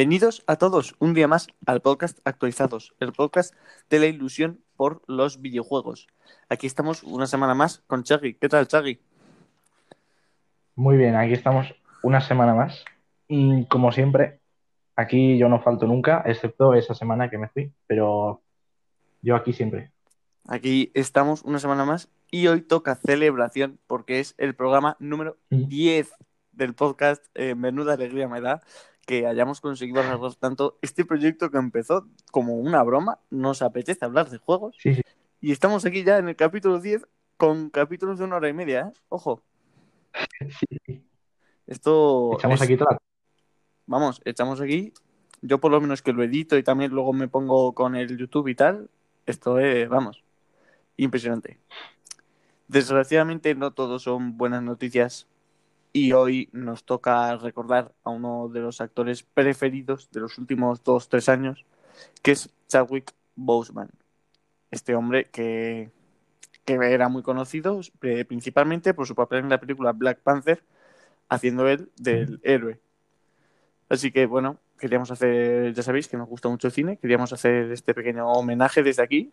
[0.00, 3.54] Bienvenidos a todos un día más al podcast Actualizados, el podcast
[3.90, 6.06] de la ilusión por los videojuegos.
[6.48, 8.32] Aquí estamos una semana más con Chagui.
[8.32, 8.98] ¿Qué tal, Chagui?
[10.74, 12.82] Muy bien, aquí estamos una semana más.
[13.28, 14.40] Y como siempre,
[14.96, 18.40] aquí yo no falto nunca, excepto esa semana que me fui, pero
[19.20, 19.90] yo aquí siempre.
[20.48, 25.68] Aquí estamos una semana más y hoy toca celebración porque es el programa número Mm.
[25.68, 26.14] 10
[26.52, 28.62] del podcast eh, Menuda Alegría Me Da
[29.06, 33.18] que hayamos conseguido alargar tanto este proyecto que empezó como una broma.
[33.30, 35.02] Nos apetece hablar de juegos Sí, sí.
[35.40, 38.92] y estamos aquí ya en el capítulo 10 con capítulos de una hora y media.
[38.94, 38.98] ¿eh?
[39.08, 39.42] Ojo,
[40.60, 41.02] sí.
[41.66, 42.98] esto Echamos es- aquí toda.
[43.86, 44.92] Vamos, echamos aquí.
[45.42, 48.48] Yo por lo menos que lo edito y también luego me pongo con el YouTube
[48.48, 48.90] y tal.
[49.26, 50.22] Esto es, vamos,
[50.96, 51.58] impresionante.
[52.68, 55.26] Desgraciadamente no todos son buenas noticias
[55.92, 61.08] y hoy nos toca recordar a uno de los actores preferidos de los últimos dos,
[61.08, 61.64] tres años,
[62.22, 63.90] que es Chadwick Boseman.
[64.70, 65.90] Este hombre que,
[66.64, 70.62] que era muy conocido eh, principalmente por su papel en la película Black Panther,
[71.28, 72.80] haciendo él del héroe.
[73.88, 77.70] Así que bueno, queríamos hacer, ya sabéis que nos gusta mucho el cine, queríamos hacer
[77.72, 79.32] este pequeño homenaje desde aquí,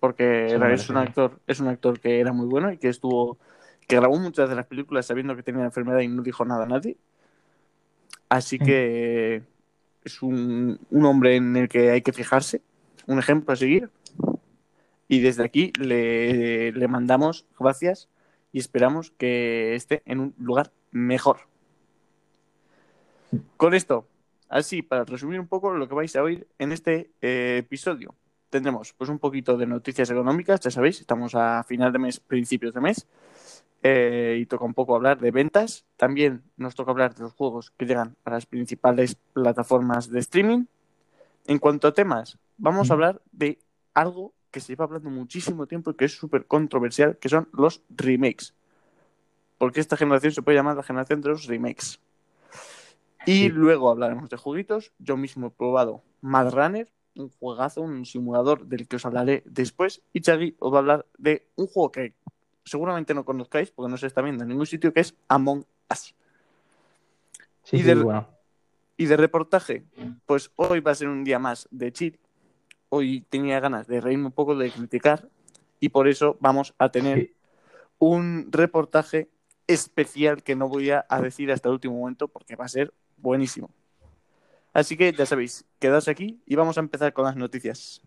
[0.00, 3.38] porque es un actor, es un actor que era muy bueno y que estuvo,
[3.86, 6.64] que grabó muchas de las películas sabiendo que tenía la enfermedad y no dijo nada
[6.64, 6.96] a nadie.
[8.28, 8.64] Así Mm.
[8.64, 9.42] que
[10.04, 12.62] es un, un hombre en el que hay que fijarse,
[13.06, 13.90] un ejemplo a seguir.
[15.08, 18.08] Y desde aquí le, le mandamos gracias
[18.52, 21.40] y esperamos que esté en un lugar mejor.
[23.56, 24.06] Con esto,
[24.48, 28.14] así para resumir un poco lo que vais a oír en este eh, episodio,
[28.50, 32.74] tendremos pues un poquito de noticias económicas, ya sabéis, estamos a final de mes, principios
[32.74, 33.06] de mes,
[33.82, 35.84] eh, y toca un poco hablar de ventas.
[35.96, 40.64] También nos toca hablar de los juegos que llegan a las principales plataformas de streaming.
[41.46, 43.58] En cuanto a temas, vamos a hablar de
[43.94, 47.82] algo que se lleva hablando muchísimo tiempo y que es súper controversial, que son los
[47.90, 48.54] remakes.
[49.58, 51.98] Porque esta generación se puede llamar la generación de los remakes.
[53.26, 53.48] Y Sí.
[53.48, 54.92] luego hablaremos de jueguitos.
[54.98, 60.02] Yo mismo he probado Mad Runner, un juegazo, un simulador del que os hablaré después.
[60.12, 62.14] Y Chagui os va a hablar de un juego que
[62.64, 66.14] seguramente no conozcáis porque no se está viendo en ningún sitio, que es Among Us.
[67.64, 68.28] Sí, Y sí, de- bueno.
[68.96, 69.84] Y de reportaje,
[70.26, 72.18] pues hoy va a ser un día más de chill.
[72.88, 75.28] Hoy tenía ganas de reírme un poco, de criticar,
[75.80, 77.34] y por eso vamos a tener Sí.
[77.98, 79.28] un reportaje
[79.66, 82.92] especial que no voy a, a decir hasta el último momento porque va a ser
[83.16, 83.70] buenísimo.
[84.72, 88.02] Así que ya sabéis, quedaos aquí y vamos a empezar con las noticias.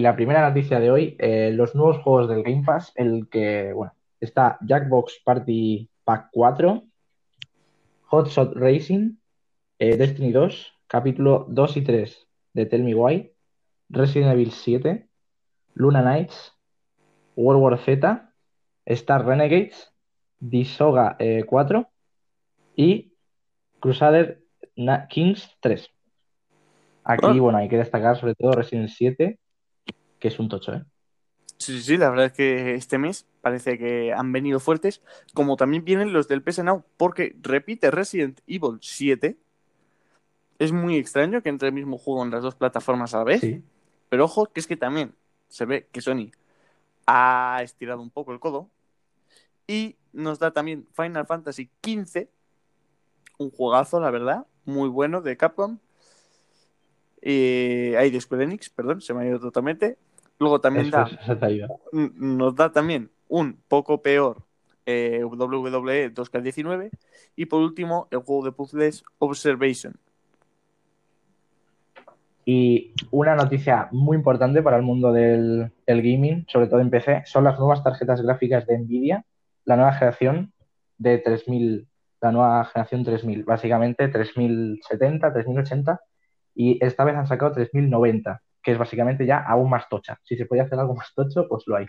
[0.00, 3.74] Y la primera noticia de hoy, eh, los nuevos juegos del Game Pass, el que,
[3.74, 6.84] bueno, está Jackbox Party Pack 4,
[8.06, 9.16] Hot Shot Racing,
[9.78, 13.30] eh, Destiny 2, capítulo 2 y 3 de Tell Me Why,
[13.90, 15.06] Resident Evil 7,
[15.74, 16.54] Luna Knights,
[17.36, 18.32] World War Z,
[18.86, 19.92] Star Renegades,
[20.38, 21.86] Disoga eh, 4
[22.74, 23.12] y
[23.80, 24.40] Crusader
[24.76, 25.90] Na- Kings 3.
[27.04, 27.38] Aquí, Ah.
[27.38, 29.38] bueno, hay que destacar sobre todo Resident 7,
[30.20, 30.84] que es un tocho, ¿eh?
[31.56, 35.02] Sí, sí, sí, la verdad es que este mes parece que han venido fuertes,
[35.34, 39.36] como también vienen los del PS Now, porque repite Resident Evil 7.
[40.58, 43.40] Es muy extraño que entre el mismo juego en las dos plataformas a la vez.
[43.40, 43.62] Sí.
[44.08, 45.14] Pero ojo, que es que también
[45.48, 46.30] se ve que Sony
[47.06, 48.70] ha estirado un poco el codo
[49.66, 52.28] y nos da también Final Fantasy XV,
[53.38, 55.78] un juegazo, la verdad, muy bueno de Capcom.
[57.22, 59.98] Eh, hay de Square Enix, perdón, se me ha ido totalmente.
[60.40, 61.08] Luego también Eso, da,
[61.92, 64.42] nos da también un poco peor
[64.86, 66.90] eh, WWE 2K19
[67.36, 69.94] y por último el juego de puzzles Observation.
[72.46, 77.22] Y una noticia muy importante para el mundo del, del gaming, sobre todo en PC,
[77.26, 79.26] son las nuevas tarjetas gráficas de Nvidia,
[79.66, 80.54] la nueva generación
[80.96, 81.86] de 3000,
[82.22, 86.00] la nueva generación 3000, básicamente 3070, 3080,
[86.54, 88.42] y esta vez han sacado 3090.
[88.62, 90.18] Que es básicamente ya aún más tocha.
[90.22, 91.86] Si se puede hacer algo más tocho, pues lo hay.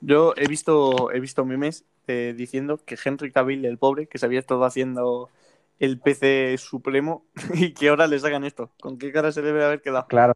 [0.00, 4.26] Yo he visto, he visto memes eh, diciendo que Henry Cavill, el pobre, que se
[4.26, 5.30] había estado haciendo
[5.78, 8.72] el PC supremo y que ahora les hagan esto.
[8.80, 10.06] ¿Con qué cara se debe haber quedado?
[10.08, 10.34] Claro.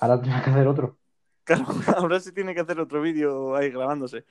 [0.00, 0.98] Ahora tiene que hacer otro.
[1.44, 1.66] Claro,
[1.96, 4.24] ahora se tiene que hacer otro vídeo ahí grabándose.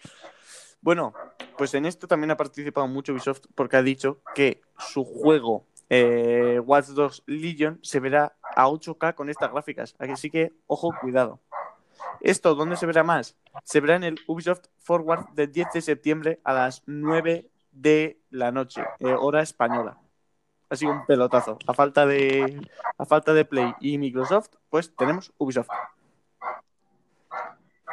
[0.81, 1.13] Bueno,
[1.57, 6.59] pues en esto también ha participado mucho Ubisoft porque ha dicho que su juego eh,
[6.63, 9.95] Watch Dogs Legion se verá a 8K con estas gráficas.
[9.99, 11.39] Así que, ojo, cuidado.
[12.21, 13.35] ¿Esto dónde se verá más?
[13.63, 18.51] Se verá en el Ubisoft Forward del 10 de septiembre a las 9 de la
[18.51, 19.97] noche, eh, hora española.
[20.69, 21.59] Ha sido un pelotazo.
[21.67, 22.67] A falta de
[22.97, 25.69] a falta de Play y Microsoft, pues tenemos Ubisoft.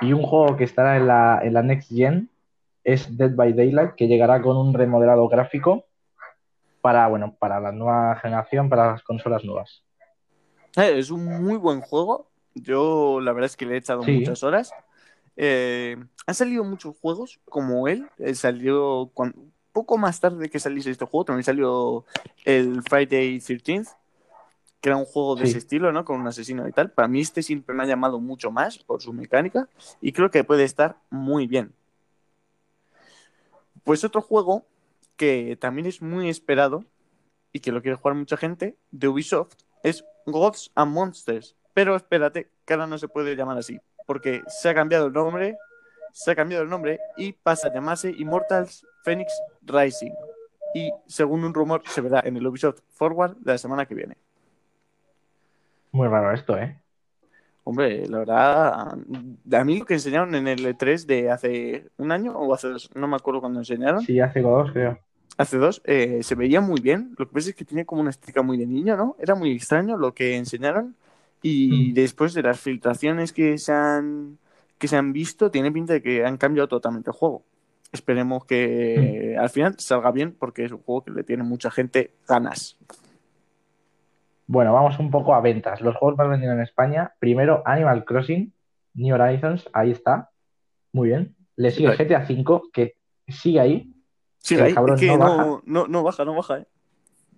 [0.00, 2.30] Y un juego que estará en la, en la Next Gen
[2.84, 5.84] es Dead by Daylight, que llegará con un remodelado gráfico
[6.82, 9.82] para, bueno, para la nueva generación, para las consolas nuevas.
[10.76, 12.28] Eh, es un muy buen juego.
[12.54, 14.12] Yo la verdad es que le he echado Sí.
[14.18, 14.74] muchas horas.
[15.36, 15.96] Eh,
[16.26, 18.08] han salido muchos juegos como él.
[18.18, 19.10] Eh, salió
[19.72, 21.24] poco más tarde que saliese este juego.
[21.24, 22.04] También salió
[22.44, 23.88] el Friday 13th,
[24.80, 25.50] que era un juego de Sí.
[25.50, 26.04] ese estilo, ¿no?
[26.04, 26.90] Con un asesino y tal.
[26.90, 29.68] Para mí este siempre me ha llamado mucho más por su mecánica
[30.00, 31.72] y creo que puede estar muy bien.
[33.84, 34.64] Pues otro juego
[35.22, 36.84] que también es muy esperado
[37.52, 39.54] y que lo quiere jugar mucha gente de Ubisoft
[39.84, 41.54] es Gods and Monsters.
[41.72, 45.56] Pero espérate, que ahora no se puede llamar así, porque se ha cambiado el nombre,
[46.12, 49.32] se ha cambiado el nombre y pasa a llamarse Immortals Phoenix
[49.62, 50.10] Rising.
[50.74, 54.16] Y según un rumor, se verá en el Ubisoft Forward de la semana que viene.
[55.92, 56.82] Muy raro esto, ¿eh?
[57.62, 58.98] Hombre, la verdad,
[59.52, 62.90] a mí lo que enseñaron en el E3 de hace un año o hace dos,
[62.96, 64.98] no me acuerdo cuando enseñaron, Sí, hace dos, creo.
[65.38, 67.14] Hace dos, eh, se veía muy bien.
[67.18, 69.16] Lo que pasa es que tenía como una estética muy de niño, ¿no?
[69.18, 70.94] Era muy extraño lo que enseñaron.
[71.42, 71.94] Y Mm.
[71.94, 74.38] después de las filtraciones que se han
[74.78, 77.44] que se han visto, tiene pinta de que han cambiado totalmente el juego.
[77.92, 82.10] Esperemos que al final salga bien, porque es un juego que le tiene mucha gente
[82.26, 82.76] ganas.
[84.46, 85.80] Bueno, vamos un poco a ventas.
[85.80, 87.12] Los juegos más vendidos en España.
[87.20, 88.52] Primero, Animal Crossing,
[88.94, 90.30] New Horizons, ahí está.
[90.92, 91.36] Muy bien.
[91.56, 91.96] Le sigue.
[91.96, 92.96] GTA V, que
[93.28, 93.91] sigue ahí.
[94.42, 95.60] Sí, El ahí, cabrón es que no baja.
[95.64, 96.66] no, no baja, no baja, ¿eh?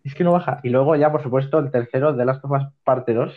[0.05, 0.61] Es que no baja.
[0.63, 3.33] Y luego ya, por supuesto, el tercero de Last of Us Parte 2.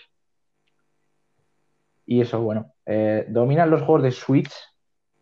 [2.06, 2.74] Y eso, bueno.
[2.86, 4.52] eh, dominan los juegos de Switch,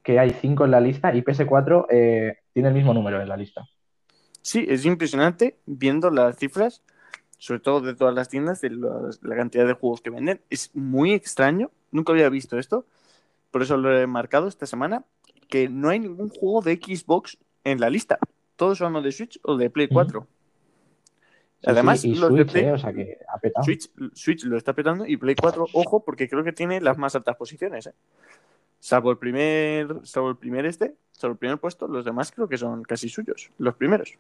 [0.04, 3.38] que hay cinco en la lista, y PS4 eh, tiene el mismo número en la
[3.38, 3.68] lista.
[4.42, 6.84] Sí, es impresionante viendo las cifras,
[7.40, 10.42] sobre todo de todas las tiendas, de la cantidad de juegos que venden.
[10.52, 12.86] Es muy extraño, nunca había visto esto,
[13.50, 15.04] por eso lo he marcado esta semana,
[15.50, 18.20] que no hay ningún juego de Xbox en la lista.
[18.56, 20.28] Todos son de Switch o de Play 4.
[21.62, 23.64] Sí, Además, sí, los de Switch, Play- eh, o sea que ha petado.
[23.64, 27.16] Switch, Switch lo está petando y Play 4, ojo, porque creo que tiene las más
[27.16, 27.88] altas posiciones.
[27.88, 27.94] ¿eh?
[28.80, 32.58] Salvo el primer, salvo el primer este, salvo el primer puesto, los demás creo que
[32.58, 34.18] son casi suyos, los primeros.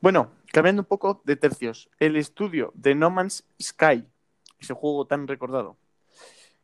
[0.00, 4.04] Bueno, cambiando un poco de tercios, el estudio de No Man's Sky,
[4.60, 5.76] ese juego tan recordado,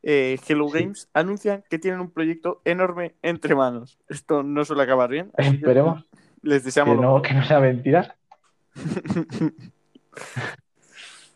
[0.03, 0.79] eh, Hello Sí.
[0.79, 3.99] Games anuncian que tienen un proyecto enorme entre manos.
[4.09, 5.33] Esto no suele acabar bien.
[5.37, 6.05] que Esperemos
[6.43, 8.17] Les que deseamos lo no, que no sea mentira.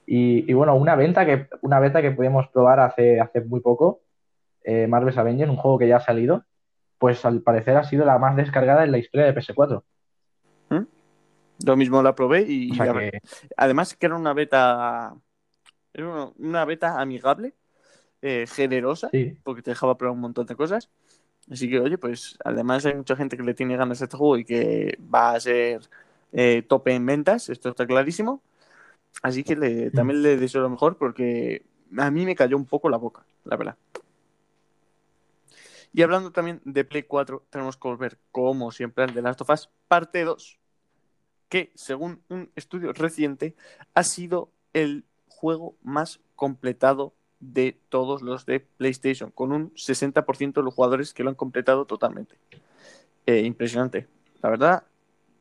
[0.05, 4.01] Y, y bueno, una venta que, una beta que pudimos probar hace, hace muy poco,
[4.65, 6.45] eh, Marvel's Avengers, un juego que ya ha salido,
[6.99, 9.83] pues al parecer ha sido la más descargada en la historia de PS4.
[11.65, 13.21] Lo mismo la probé y O sea que,
[13.57, 15.15] además que era una beta
[15.95, 17.55] era una, una beta amigable,
[18.21, 20.91] eh, generosa, sí, porque te dejaba probar un montón de cosas.
[21.51, 24.39] Así que, oye, pues además hay mucha gente que le tiene ganas a este juego
[24.39, 25.83] y que va a ser
[26.33, 28.43] eh, tope en ventas, esto está clarísimo.
[29.23, 31.65] Así que le- también le deseo lo mejor porque
[31.99, 33.77] a mí me cayó un poco la boca, la verdad.
[35.93, 39.51] Y hablando también de Play 4, tenemos que volver, como siempre, al de Last of
[39.51, 40.59] Us Parte 2,
[41.49, 43.55] que según un estudio reciente
[43.95, 50.63] ha sido el juego más completado de todos los de PlayStation, con un 60% de
[50.63, 52.37] los jugadores que lo han completado totalmente.
[53.27, 54.07] Eh, impresionante.
[54.41, 54.85] La verdad,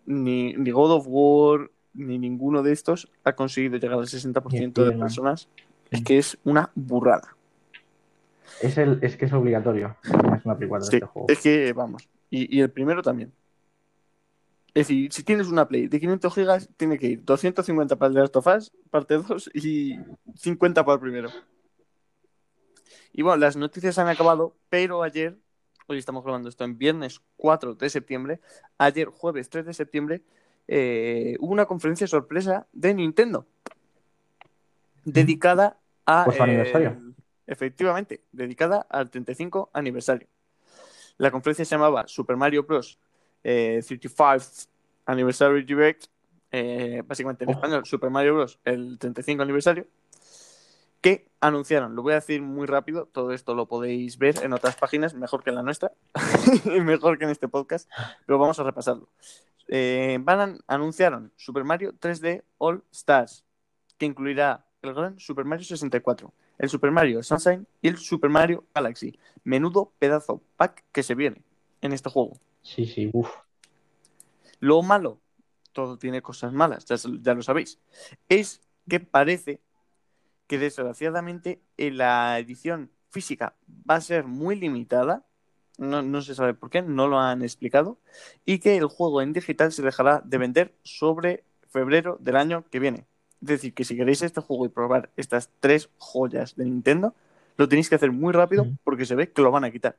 [0.06, 4.92] ni, ni God of War ni ninguno de estos ha conseguido llegar al 60% de
[4.94, 5.48] personas.
[5.92, 7.36] Es que es una burrada.
[8.62, 9.96] es, el, es que es obligatorio.
[10.04, 11.28] Es una Play 4 Sí, este juego.
[11.30, 12.10] es que vamos.
[12.30, 13.32] Y, y el primero también.
[14.74, 18.14] Es decir, si tienes una Play de 500 gigas, tiene que ir 250 para el
[18.16, 20.00] de Last of Us, parte 2, y
[20.36, 21.30] 50 para el primero.
[23.14, 25.38] Y bueno, las noticias han acabado, pero ayer,
[25.88, 28.40] hoy estamos grabando esto en viernes 4 de septiembre,
[28.78, 30.22] ayer jueves 3 de septiembre,
[30.68, 33.46] eh, hubo una conferencia sorpresa de Nintendo
[35.04, 36.90] dedicada a, Pues aniversario.
[36.90, 37.16] el-
[37.48, 40.28] efectivamente, dedicada al 35 aniversario.
[41.18, 42.98] La conferencia se llamaba Super Mario Bros.
[43.44, 44.68] eh, 35th
[45.08, 46.06] Anniversary Direct,
[46.52, 47.58] eh, básicamente en Ojo.
[47.60, 48.60] español, Super Mario Bros.
[48.64, 49.88] el 35 aniversario,
[51.02, 54.76] que anunciaron, lo voy a decir muy rápido, todo esto lo podéis ver en otras
[54.76, 55.92] páginas, mejor que en la nuestra,
[56.84, 57.90] mejor que en este podcast,
[58.26, 59.10] pero vamos a repasarlo.
[59.68, 63.44] Eh, van a- anunciaron Super Mario 3D All Stars,
[63.98, 68.66] que incluirá el gran Super Mario 64, el Super Mario Sunshine y el Super Mario
[68.76, 69.18] Galaxy.
[69.44, 71.42] Menudo pedazo pack que se viene
[71.82, 72.38] en este juego.
[72.62, 73.32] Sí, sí, uff.
[74.60, 75.20] Lo malo,
[75.74, 77.80] todo tiene cosas malas, ya, ya lo sabéis,
[78.30, 79.60] es que parece
[80.52, 83.56] que desgraciadamente en la edición física
[83.90, 85.26] va a ser muy limitada,
[85.78, 88.00] no, no se sabe por qué, no lo han explicado,
[88.44, 92.80] y que el juego en digital se dejará de vender sobre febrero del año que
[92.80, 93.06] viene.
[93.42, 97.16] Es decir, que si queréis este juego y probar estas tres joyas de Nintendo,
[97.56, 99.96] lo tenéis que hacer muy rápido porque se ve que lo van a quitar.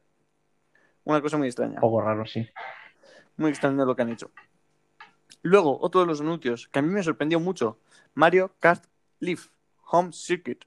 [1.05, 1.77] Una cosa muy extraña.
[1.77, 2.47] Un poco raro, sí.
[3.39, 4.31] Muy extraño lo que han hecho.
[5.41, 7.79] Luego, otro de los anuncios que a mí me sorprendió mucho,
[8.13, 8.85] Mario Kart
[9.19, 9.45] Live
[9.93, 10.65] Home Circuit.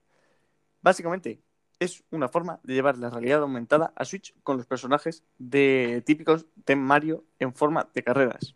[0.82, 1.41] Básicamente,
[1.79, 6.46] es una forma de llevar la realidad aumentada a Switch con los personajes de, típicos
[6.65, 8.55] de Mario en forma de carreras.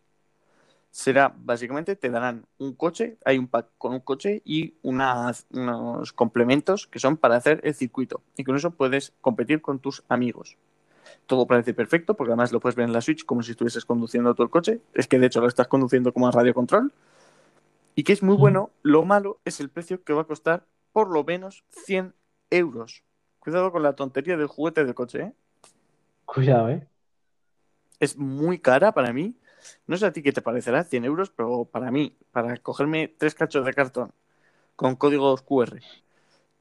[0.92, 6.12] Será, básicamente, te darán un coche, hay un pack con un coche y unas- unos
[6.12, 8.22] complementos que son para hacer el circuito.
[8.36, 10.56] Y con eso puedes competir con tus amigos
[11.26, 14.34] todo parece perfecto, porque además lo puedes ver en la Switch como si estuvieses conduciendo
[14.34, 14.80] todo el coche.
[14.94, 16.92] Es que de hecho lo estás conduciendo como a radio control.
[18.00, 18.40] Y que es muy Mm.
[18.40, 18.70] bueno.
[18.82, 22.14] Lo malo es el precio que va a costar por lo menos 100
[22.48, 23.04] euros.
[23.40, 25.32] Cuidado con la tontería del juguete del coche, ¿eh?
[26.24, 26.88] Cuidado, ¿eh?
[27.98, 29.36] Es muy cara para mí.
[29.86, 33.34] No sé a ti qué te parecerá 100 euros, pero para mí, para cogerme tres
[33.34, 34.12] cachos de cartón
[34.76, 35.78] con códigos QR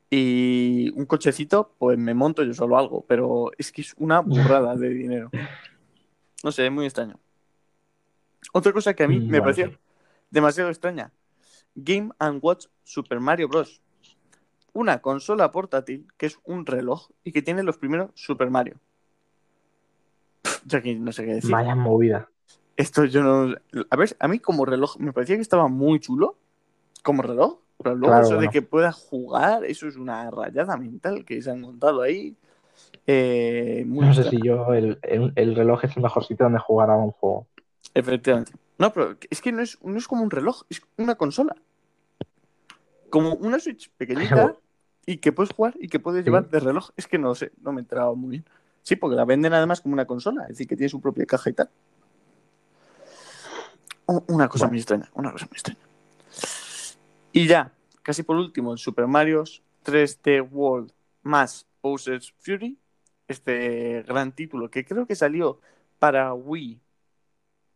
[0.10, 4.20] y un cochecito, pues me monto yo solo algo, pero es que es una
[4.60, 5.32] burrada de dinero.
[6.44, 7.18] No sé, es muy extraño.
[8.52, 9.72] Otra cosa que a mí Mm, me pareció
[10.32, 11.14] demasiado extraña.
[11.84, 13.82] Game and Watch Super Mario Bros.
[14.74, 18.76] Una consola portátil que es un reloj y que tiene los primeros Super Mario.
[20.42, 21.52] Pff, Yo aquí no sé qué decir.
[21.52, 22.30] Vaya movida.
[22.78, 23.56] Esto yo no.
[23.90, 26.38] A ver, a mí como reloj me parecía que estaba muy chulo.
[27.04, 27.58] Como reloj.
[27.82, 31.50] Pero luego Claro, eso de que pueda jugar, eso es una rayada mental que se
[31.50, 32.36] han montado ahí.
[33.08, 36.60] Eh, muy No sé si yo, el, el- el reloj es el mejor sitio donde
[36.60, 37.48] jugar a un juego.
[37.94, 38.52] Efectivamente.
[38.78, 41.56] No, pero es que no es, no es como un reloj, es una consola.
[43.10, 44.56] Como una Switch pequeñita
[45.06, 46.90] y que puedes jugar y que puedes llevar de reloj.
[46.96, 48.46] Es que no sé, no me he enterado muy bien.
[48.84, 51.50] Sí, porque la venden además como una consola, es decir, que tiene su propia caja
[51.50, 51.70] y tal.
[54.28, 54.72] Una cosa Bueno.
[54.72, 55.80] muy extraña, una cosa muy extraña.
[57.32, 59.44] Y ya, casi por último, el Super Mario
[59.86, 62.78] 3D World más Bowser's Fury,
[63.28, 65.60] este gran título que creo que salió
[66.00, 66.80] para Wii,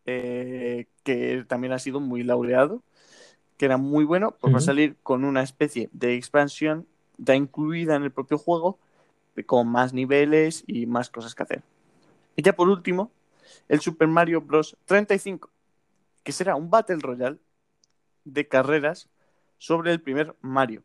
[0.05, 2.81] eh, que también ha sido muy laureado,
[3.57, 7.95] que era muy bueno, pues va a salir con una especie de expansión ya incluida
[7.95, 8.79] en el propio juego,
[9.45, 11.63] con más niveles y más cosas que hacer.
[12.35, 13.11] Y ya por último,
[13.69, 14.75] el Super Mario Bros.
[14.85, 15.49] 35,
[16.23, 17.37] que será un Battle Royale
[18.25, 19.09] de carreras
[19.57, 20.83] sobre el primer Mario.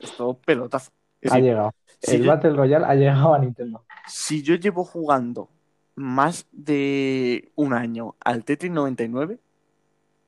[0.00, 0.92] Es todo pelotazo.
[1.20, 1.74] Es Ha decir, llegado.
[2.00, 3.84] si el yo- Battle Royale ha llegado a Nintendo.
[4.06, 5.48] si yo llevo jugando
[5.96, 9.38] más de un año al Tetris 99,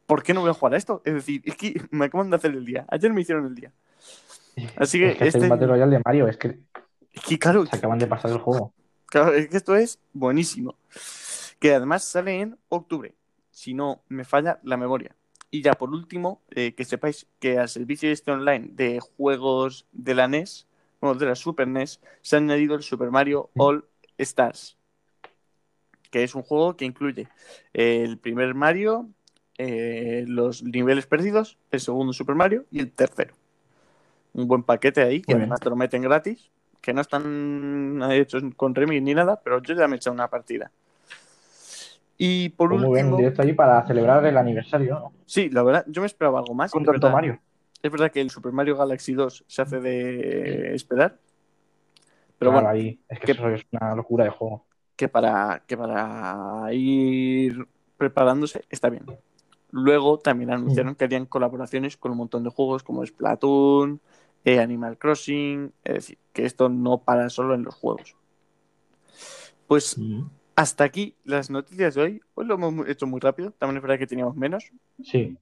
[0.06, 1.02] ¿por qué no voy a jugar a esto?
[1.04, 2.84] Es decir, es que me acaban de hacer el día.
[2.88, 3.72] Ayer me hicieron el día.
[4.76, 6.58] Así que es que es este- el Battle Royale de Mario, es que
[7.12, 8.72] Es que claro, se acaban de pasar el juego.
[9.06, 10.76] claro, es que esto es buenísimo.
[11.58, 13.14] Que además sale en octubre,
[13.50, 15.14] si no me falla la memoria.
[15.50, 20.14] Y ya por último, eh, que sepáis que al servicio este online de juegos de
[20.14, 20.66] la NES,
[21.00, 23.84] bueno, de la Super NES, se ha añadido el Super Mario All
[24.18, 24.76] Stars,
[26.10, 27.28] que es un juego que incluye
[27.72, 29.08] el primer Mario,
[29.58, 33.34] eh, los niveles perdidos, el segundo Super Mario y el tercero.
[34.34, 35.42] Un buen paquete ahí, que Muy bien.
[35.42, 39.74] además te lo meten gratis, que no están hechos con remix ni nada, pero yo
[39.74, 40.70] ya me he echado una partida.
[42.18, 45.12] Y por Pues muy último, directo allí para celebrar el aniversario, ¿no?
[45.26, 46.70] sí, la verdad, yo me esperaba algo más.
[46.72, 47.14] Con es tanto verdad.
[47.14, 47.40] Mario.
[47.82, 51.18] Es verdad que el Super Mario Galaxy 2 se hace de esperar.
[52.38, 54.66] Pero Claro, bueno, ahí es que que- eso es una locura de juego.
[54.96, 57.66] que para, que para ir
[57.98, 59.04] preparándose está bien.
[59.76, 64.00] Luego también anunciaron que harían colaboraciones con un montón de juegos como Splatoon,
[64.42, 68.16] eh, Animal Crossing, es decir, que esto no para solo en los juegos.
[69.66, 70.00] Pues
[70.54, 72.20] hasta aquí las noticias de hoy.
[72.34, 74.64] Hoy lo hemos hecho muy rápido, también es verdad que teníamos menos,
[75.04, 75.36] Sí,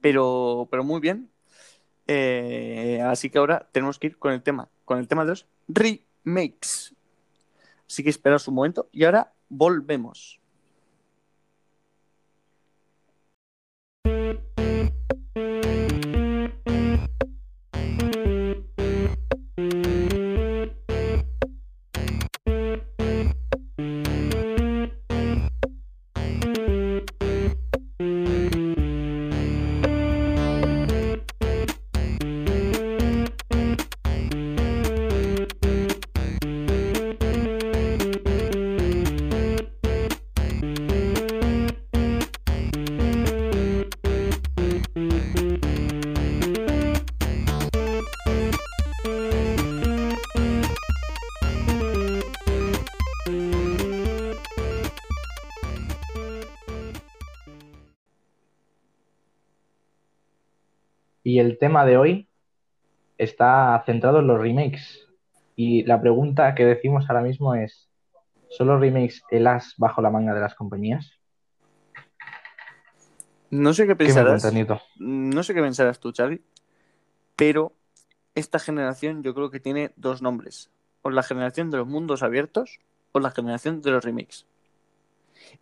[0.00, 1.30] pero, pero muy bien.
[2.08, 5.46] Eh, así que ahora tenemos que ir con el tema, con el tema de los
[5.68, 6.96] remakes.
[7.86, 10.37] Así que esperaos un momento y ahora volvemos.
[61.38, 62.28] Y el tema de hoy
[63.16, 65.06] está centrado en los remakes.
[65.54, 67.88] Y la pregunta que decimos ahora mismo es,
[68.48, 71.12] ¿son los remakes el as bajo la manga de las compañías?
[73.50, 74.42] No sé qué ¿Qué me pensarás.
[74.42, 74.82] cuentas?
[74.98, 76.42] No sé qué pensarás tú, Charlie,
[77.36, 77.72] pero
[78.34, 80.70] esta generación yo creo que tiene dos nombres.
[81.02, 82.80] O la generación de los mundos abiertos
[83.12, 84.44] o la generación de los remakes.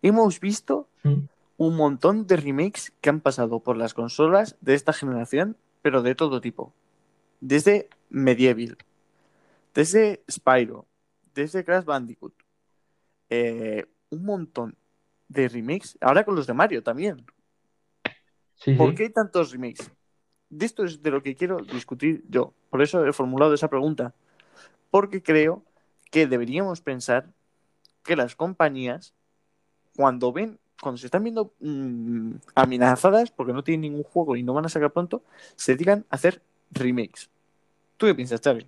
[0.01, 1.25] Hemos visto Mm.
[1.57, 5.55] un montón de remakes que han pasado por las consolas de esta generación,
[5.87, 6.73] pero de todo tipo.
[7.39, 8.77] Desde Medieval,
[9.73, 10.85] desde Spyro,
[11.33, 12.33] desde Crash Bandicoot.
[13.29, 14.75] Eh, un montón
[15.29, 15.97] de remakes.
[16.01, 17.25] Ahora con los de Mario también.
[18.55, 18.95] Sí, ¿Por sí.
[18.95, 19.89] qué hay tantos remakes?
[20.49, 22.53] De esto es de lo que quiero discutir yo.
[22.69, 24.13] Por eso he formulado esa pregunta.
[24.91, 25.63] Porque creo
[26.11, 27.29] que deberíamos pensar
[28.03, 29.13] que las compañías,
[29.95, 34.53] cuando ven, cuando se están viendo mm, amenazadas porque no tienen ningún juego y no
[34.53, 35.23] van a sacar pronto,
[35.55, 37.29] se dedican a hacer remakes.
[37.97, 38.67] ¿Tú qué piensas, Xavi?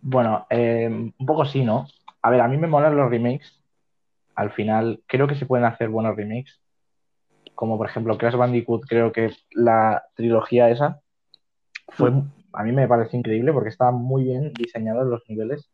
[0.00, 1.86] Bueno, eh, un poco sí, ¿no?
[2.22, 3.60] A ver, a mí me molan los remakes.
[4.34, 6.60] Al final, creo que se pueden hacer buenos remakes.
[7.54, 11.00] Como por ejemplo Crash Bandicoot, creo que la trilogía esa
[11.88, 12.30] fue, Mm.
[12.52, 15.70] a mí me parece increíble porque estaban muy bien diseñados los niveles,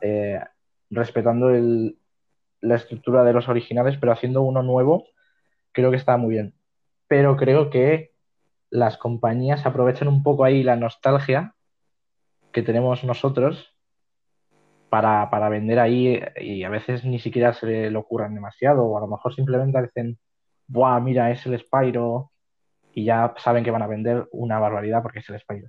[0.00, 0.40] eh,
[0.90, 1.96] respetando el-
[2.60, 5.04] la estructura de los originales, pero haciendo uno nuevo,
[5.72, 6.54] creo que está muy bien.
[7.08, 8.12] Pero creo que
[8.70, 11.54] las compañías aprovechan un poco ahí la nostalgia
[12.52, 13.74] que tenemos nosotros
[14.88, 19.00] para, para vender ahí y a veces ni siquiera se lo ocurran demasiado o a
[19.00, 20.18] lo mejor simplemente dicen,
[20.66, 22.30] ¡buah, mira, es el Spyro!
[22.92, 25.68] y ya saben que van a vender una barbaridad porque es el Spyro.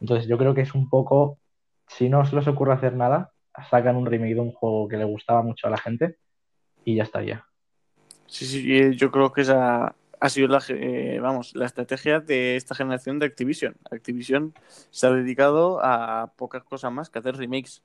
[0.00, 1.38] Entonces yo creo que es un poco,
[1.86, 3.32] si no se les ocurre hacer nada,
[3.70, 6.18] sacan un remake de un juego que le gustaba mucho a la gente
[6.84, 7.44] y ya estaría.
[8.26, 12.56] Sí, sí, eh, yo creo que esa ha sido la, eh, vamos, la estrategia de
[12.56, 13.76] esta generación de Activision.
[13.90, 14.54] Activision
[14.90, 17.82] se ha dedicado a pocas cosas más que hacer remakes.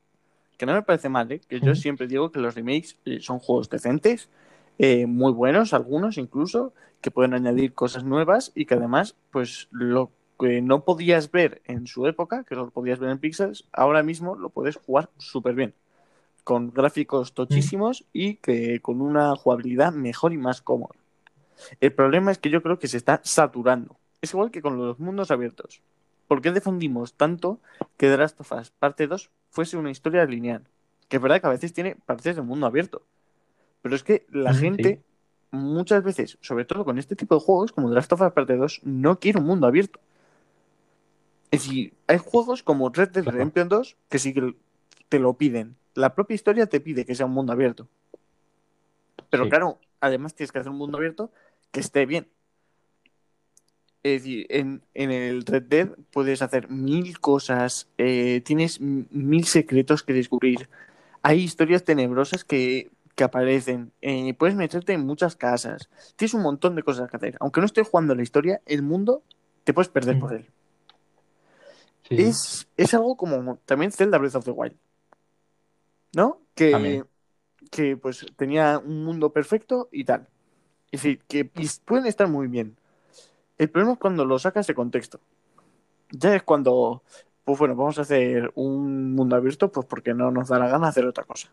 [0.58, 1.42] Que no me parece mal, ¿eh?
[1.48, 4.30] que yo siempre digo que los remakes eh, son juegos decentes,
[4.78, 10.12] eh, muy buenos, algunos incluso, que pueden añadir cosas nuevas y que además, pues lo
[10.42, 14.36] que no podías ver en su época, que lo podías ver en Pixels, ahora mismo
[14.36, 15.76] lo puedes jugar súper bien.
[16.44, 20.96] Con gráficos tochísimos y que con una jugabilidad mejor y más cómoda.
[21.80, 23.98] El problema es que yo creo que se está saturando.
[24.22, 25.82] Es igual que con los mundos abiertos.
[26.28, 27.60] ¿Por qué defendimos tanto
[27.98, 30.64] que The Last of Us parte 2 fuese una historia lineal?
[31.10, 33.04] Que es verdad que a veces tiene partes de mundo abierto.
[33.82, 35.04] Pero es que la Ujú, gente, sí.
[35.52, 38.56] muchas veces, sobre todo con este tipo de juegos, como The Last of Us parte
[38.56, 40.00] 2, no quiere un mundo abierto.
[41.52, 43.26] Es decir, hay juegos como Red Dead.
[43.26, 44.56] Redemption 2 que sí que
[45.10, 45.76] te lo piden.
[45.94, 47.88] La propia historia te pide que sea un mundo abierto.
[49.30, 49.50] Pero Sí.
[49.50, 51.32] claro, además tienes que hacer un mundo abierto
[51.72, 52.28] que esté bien.
[54.04, 60.02] Es decir, en, en el Red Dead puedes hacer mil cosas, eh, tienes mil secretos
[60.04, 60.70] que descubrir,
[61.22, 66.76] hay historias tenebrosas que, que aparecen, eh, puedes meterte en muchas casas, tienes un montón
[66.76, 67.38] de cosas que hacer.
[67.42, 69.22] Aunque no estés jugando la historia, el mundo
[69.66, 70.20] te puedes perder Mm.
[70.20, 70.46] por él.
[72.18, 72.22] Sí.
[72.24, 74.76] Es, es algo como también Zelda Breath of the Wild,
[76.16, 76.42] ¿no?
[76.56, 77.06] Que, También.
[77.72, 80.28] que pues tenía un mundo perfecto y tal.
[80.92, 81.46] Es decir, que
[81.86, 82.76] pueden estar muy bien.
[83.58, 85.22] El problema es cuando lo sacas de contexto.
[86.12, 87.04] Ya es cuando,
[87.46, 90.90] pues bueno, vamos a hacer un mundo abierto, pues porque no nos da la gana
[90.90, 91.50] hacer otra cosa.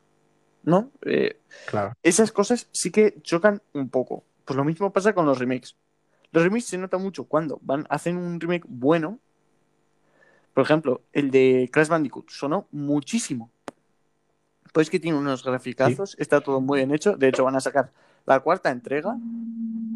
[0.64, 0.90] ¿No?
[1.03, 1.92] Eh, Claro.
[2.03, 4.25] esas cosas sí que chocan un poco.
[4.44, 5.77] Pues lo mismo pasa con los remakes.
[6.33, 9.21] Los remakes se nota mucho cuando van, hacen un remake bueno.
[10.59, 13.53] Por ejemplo, el de Crash Bandicoot sonó muchísimo.
[14.73, 17.16] Pues que tiene unos graficazos, está todo muy bien hecho.
[17.16, 17.92] De hecho, van a sacar
[18.27, 19.16] la cuarta entrega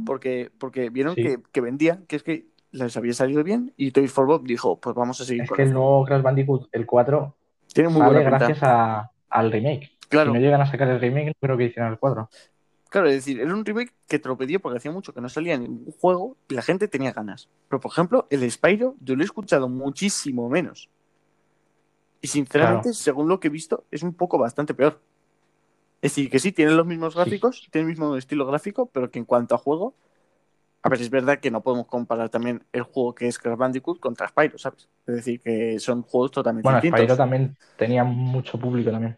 [0.07, 1.23] porque, porque vieron Sí.
[1.25, 4.79] que, que vendía, que es que les había salido bien y Toys for Bob dijo,
[4.79, 7.35] pues vamos a seguir Es con que el nuevo Crash Bandicoot, el 4,
[7.75, 9.91] Tiene muy sale buena gracias a- al remake.
[10.09, 12.31] Claro, Si no llegan a sacar el remake, no creo que hicieran el 4.
[12.93, 15.29] Claro, es decir, era un remake que te lo pedía porque hacía mucho que no
[15.29, 17.49] salía ningún juego y la gente tenía ganas.
[17.69, 20.89] Pero, por ejemplo, el Spyro yo lo he escuchado muchísimo menos.
[22.21, 22.95] Y sinceramente, Claro.
[22.95, 25.01] según lo que he visto, es un poco bastante peor.
[26.03, 27.19] Es decir, que sí, tiene los mismos Sí.
[27.19, 29.95] gráficos, tiene el mismo estilo gráfico, pero que en cuanto a juego,
[30.83, 34.01] a ver, es verdad que no podemos comparar también el juego que es Crash Bandicoot
[34.01, 34.89] contra Spyro, ¿sabes?
[35.07, 37.01] Es decir, que son juegos totalmente Bueno, distintos.
[37.01, 39.17] Spyro también tenía mucho público también.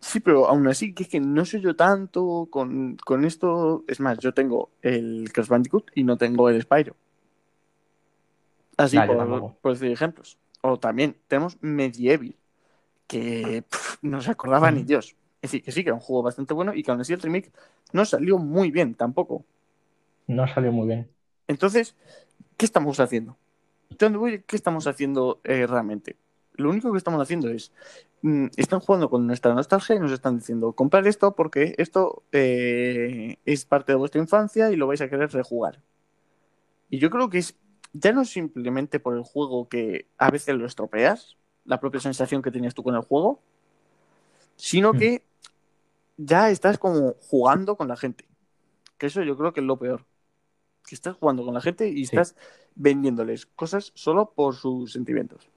[0.00, 3.84] Sí, pero aún así, que es que no soy yo tanto con, con esto.
[3.88, 6.96] Es más, yo tengo el Crash Bandicoot y no tengo el Spyro.
[8.76, 10.38] Así Nah, por, por decir ejemplos.
[10.62, 12.34] O también tenemos Medieval,
[13.08, 14.84] que pff, no se acordaba ni.
[14.84, 15.16] Dios.
[15.42, 17.22] Es decir, que sí, que era un juego bastante bueno y que aún así el
[17.22, 17.52] remake
[17.92, 19.44] no salió muy bien tampoco.
[20.28, 21.10] No salió muy bien.
[21.48, 21.96] Entonces,
[22.56, 23.36] ¿qué estamos haciendo?
[23.98, 24.42] ¿Dónde voy?
[24.46, 26.16] ¿Qué estamos haciendo eh, realmente?
[26.58, 27.72] Lo único que estamos haciendo es,
[28.22, 33.36] mm, están jugando con nuestra nostalgia y nos están diciendo, comprar esto porque esto eh,
[33.46, 35.80] es parte de vuestra infancia y lo vais a querer rejugar.
[36.90, 37.56] Y yo creo que es,
[37.92, 42.50] ya no simplemente por el juego que a veces lo estropeas, la propia sensación que
[42.50, 43.40] tenías tú con el juego,
[44.56, 44.98] sino Mm.
[44.98, 45.22] que
[46.16, 48.24] ya estás como jugando con la gente.
[48.98, 50.04] Que eso yo creo que es lo peor.
[50.88, 52.16] Que estás jugando con la gente y Sí.
[52.16, 52.34] estás
[52.74, 55.48] vendiéndoles cosas solo por sus sentimientos.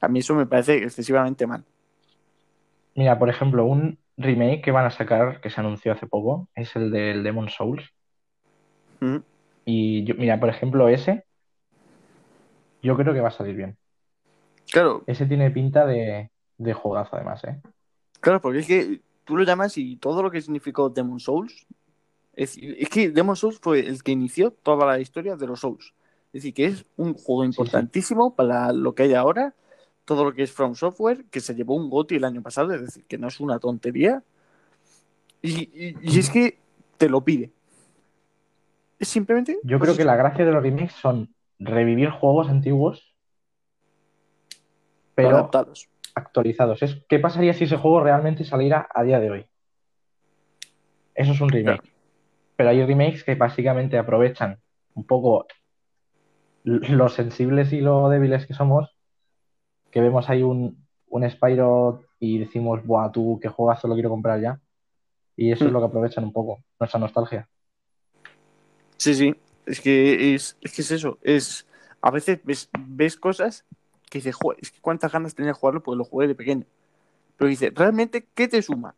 [0.00, 1.64] A mí eso me parece excesivamente mal.
[2.94, 6.74] Mira, por ejemplo, un remake que van a sacar, que se anunció hace poco, es
[6.76, 7.84] el del Demon Souls.
[9.00, 9.18] ¿Mm?
[9.64, 11.24] Y yo, mira, por ejemplo, ese,
[12.82, 13.76] yo creo que va a salir bien.
[14.70, 17.60] Claro, Ese tiene pinta de, de juegazo, además, ¿eh?
[18.20, 21.66] claro, porque es que tú lo llamas y todo lo que significó Demon Souls.
[22.34, 25.94] Es, es que Demon Souls fue el que inició toda la historia de los Souls.
[26.32, 27.46] Es decir, que es un juego sí.
[27.48, 29.54] importantísimo para lo que hay ahora,
[30.10, 32.80] todo lo que es From Software, que se llevó un GOTY el año pasado, es
[32.80, 34.24] decir, que no es una tontería.
[35.40, 36.58] Y, y- y es que
[36.98, 37.52] te lo pide.
[38.98, 39.60] Es simplemente.
[39.62, 40.08] Yo pues creo que eso.
[40.10, 43.14] la gracia de los remakes son revivir juegos antiguos,
[45.14, 45.88] pero adaptados.
[46.16, 46.82] actualizados.
[46.82, 49.46] Es, ¿qué pasaría si ese juego realmente saliera a día de hoy?
[51.14, 51.88] Eso es un remake.
[52.56, 54.58] Pero hay remakes que básicamente aprovechan
[54.94, 55.46] un poco
[56.64, 58.90] l- lo sensibles y lo débiles que somos,
[59.90, 64.40] que vemos ahí un, un Spyro y decimos, buah, tú qué juegazo lo quiero comprar
[64.40, 64.60] ya.
[65.36, 65.74] Y eso es Mm.
[65.74, 67.48] lo que aprovechan un poco, nuestra nostalgia.
[68.96, 69.34] Sí, sí.
[69.66, 71.18] Es que es, es que es eso.
[71.22, 71.66] Es,
[72.02, 73.64] a veces ves, ves cosas
[74.10, 76.66] que dices, "Joder, es que cuántas ganas tenía de jugarlo porque lo jugué de pequeño.
[77.36, 78.94] Pero dice, ¿realmente qué te suma?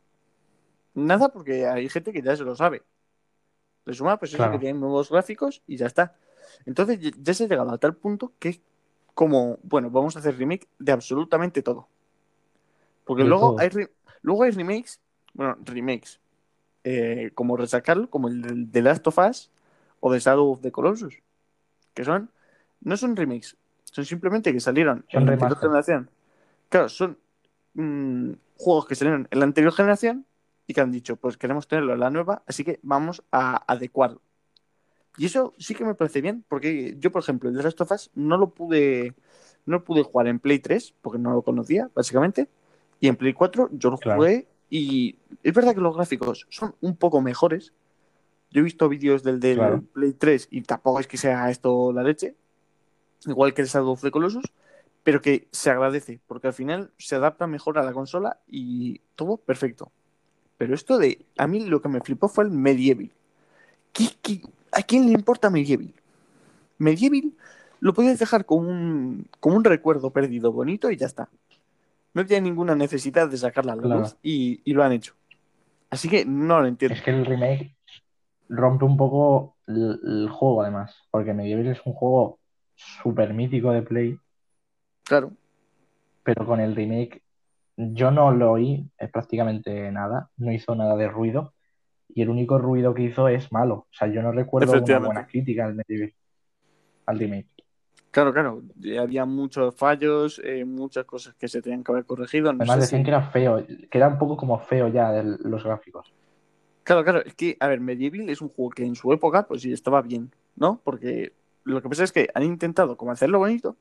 [0.95, 2.83] Nada, porque hay gente que ya se lo sabe.
[3.85, 4.53] Le suma, pues eso, Claro.
[4.53, 6.17] que tiene nuevos gráficos y ya está.
[6.67, 8.61] Entonces ya- se ha llegado a tal punto que
[9.15, 11.89] como, bueno, vamos a hacer remake de absolutamente todo.
[13.05, 13.61] Porque De luego todo.
[13.61, 13.91] hay, re-
[14.23, 15.01] luego hay remakes,
[15.35, 16.21] bueno, remakes,
[16.85, 19.51] eh, como resacarlo, como el de Last of Us
[20.01, 21.15] o de Shadow of the Colossus,
[21.95, 22.31] que son,
[22.81, 26.11] no son remakes, son simplemente que salieron Son en la anterior generación.
[26.69, 27.19] Claro, son
[27.75, 30.27] mm, juegos que salieron en la anterior generación
[30.67, 34.21] y que han dicho, pues queremos tenerlo en la nueva, así que vamos a adecuarlo.
[35.19, 37.91] Y eso sí que me parece bien, porque yo, por ejemplo, el The Last of
[37.93, 39.15] Us no lo pude,
[39.67, 42.49] no lo pude jugar en Play 3, porque no lo conocía, básicamente,
[43.01, 44.21] y en Play 4 yo lo Claro.
[44.21, 47.73] jugué y es verdad que los gráficos son un poco mejores.
[48.51, 49.83] Yo he visto vídeos del, del Claro.
[49.93, 52.37] Play 3 y tampoco es que sea esto la leche,
[53.27, 54.53] igual que el Shadow of the Colossus,
[55.03, 59.37] pero que se agradece, porque al final se adapta mejor a la consola y todo
[59.37, 59.93] perfecto.
[60.59, 63.11] Pero esto de, a mí lo que me flipó fue el Medieval.
[63.93, 64.43] ¿Qué- qué-
[64.73, 65.93] a quién le importa Medieval?
[66.79, 67.33] Medieval
[67.81, 71.29] lo podías dejar como un, como un recuerdo perdido bonito y ya está.
[72.15, 74.01] No tiene ninguna necesidad de sacarla a la Claro.
[74.03, 75.15] luz y, y lo han hecho.
[75.91, 76.95] Así que no lo entiendo.
[76.95, 77.75] Es que el remake
[78.49, 82.39] rompe un poco el, el juego, además, porque Medieval es un juego
[82.75, 84.19] súper mítico de Play,
[85.05, 85.33] Claro.
[86.23, 87.23] pero con el remake
[87.77, 91.53] yo no lo oí eh, prácticamente nada, no hizo nada de ruido,
[92.15, 93.75] y el único ruido que hizo es malo.
[93.75, 96.15] O sea, yo no recuerdo una buena crítica al Medieval,
[97.07, 97.49] al remake.
[98.11, 98.63] Claro, claro.
[99.01, 102.53] Había muchos fallos, eh, muchas cosas que se tenían que haber corregido.
[102.53, 105.65] No Además decían si- que era feo, que era un poco como feo ya los
[105.65, 106.13] gráficos.
[106.85, 109.63] Claro, claro, es que, a ver, Medieval es un juego que en su época, pues
[109.63, 110.81] sí, estaba bien, ¿no?
[110.85, 111.33] Porque
[111.65, 113.77] lo que pasa es que han intentado como hacerlo bonito,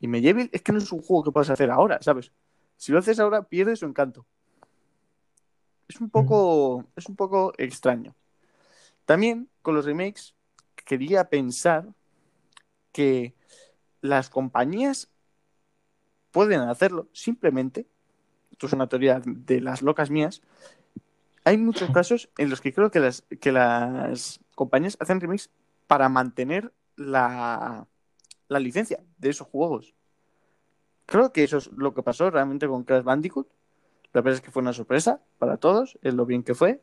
[0.00, 2.32] y Medieval es que no es un juego que puedas hacer ahora, ¿sabes?
[2.76, 4.24] Si lo haces ahora, pierde su encanto.
[5.88, 8.14] Es un poco, es un poco extraño.
[9.04, 10.34] También, con los remakes,
[10.84, 11.86] quería pensar
[12.92, 13.34] que
[14.00, 15.10] las compañías
[16.30, 17.86] pueden hacerlo simplemente.
[18.52, 20.42] Esto es una teoría de las locas mías.
[21.44, 25.50] Hay muchos casos en los que creo que las, que las compañías hacen remix
[25.86, 27.86] para mantener la,
[28.48, 29.94] la licencia de esos juegos.
[31.06, 33.48] Creo que eso es lo que pasó realmente con Crash Bandicoot.
[34.12, 36.80] La verdad es que fue una sorpresa para todos, es lo bien que fue.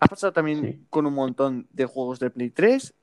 [0.00, 0.86] Ha pasado también Sí.
[0.90, 2.94] con un montón de juegos de Play 3.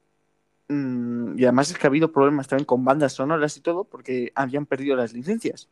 [0.71, 4.31] mm, y además es que ha habido problemas también con bandas sonoras y todo porque
[4.35, 5.67] habían perdido las licencias.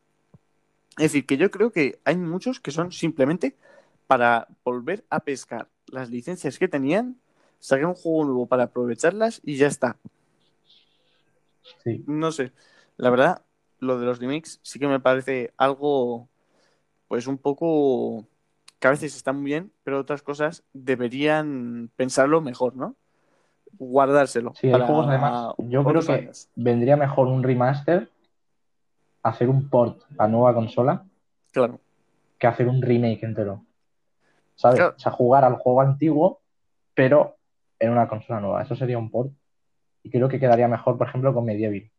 [0.98, 3.56] Es decir, que yo creo que hay muchos que son simplemente
[4.08, 7.18] para volver a pescar las licencias que tenían,
[7.60, 9.98] sacar un juego nuevo para aprovecharlas y ya está.
[11.84, 12.04] Sí.
[12.08, 12.52] No sé,
[12.98, 13.44] la verdad,
[13.80, 16.28] lo de los remakes sí que me parece algo,
[17.08, 18.28] pues un poco,
[18.80, 22.96] que a veces está muy bien, pero otras cosas deberían pensarlo mejor, ¿no?
[23.80, 24.54] Guardárselo.
[24.56, 25.54] Sí, hay para juegos además.
[25.58, 26.50] Yo creo que años.
[26.56, 28.10] vendría mejor un remaster,
[29.24, 31.06] hacer un port a nueva consola,
[31.52, 31.80] Claro,
[32.38, 33.63] que hacer un remake entero.
[34.56, 34.78] ¿Sabes?
[34.78, 34.96] Claro.
[34.96, 36.41] O sea, jugar al juego antiguo,
[36.93, 37.38] pero
[37.80, 38.62] en una consola nueva.
[38.63, 39.32] Eso sería un port.
[40.04, 41.89] Y creo que quedaría mejor, por ejemplo, con Medieval.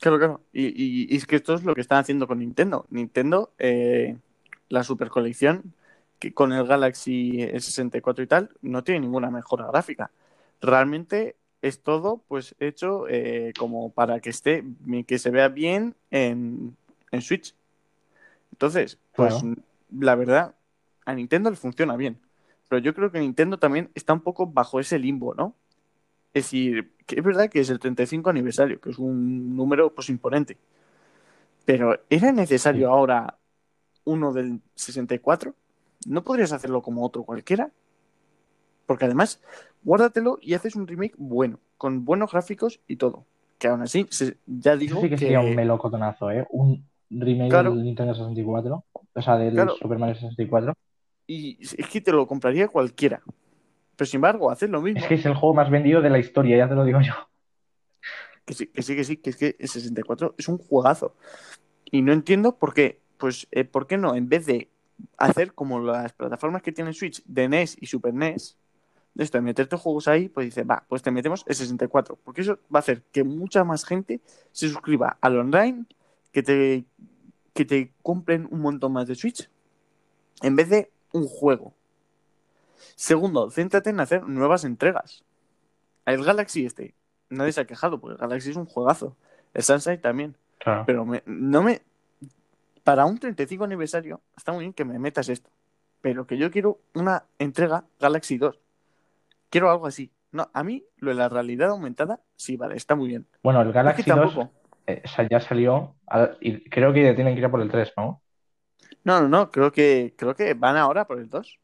[0.00, 0.40] Claro, claro.
[0.52, 2.86] Y, y- y es que esto es lo que están haciendo con Nintendo.
[2.90, 4.16] Nintendo, eh,
[4.68, 5.74] la super colección,
[6.18, 10.10] que con el Galaxy S64 y tal, no tiene ninguna mejora gráfica.
[10.60, 14.64] Realmente es todo pues hecho eh, como para que esté,
[15.06, 16.76] que se vea bien en,
[17.10, 17.54] en Switch.
[18.52, 19.54] Entonces, pues Claro.
[19.90, 20.54] la verdad,
[21.06, 22.18] a Nintendo le funciona bien.
[22.68, 25.54] Pero yo creo que Nintendo también está un poco bajo ese limbo, ¿no?
[26.32, 30.08] Es decir, que es verdad que es el 35 aniversario, que es un número pues
[30.10, 30.56] imponente.
[31.64, 32.92] Pero ¿era necesario Sí.
[32.92, 33.38] ahora
[34.04, 35.54] uno del 64?
[36.06, 37.70] ¿No podrías hacerlo como otro cualquiera?
[38.86, 39.40] Porque además,
[39.82, 43.24] guárdatelo y haces un remake bueno, con buenos gráficos y todo.
[43.58, 45.18] Que aún así, se- ya Eso digo sí que que...
[45.18, 46.46] sería un melocotonazo, ¿eh?
[46.50, 47.74] Un remake Claro.
[47.74, 48.84] del Nintendo 64.
[49.14, 49.74] O sea, del Claro.
[49.76, 50.74] Super Mario 64.
[51.26, 53.20] Y es que te lo compraría cualquiera.
[54.00, 54.98] Pero sin embargo, haces lo mismo.
[54.98, 57.12] Es que es el juego más vendido de la historia, ya te lo digo yo.
[58.46, 61.14] Que sí, que sí, que sí, que es que el 64 es un juegazo.
[61.84, 62.98] Y no entiendo por qué.
[63.18, 64.14] Pues, eh, ¿por qué no?
[64.14, 64.70] En vez de
[65.18, 68.56] hacer como las plataformas que tienen Switch de NES y Super NES,
[69.12, 72.18] de esto, de meterte juegos ahí, pues dice, va, pues te metemos el 64.
[72.24, 75.84] Porque eso va a hacer que mucha más gente se suscriba al online,
[76.32, 76.86] que te,
[77.52, 79.50] que te compren un montón más de Switch,
[80.40, 81.74] en vez de un juego.
[82.96, 85.24] Segundo, céntrate en hacer nuevas entregas.
[86.06, 86.94] El Galaxy este,
[87.28, 89.16] nadie se ha quejado, porque el Galaxy es un juegazo.
[89.54, 90.36] El Sunshine también.
[90.58, 90.84] Claro.
[90.86, 91.82] Pero me- no me.
[92.84, 95.50] Para un 35 aniversario, está muy bien que me metas esto.
[96.00, 98.58] Pero que yo quiero una entrega Galaxy 2.
[99.50, 100.10] Quiero algo así.
[100.32, 103.26] No, a mí lo de la realidad aumentada, sí, vale, está muy bien.
[103.42, 104.50] Bueno, el Es que Galaxy 2 tampoco.
[104.86, 107.70] eh, o sea, ya salió al- y creo que tienen que ir a por el
[107.70, 108.22] 3, ¿no?
[109.04, 111.58] No, no, no, creo que, creo que van ahora por el 2.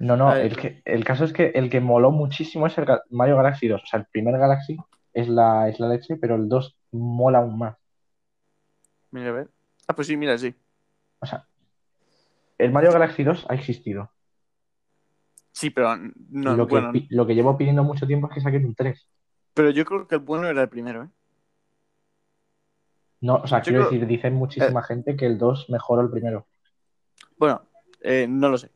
[0.00, 3.36] No, no, el, que, el caso es que el que moló muchísimo es el Mario
[3.36, 3.82] Galaxy 2.
[3.82, 4.76] O sea, el primer Galaxy
[5.12, 7.76] es la, es la leche, pero el 2 mola aún más.
[9.10, 9.48] Mira, a ver.
[9.88, 10.54] Ah, pues sí, mira, sí.
[11.18, 11.46] O sea,
[12.58, 14.12] el Mario Galaxy 2 ha existido.
[15.50, 18.40] Sí, pero no, lo, que, bueno, pi- lo que llevo pidiendo mucho tiempo es que
[18.40, 19.08] saquen un 3.
[19.54, 21.08] pero yo creo que el bueno era el primero, ¿eh?
[23.20, 26.10] No, o sea, Yo quiero creo- decir, dicen muchísima gente que el 2 mejoró el
[26.10, 26.46] primero.
[27.36, 27.62] Bueno,
[28.00, 28.70] eh, no lo sé.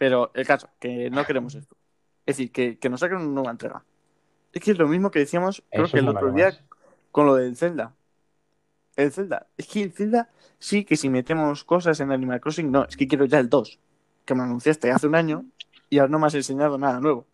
[0.00, 1.76] Pero el caso, que no queremos esto.
[2.24, 3.84] Es decir, que, que nos saquen una nueva entrega.
[4.50, 6.62] Es que es lo mismo que decíamos, creo Eso que el otro día más.
[7.12, 7.92] con lo del Zelda.
[8.96, 9.46] El Zelda.
[9.58, 13.06] Es que el Zelda, sí que si metemos cosas en Animal Crossing, no, es que
[13.06, 13.78] quiero ya el 2.
[14.24, 15.44] Que me anunciaste hace un año
[15.90, 17.26] y ahora no me has enseñado nada nuevo.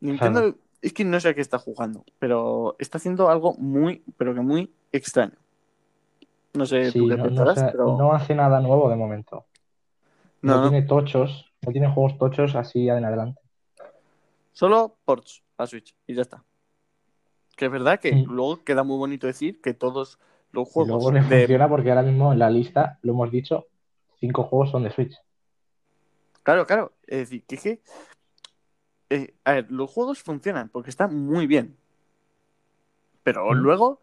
[0.00, 4.34] Nintendo, es que no sé a qué está jugando, pero está haciendo algo muy, pero
[4.34, 5.34] que muy extraño.
[6.54, 7.96] No sé Sí, tú qué no, no pensarás, sé- pero.
[7.96, 9.44] no hace nada nuevo de momento.
[10.42, 10.70] No, no, no.
[10.70, 13.40] tiene tochos, no tiene juegos tochos así en adelante.
[14.52, 16.44] Solo ports a Switch y ya está.
[17.56, 20.18] Que es verdad que luego queda muy bonito decir que todos
[20.52, 21.40] los Y juegos luego le de...
[21.40, 23.66] funciona porque ahora mismo en la lista, lo hemos dicho,
[24.20, 25.16] cinco juegos son de Switch.
[26.44, 26.92] Claro, claro.
[27.06, 27.80] Es decir, que es que...
[29.10, 31.76] eh, a ver, los juegos funcionan porque están muy bien.
[33.24, 33.56] Pero Mm.
[33.58, 34.00] luego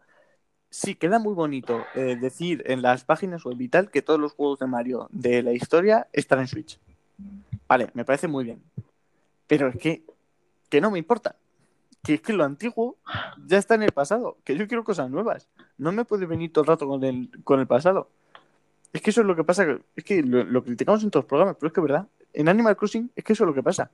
[0.70, 4.32] sí queda muy bonito eh, decir en las páginas web y tal que todos los
[4.32, 6.78] juegos de Mario de la historia están en Switch.
[7.68, 8.62] Vale, me parece muy bien.
[9.46, 10.02] Pero es que,
[10.68, 11.36] que no me importa.
[12.02, 12.96] Que es que lo antiguo
[13.46, 14.36] ya está en el pasado.
[14.44, 15.48] Que yo quiero cosas nuevas.
[15.78, 18.08] No me puede venir todo el rato con el, con el pasado.
[18.92, 19.66] Es que eso es lo que pasa.
[19.96, 22.06] Es que lo, lo criticamos en todos los programas, pero es que verdad.
[22.32, 23.90] En Animal Crossing es que eso es lo que pasa.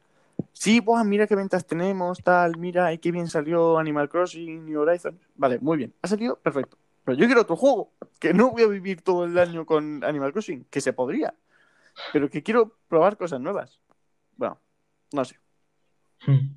[0.53, 5.21] Sí, mira qué ventas tenemos, tal, mira, qué bien salió Animal Crossing, New Horizons.
[5.35, 5.95] Vale, muy bien.
[6.03, 6.77] Ha salido perfecto.
[7.05, 10.33] Pero yo quiero otro juego, que no voy a vivir todo el año con Animal
[10.33, 11.35] Crossing, que se podría,
[12.13, 13.81] pero que quiero probar cosas nuevas.
[14.37, 14.61] Bueno,
[15.13, 15.39] no sé.
[16.27, 16.55] Hmm.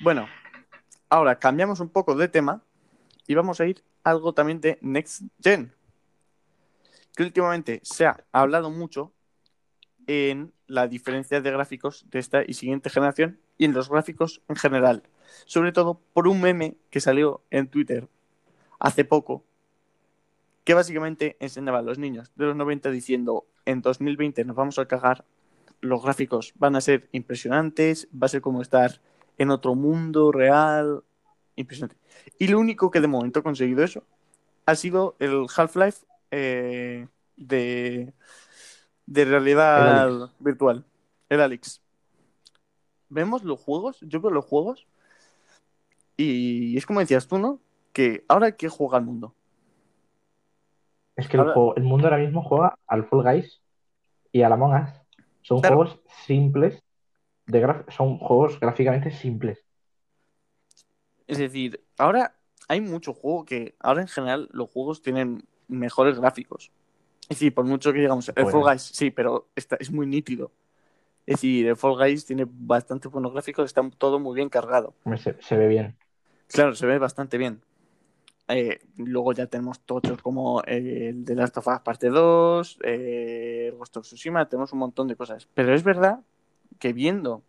[0.00, 0.28] Bueno,
[1.08, 2.62] ahora cambiamos un poco de tema
[3.26, 5.72] y vamos a ir a algo también de Next Gen.
[7.16, 9.12] Que últimamente se ha hablado mucho
[10.06, 14.56] en la diferencia de gráficos de esta y siguiente generación y en los gráficos en
[14.56, 15.02] general.
[15.44, 18.08] Sobre todo por un meme que salió en Twitter
[18.78, 19.44] hace poco,
[20.64, 24.86] que básicamente enseñaba a los niños de los 90 diciendo en 2020 nos vamos a
[24.86, 25.24] cagar,
[25.80, 29.00] los gráficos van a ser impresionantes, va a ser como estar
[29.38, 31.04] en otro mundo real,
[31.54, 31.96] impresionante.
[32.38, 34.04] Y lo único que de momento ha conseguido eso
[34.66, 38.12] ha sido el Half-Life eh, de,
[39.06, 40.84] de realidad virtual,
[41.28, 41.80] el Alex.
[43.08, 44.86] Vemos los juegos, yo veo los juegos
[46.16, 47.60] y es como decías tú, ¿no?
[47.92, 49.34] Que ahora que juega al mundo.
[51.14, 53.60] Es que el, juego- el mundo ahora mismo juega al Fall Guys
[54.32, 54.90] y al Among Us.
[55.42, 55.76] Son Claro.
[55.76, 56.82] juegos simples,
[57.46, 59.64] de graf- son juegos gráficamente simples.
[61.26, 62.34] Es decir, ahora
[62.68, 66.70] hay mucho juego que ahora en general los juegos tienen mejores gráficos.
[67.28, 70.52] Decir, por mucho que digamos, el Pues- Fall Guys sí, pero está, es muy nítido.
[71.26, 74.94] Es decir, el Fall Guys tiene bastante buenos gráficos, está todo muy bien cargado.
[75.18, 75.96] Se, se ve bien.
[76.48, 77.60] Claro, se ve bastante bien.
[78.48, 83.74] Eh, luego ya tenemos tochos como eh, el de Last of Us Parte 2, eh,
[83.76, 85.48] Ghost of Tsushima, tenemos un montón de cosas.
[85.52, 86.20] Pero es verdad
[86.78, 87.42] que viendo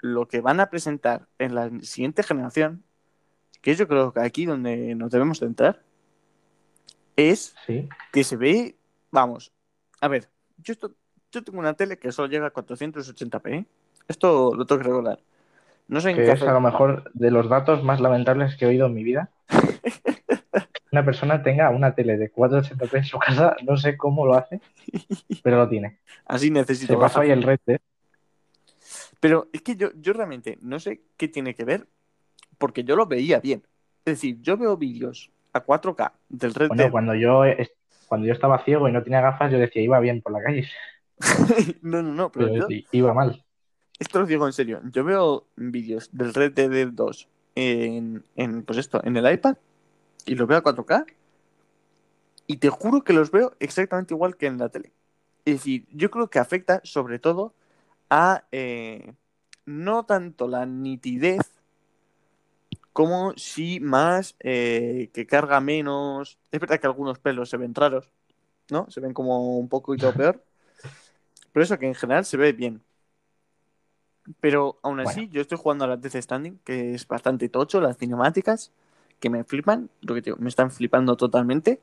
[0.00, 2.82] lo que van a presentar en la siguiente generación,
[3.60, 5.84] que yo creo que aquí donde nos debemos centrar,
[7.14, 7.88] es Sí.
[8.12, 8.76] que se ve,
[9.10, 9.52] vamos,
[10.00, 10.94] a ver, yo, esto-
[11.32, 13.64] yo tengo una tele que solo llega a 480p, ¿eh?
[14.08, 15.20] esto lo tengo que regular.
[15.88, 18.64] No sé en Que qué es a lo mejor de los datos más lamentables que
[18.64, 19.30] he oído en mi vida.
[20.92, 24.60] Una persona tenga una tele de 480p en su casa, no sé cómo lo hace,
[25.42, 25.98] pero lo tiene.
[26.26, 27.80] así necesito Se pasó ahí el red Dead.
[29.20, 31.86] Pero es que yo, yo realmente no sé qué tiene que ver,
[32.58, 33.62] porque yo lo veía bien.
[34.04, 36.92] Es decir, yo veo vídeos a 4K del Red Bueno, Dead.
[36.92, 37.44] cuando yo,
[38.10, 40.68] cuando yo estaba ciego y no tenía gafas, yo decía, iba bien por la calle,
[41.82, 43.44] no, no, no, pero pero yo, iba mal.
[44.00, 44.80] esto lo digo en serio.
[44.90, 49.54] Yo veo vídeos del Red Dead 2 en, en, pues esto, en el iPad
[50.26, 51.06] y los veo a 4K
[52.48, 54.90] y te juro que los veo exactamente igual que en la tele.
[55.44, 57.54] Es decir, yo creo que afecta sobre todo
[58.08, 59.14] a eh,
[59.66, 61.59] no tanto la nitidez
[62.92, 66.38] como si más eh, que carga menos.
[66.50, 68.10] Es verdad que algunos pelos se ven raros,
[68.70, 68.90] ¿no?
[68.90, 70.42] Se ven como un poquito peor.
[71.52, 72.82] Pero eso que en general se ve bien.
[74.40, 77.96] Pero aún así, yo estoy jugando a la Death Standing, que es bastante tocho, las
[77.98, 78.70] cinemáticas,
[79.18, 81.80] que me flipan, lo que digo, me están flipando totalmente.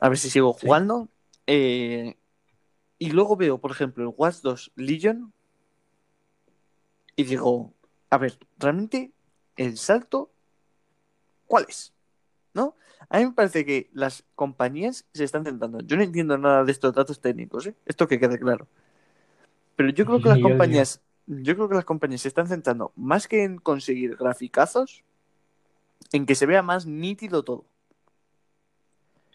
[0.00, 0.66] A ver si sigo Sí.
[0.66, 1.08] jugando.
[1.46, 2.16] Eh,
[2.98, 5.32] y luego veo, por ejemplo, el Watch 2 Legion
[7.16, 7.72] y digo,
[8.10, 9.12] a ver, realmente
[9.56, 10.30] el salto,
[11.46, 11.92] ¿cuál es?
[12.54, 12.76] ¿No?
[13.08, 15.80] A mí me parece que las compañías se están centrando.
[15.80, 17.74] Yo no entiendo nada de estos datos técnicos, ¿eh?
[17.84, 18.66] Esto que quede claro.
[19.76, 23.28] Pero yo creo que las compañías, yo creo que las compañías se están centrando más
[23.28, 25.04] que en conseguir graficazos,
[26.12, 27.64] en que se vea más nítido todo.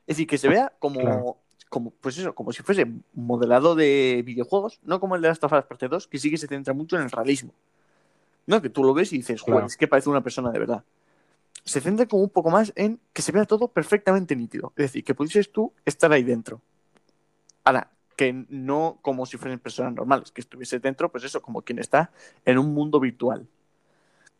[0.07, 1.37] Es decir, que se vea como, Claro.
[1.69, 5.53] como pues eso, como si fuese modelado de videojuegos, no como el de Last of
[5.53, 7.53] Us Parte 2, que sí que se centra mucho en el realismo.
[8.51, 9.67] No, que tú lo ves y dices, joder, Claro.
[9.67, 10.83] es que parece una persona de verdad.
[11.63, 14.73] Se centra como un poco más en que se vea todo perfectamente nítido.
[14.75, 16.61] Es decir, que pudieses tú estar ahí dentro.
[17.63, 21.79] Ahora, que no como si fuesen personas normales, que estuviese dentro, pues eso, como quien
[21.79, 22.11] está
[22.43, 23.47] en un mundo virtual.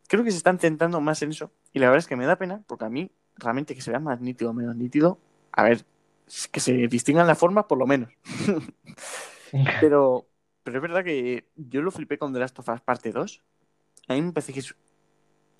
[0.09, 1.51] Creo que se están centrando más en eso.
[1.71, 4.01] Y la verdad es que me da pena, porque a mí, realmente que se vea
[4.01, 5.19] más nítido o menos nítido,
[5.53, 5.85] a ver,
[6.51, 8.09] que se distingan las formas por lo menos.
[9.81, 10.27] Pero,
[10.63, 13.41] pero es verdad que yo lo flipé con The Last of Us Parte 2.
[14.07, 14.75] A mí me parece que es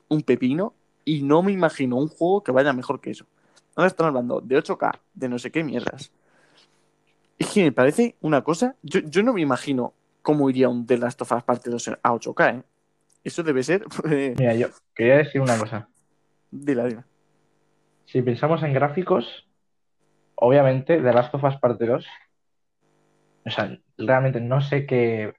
[0.10, 0.74] un pepino
[1.06, 3.26] y no me imagino un juego que vaya mejor que eso.
[3.76, 6.12] Ahora están hablando de 8K, de no sé qué mierdas.
[7.39, 8.76] Es que me parece una cosa.
[8.84, 12.14] Yo, yo no me imagino cómo iría un The Last of Us Parte 2 a
[12.14, 12.64] 8K, ¿eh?
[13.24, 13.86] Eso debe ser.
[14.04, 15.88] Mira, yo quería decir una cosa.
[16.50, 17.06] dila, dila.
[18.06, 19.48] Si pensamos en gráficos,
[20.36, 22.06] obviamente The Last of Us Parte 2,
[23.46, 25.34] o sea, realmente no sé qué,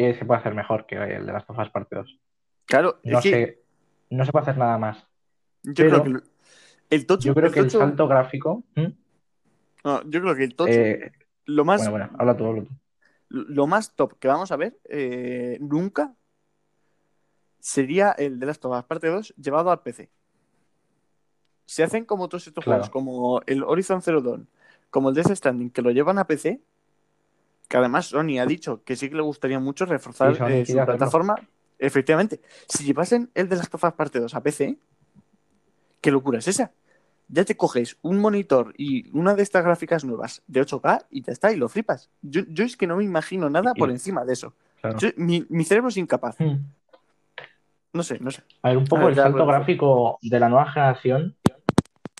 [0.00, 2.18] qué se puede hacer mejor que el The Last of Us Parte 2.
[2.66, 3.62] Claro, No que sé,
[4.10, 4.98] no se puede hacer nada más.
[5.62, 6.22] yo pero creo que el,
[6.90, 7.28] el tocho.
[7.28, 8.64] Yo creo el que el salto gráfico.
[9.84, 11.12] No, yo creo que el tocho, Eh,
[11.44, 12.68] lo más bueno, bueno, habla tú, habla tú.
[13.28, 16.14] lo más top que vamos a ver eh, nunca
[17.60, 20.08] sería el de las tomas parte 2 llevado al PC.
[21.66, 22.78] Se hacen como todos estos Claro.
[22.82, 24.48] juegos, como el Horizon Zero Dawn,
[24.90, 26.60] como el Death Stranding, que lo llevan a PC,
[27.68, 30.72] que además Sony ha dicho que sí que le gustaría mucho reforzar Sí, eh, su
[30.72, 30.86] hacerlo.
[30.86, 31.34] plataforma.
[31.78, 34.78] Efectivamente, si llevasen el de las tofas parte 2 a PC,
[36.00, 36.72] ¿qué locura es esa?
[37.28, 41.32] Ya te coges un monitor y una de estas gráficas nuevas de 8K y ya
[41.32, 42.08] está, y lo flipas.
[42.22, 44.54] Yo, yo es que no me imagino nada por encima de eso.
[44.80, 44.98] Claro.
[44.98, 46.36] Yo- mi, mi cerebro es incapaz.
[46.38, 46.58] Hmm.
[47.92, 48.42] No sé, no sé.
[48.62, 51.34] A ver, un poco ver, el salto gráfico de la nueva generación,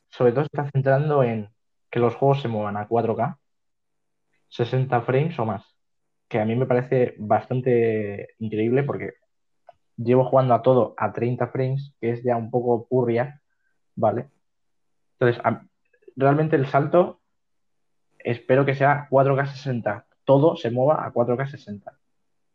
[0.08, 1.50] sobre todo se está centrando en
[1.90, 3.36] que los juegos se muevan a 4K,
[4.56, 5.64] 60 frames o más,
[6.28, 9.14] que a mí me parece bastante increíble porque
[9.96, 13.40] llevo jugando a todo a 30 frames, que es ya un poco purria,
[13.94, 14.28] ¿vale?
[15.18, 15.42] Entonces,
[16.16, 17.20] realmente el salto
[18.18, 21.92] espero que sea 4K 60, todo se mueva a 4K 60.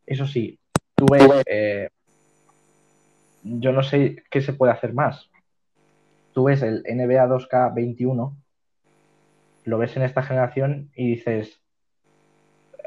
[0.06, 0.60] Eso sí,
[0.96, 1.90] tú ves, eh,
[3.44, 5.30] yo no sé qué se puede hacer más.
[6.34, 8.36] Tú ves el NBA 2K 21,
[9.64, 11.62] lo ves en esta generación y dices,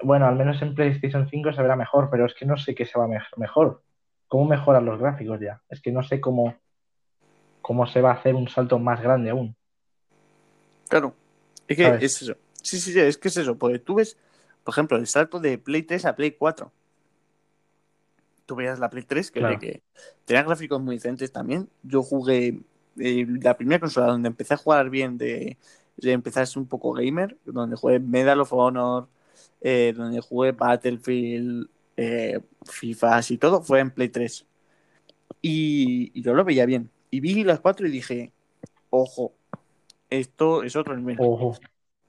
[0.05, 2.85] bueno, al menos en PlayStation 5 se verá mejor, pero es que no sé qué
[2.85, 3.83] se va mejor.
[4.29, 5.61] ¿Cómo mejoran los gráficos ya?
[5.69, 6.55] Es que no sé cómo,
[7.63, 9.57] cómo se va a hacer un salto más grande aún.
[10.89, 11.15] Claro.
[11.67, 12.03] Es que ¿Sabes?
[12.03, 12.35] es eso.
[12.63, 13.57] Sí, sí, sí, es que es eso.
[13.57, 14.17] Porque tú ves,
[14.63, 16.71] por ejemplo, el salto de Play 3 a Play 4.
[18.47, 19.59] Tú veías la Play 3, que, Claro.
[19.59, 19.83] que
[20.25, 21.69] tenía gráficos muy decentes también.
[21.83, 22.61] Yo jugué
[22.99, 25.57] eh, la primera consola donde empecé a jugar bien, de,
[25.97, 29.09] de empezar a ser un poco gamer, donde jugué Medal of Honor,
[29.67, 34.47] eh, donde jugué Battlefield, eh, FIFA y todo, fue en Play 3.
[35.41, 36.91] Y, y yo lo veía bien.
[37.11, 38.31] Y vi las 4 y dije,
[38.91, 39.33] ojo,
[40.11, 41.17] esto es otro nivel.
[41.19, 41.59] Ojo.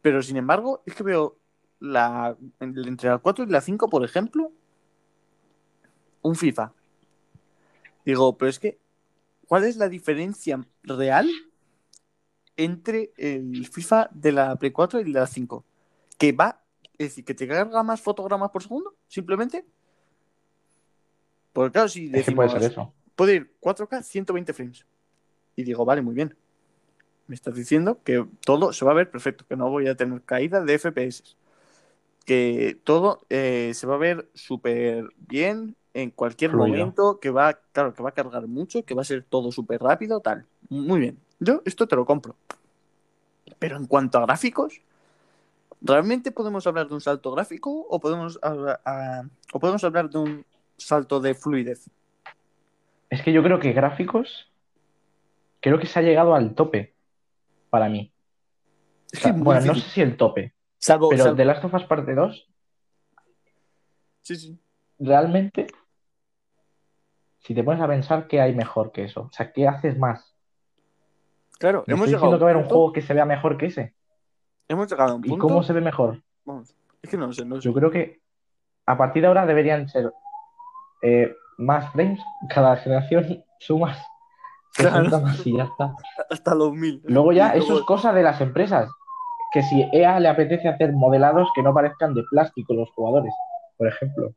[0.01, 1.37] Pero sin embargo, es que veo
[1.79, 4.51] la entre la 4 y la 5, por ejemplo,
[6.21, 6.73] un FIFA.
[8.05, 8.77] Digo, pero es que,
[9.47, 11.29] ¿cuál es la diferencia real
[12.57, 15.63] entre el FIFA de la Play 4 y la 5?
[16.17, 16.64] Que va,
[16.97, 19.65] es decir, que te carga más fotogramas por segundo, simplemente.
[21.53, 22.93] Porque claro, si Es que decimos, puede ser eso.
[23.15, 24.85] puede ir 4K 120 frames.
[25.55, 26.35] Y digo, vale, muy bien.
[27.27, 30.21] Me estás diciendo que todo se va a ver perfecto, que no voy a tener
[30.21, 31.35] caída de FPS.
[32.25, 36.67] Que todo eh, se va a ver súper bien en cualquier Fluido.
[36.67, 39.81] momento, que va, claro, que va a cargar mucho, que va a ser todo súper
[39.81, 40.45] rápido, tal.
[40.69, 41.17] Muy bien.
[41.39, 42.35] Yo esto te lo compro.
[43.59, 44.81] Pero en cuanto a gráficos,
[45.81, 49.23] ¿realmente podemos hablar de un salto gráfico o podemos hablar, ah,
[49.53, 50.45] o podemos hablar de un
[50.77, 51.89] salto de fluidez?
[53.09, 54.51] Es que yo creo que gráficos,
[55.61, 56.95] creo que se ha llegado al tope
[57.69, 58.11] para mí.
[59.11, 61.45] Es O sea, que muy bueno, no sé si el tope, Salvo, pero salvo- The
[61.45, 62.49] Last of Us Parte 2,
[64.23, 64.59] Sí, sí.
[64.99, 65.67] realmente,
[67.39, 69.21] si te pones a pensar, ¿qué hay mejor que eso?
[69.21, 70.33] O sea, ¿qué haces más?
[71.59, 73.25] Claro, ¿Me hemos estoy llegado, que a un haber un punto, juego que se vea
[73.25, 73.93] mejor que ese?
[74.67, 75.47] Hemos llegado a un ¿Y punto.
[75.47, 76.21] cómo se ve mejor?
[76.45, 77.61] Vamos, es que no sé, no sé.
[77.61, 78.19] Yo creo que
[78.85, 80.11] a partir de ahora deberían ser
[81.01, 83.97] eh, más frames, cada generación sumas
[84.73, 85.21] 60 Claro.
[85.25, 85.95] más y ya está.
[86.29, 87.01] Hasta los mil.
[87.05, 88.89] Luego ya, Y eso es cosa de las empresas.
[89.53, 93.33] Que si EA le apetece hacer modelados que no parezcan de plástico los jugadores,
[93.77, 94.33] por ejemplo.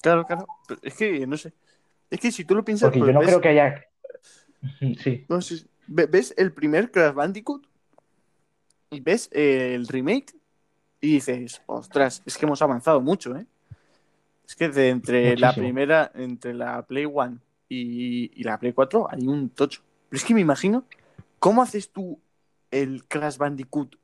[0.00, 0.46] Claro, claro.
[0.68, 1.52] Pero es que no sé.
[2.10, 3.84] Es que si tú lo piensas, Porque pues yo no ves, creo que haya.
[5.02, 5.38] Sí, no
[5.88, 7.66] ves el primer Crash Bandicoot
[8.92, 10.34] y ves el remake
[11.00, 13.46] y dices, ostras, es que hemos avanzado mucho, ¿eh?
[14.46, 17.38] Es que de entre la primera, entre la Play One
[17.68, 19.82] y, y la Play 4 hay un tocho.
[20.08, 20.84] Pero es que me imagino,
[21.38, 22.20] ¿cómo haces tú
[22.70, 23.96] el Crash Bandicoot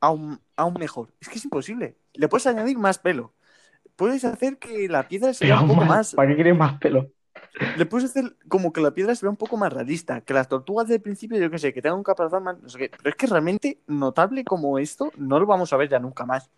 [0.00, 1.08] aún, aún mejor?
[1.20, 1.96] Es que es imposible.
[2.14, 3.32] Le puedes añadir más pelo.
[3.94, 6.14] Puedes hacer que la piedra se vea pero un poco más.
[6.14, 7.10] ¿para qué quieres más pelo?
[7.76, 10.22] Le puedes hacer como que la piedra se vea un poco más realista.
[10.22, 12.58] Que las tortugas del principio, yo qué sé, que tengan un caparazón más.
[12.60, 12.90] No sé qué.
[12.90, 16.50] Pero es que realmente notable como esto no lo vamos a ver ya nunca más.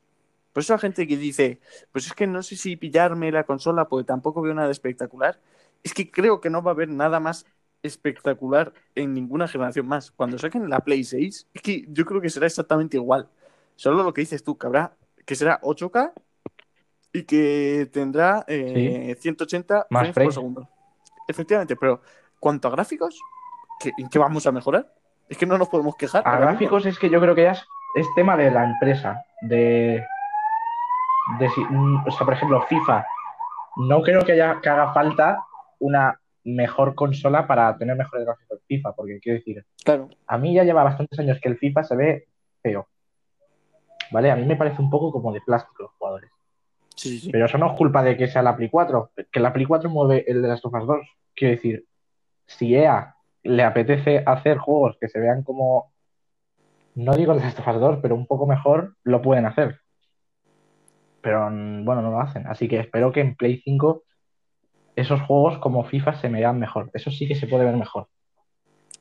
[0.53, 1.59] Por eso la gente que dice,
[1.91, 5.41] pues es que no sé si pillarme la consola porque tampoco veo nada espectacular.
[5.83, 7.45] Es que creo que no va a haber nada más
[7.83, 10.13] espectacular en ninguna generación más.
[10.13, 13.29] Cuando saquen la Play 6, es que yo creo que será exactamente igual.
[13.75, 16.13] Solo lo que dices tú, que habrá, que será 8K
[17.13, 20.69] y que tendrá eh, 180 Más frames por segundo.
[21.29, 22.01] Efectivamente, pero
[22.39, 23.19] cuanto a gráficos,
[23.81, 24.93] ¿qué, ¿en qué vamos a mejorar?
[25.29, 26.23] Es que no nos podemos quejar.
[26.27, 26.47] A mismo.
[26.47, 27.65] gráficos es que yo creo que ya es,
[27.97, 29.25] es tema de la empresa.
[29.41, 30.05] De.
[31.39, 33.07] de si- mm, o sea, por ejemplo, FIFA.
[33.77, 35.45] No creo que, haya, que haga falta
[35.81, 40.63] una mejor consola para tener mejores gráficos FIFA, porque quiero decir, Claro, a mí ya
[40.63, 42.29] lleva bastantes años que el FIFA se ve
[42.63, 42.87] feo.
[44.11, 44.31] ¿Vale?
[44.31, 46.31] A mí me parece un poco como de plástico los jugadores.
[46.95, 47.31] Sí, sí, sí.
[47.33, 49.91] Pero eso no es culpa de que sea la Play 4, que la Play 4
[49.91, 51.01] mueve el de las Us 2.
[51.35, 51.85] quiero decir,
[52.47, 55.93] si EA le apetece hacer juegos que se vean como,
[56.95, 59.81] no digo el de Last of Us 2, pero un poco mejor, lo pueden hacer.
[61.21, 62.47] Pero mm, bueno, no lo hacen.
[62.47, 64.03] Así que espero que en Play 5
[64.97, 66.91] esos juegos como FIFA se me vean mejor.
[66.95, 68.09] Eso sí que se puede ver mejor.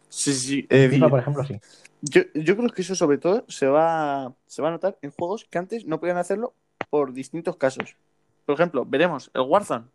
[0.10, 0.68] Sí, sí.
[0.70, 1.60] Eh, FIFA, por ejemplo, sí.
[2.02, 5.46] yo, yo creo que eso sobre todo se va, se va a notar en juegos
[5.50, 6.56] que antes no podían hacerlo
[6.94, 7.96] por distintos casos.
[8.46, 9.86] Por ejemplo, veremos el Warzone.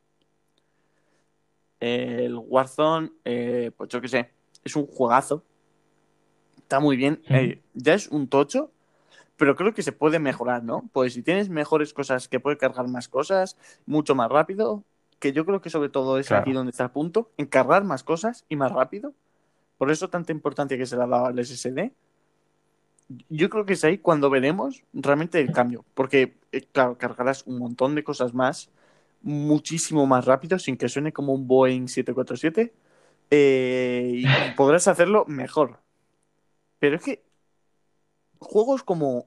[1.79, 4.31] El Warzone, eh, pues yo qué sé,
[4.65, 5.45] es un juegazo.
[6.57, 7.23] Está muy bien.
[7.29, 8.73] Eh, ya es un tocho,
[9.37, 10.91] pero creo que se puede mejorar, ¿no?
[10.93, 14.83] Pues si tienes mejores cosas, que puede cargar más cosas, mucho más rápido,
[15.21, 16.41] que yo creo que sobre todo es Claro.
[16.43, 19.15] aquí donde está el punto, en cargar más cosas y más rápido.
[19.77, 21.93] Por eso tanta importancia que se le ha dado al SSD.
[23.29, 25.85] Yo creo que es ahí cuando veremos realmente el cambio.
[25.95, 28.71] Porque, eh, claro, cargarás un montón de cosas más,
[29.23, 32.73] muchísimo más rápido, sin que suene como un Boeing 747.
[33.31, 34.25] eh, y
[34.57, 35.81] podrás hacerlo mejor.
[36.79, 37.25] Pero es que
[38.39, 39.27] juegos como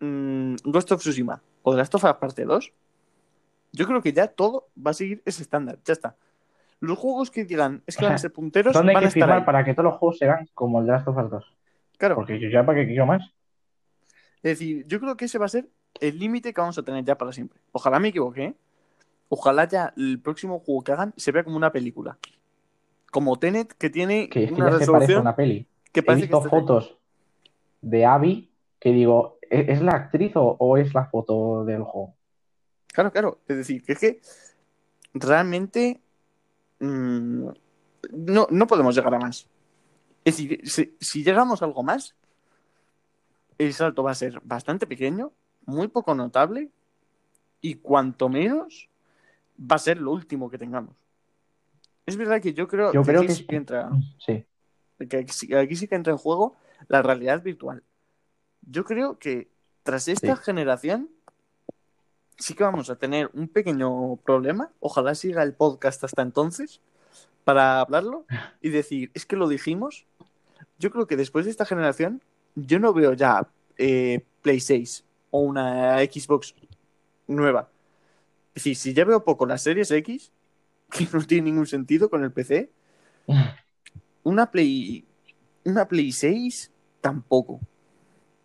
[0.00, 2.72] mm, Ghost of Tsushima o The Last of Us Parte 2,
[3.72, 5.78] yo creo que ya todo va a seguir ese estándar.
[5.84, 6.16] Ya está.
[6.80, 9.08] Los juegos que digan es que van a ser punteros ¿Dónde hay van a que
[9.08, 9.44] estar firmar ahí.
[9.44, 11.57] para que todos los juegos sean como el de Last of Us 2?
[11.98, 12.14] Claro.
[12.14, 13.22] Porque yo ya para qué quiero más.
[14.42, 15.68] Es decir, yo creo que ese va a ser
[16.00, 17.60] el límite que vamos a tener ya para siempre.
[17.72, 18.44] Ojalá me equivoque.
[18.44, 18.54] ¿eh?
[19.28, 22.16] Ojalá ya el próximo juego que hagan se vea como una película.
[23.10, 25.66] Como Tenet, que tiene Que es que una ya se parece resolución una peli.
[25.92, 26.96] que He parece visto está- fotos
[27.80, 32.14] de Abby que digo, ¿e- ¿es la actriz o, o es la foto del juego?
[32.92, 33.38] Claro, claro.
[33.48, 34.20] Es decir, que es que
[35.14, 36.00] realmente
[36.80, 37.48] mm,
[38.12, 39.48] no, no podemos llegar a más.
[40.30, 42.14] Decir, si, si llegamos a algo más,
[43.58, 45.32] el salto va a ser bastante pequeño,
[45.66, 46.70] muy poco notable,
[47.60, 48.88] y cuanto menos
[49.60, 50.94] va a ser lo último que tengamos.
[52.06, 54.44] Es verdad que yo creo Yo que creo aquí que sí que entra, sí.
[55.08, 56.56] que aquí, sí- aquí sí que entra en juego
[56.88, 57.82] la realidad virtual.
[58.62, 59.50] Yo creo que
[59.82, 60.42] tras esta Sí.
[60.44, 61.10] generación
[62.38, 64.70] sí que vamos a tener un pequeño problema.
[64.80, 66.80] Ojalá siga el podcast hasta entonces
[67.48, 68.26] para hablarlo
[68.60, 70.04] y decir, es que lo dijimos.
[70.78, 72.22] Yo creo que después de esta generación,
[72.54, 76.54] yo no veo ya eh, Play 6 o una Xbox
[77.26, 77.70] nueva.
[78.48, 80.30] Es decir, si ya veo poco las series X,
[80.90, 82.70] que no tiene ningún sentido con el PC,
[84.24, 85.06] una Play,
[85.64, 86.70] una Play 6
[87.00, 87.60] tampoco.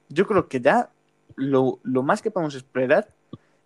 [0.07, 0.91] Yo creo que ya
[1.35, 3.13] lo, lo más que podemos esperar,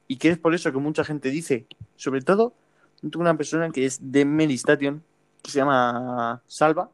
[0.07, 2.55] y que es por eso que mucha gente dice, sobre todo,
[3.03, 5.03] una persona que es de Meristation,
[5.47, 6.91] que se llama Salva,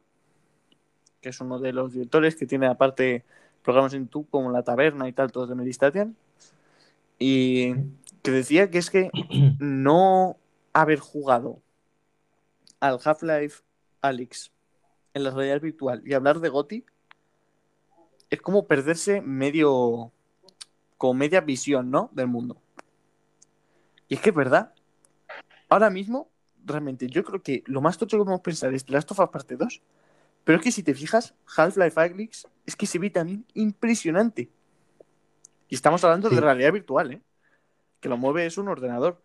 [1.20, 3.24] que es uno de los directores que tiene aparte
[3.64, 6.16] programas en YouTube como La Taberna y tal, todos de Meristation,
[7.18, 7.74] y
[8.22, 9.10] que decía que es que
[9.58, 10.36] no
[10.72, 11.62] haber jugado
[12.78, 13.64] al Half-Life
[14.02, 14.52] Alyx
[15.14, 16.84] en la realidad virtual y hablar de Goti
[18.30, 20.12] es como perderse medio
[20.96, 22.08] como media visión, ¿no?
[22.12, 22.56] del mundo.
[24.06, 24.72] Y es que es verdad.
[25.68, 26.28] Ahora mismo,
[26.64, 29.28] realmente, yo creo que lo más tocho que podemos pensar es The Last of Us
[29.30, 29.82] Parte 2.
[30.44, 34.50] Pero es que si te fijas, Half-Life Alyx es que se ve también impresionante.
[35.68, 36.34] Y estamos hablando Sí.
[36.34, 37.22] de realidad virtual, ¿eh?
[38.00, 39.22] Que lo mueve es un ordenador.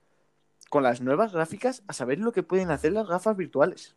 [0.69, 3.95] Con las nuevas gráficas, a saber lo que pueden hacer las gafas virtuales.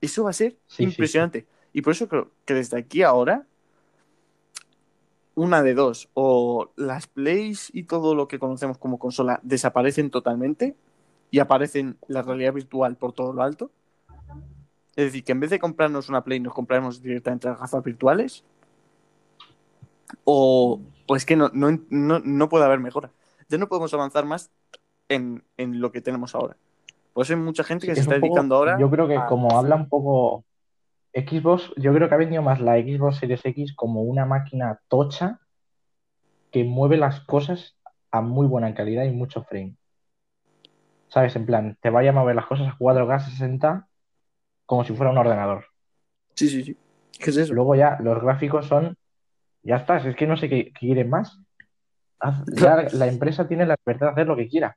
[0.00, 1.46] Eso va a ser Sí, sí, impresionante.
[1.72, 3.46] Y por eso creo que desde aquí ahora,
[5.34, 10.76] una de dos, o las plays y todo lo que conocemos como consola desaparecen totalmente
[11.30, 13.70] y aparecen la realidad virtual por todo lo alto.
[14.96, 18.44] Es decir, que en vez de comprarnos una play, nos compraremos directamente las gafas virtuales.
[20.24, 23.10] O, o es que no, no, no, no puede haber mejora.
[23.48, 24.50] Ya no podemos avanzar más
[25.08, 26.56] en, en lo que tenemos ahora.
[27.12, 28.78] Por eso hay mucha gente que Sí, se es está poco- dedicando ahora.
[28.78, 30.44] Yo creo que a- como habla un poco
[31.14, 35.40] Xbox, yo creo que ha venido más la Xbox Series X como una máquina tocha
[36.50, 37.76] que mueve las cosas
[38.10, 39.74] a muy buena calidad y mucho frame.
[41.08, 41.34] ¿Sabes?
[41.36, 43.88] En plan, te vaya a mover las cosas a 4K 60
[44.66, 45.66] como si fuera un ordenador.
[46.34, 46.76] Sí, sí, sí.
[47.18, 47.54] ¿Qué es eso?
[47.54, 48.96] Luego ya los gráficos son.
[49.62, 51.38] Ya está, es que no sé qué, qué quieren más.
[52.20, 54.76] Haz- ya la empresa tiene la libertad de hacer lo que quiera.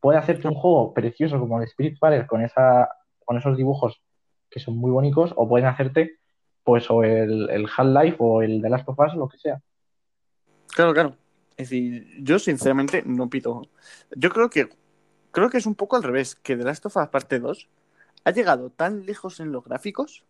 [0.00, 2.88] Puede hacerte un juego precioso como el Spirit Spiritfarer con esa,
[3.24, 4.02] con esos dibujos
[4.50, 6.16] que son muy bonitos, o pueden hacerte
[6.64, 9.60] pues o el, el Half-Life o el The Last of Us, lo que sea.
[10.68, 11.16] Claro, claro.
[11.56, 13.62] Es decir, yo sinceramente no pido.
[14.16, 14.68] Yo creo que
[15.30, 17.68] creo que es un poco al revés, que The Last of Us Parte 2
[18.24, 20.24] ha llegado tan lejos en los gráficos,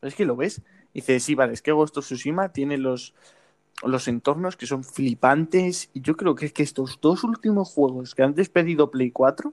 [0.00, 0.62] pero es que lo ves,
[0.92, 3.14] y dices, sí, vale, es que Ghost of Tsushima tiene los,
[3.82, 8.14] los entornos que son flipantes, y yo creo que es que estos dos últimos juegos
[8.14, 9.52] que han despedido Play 4,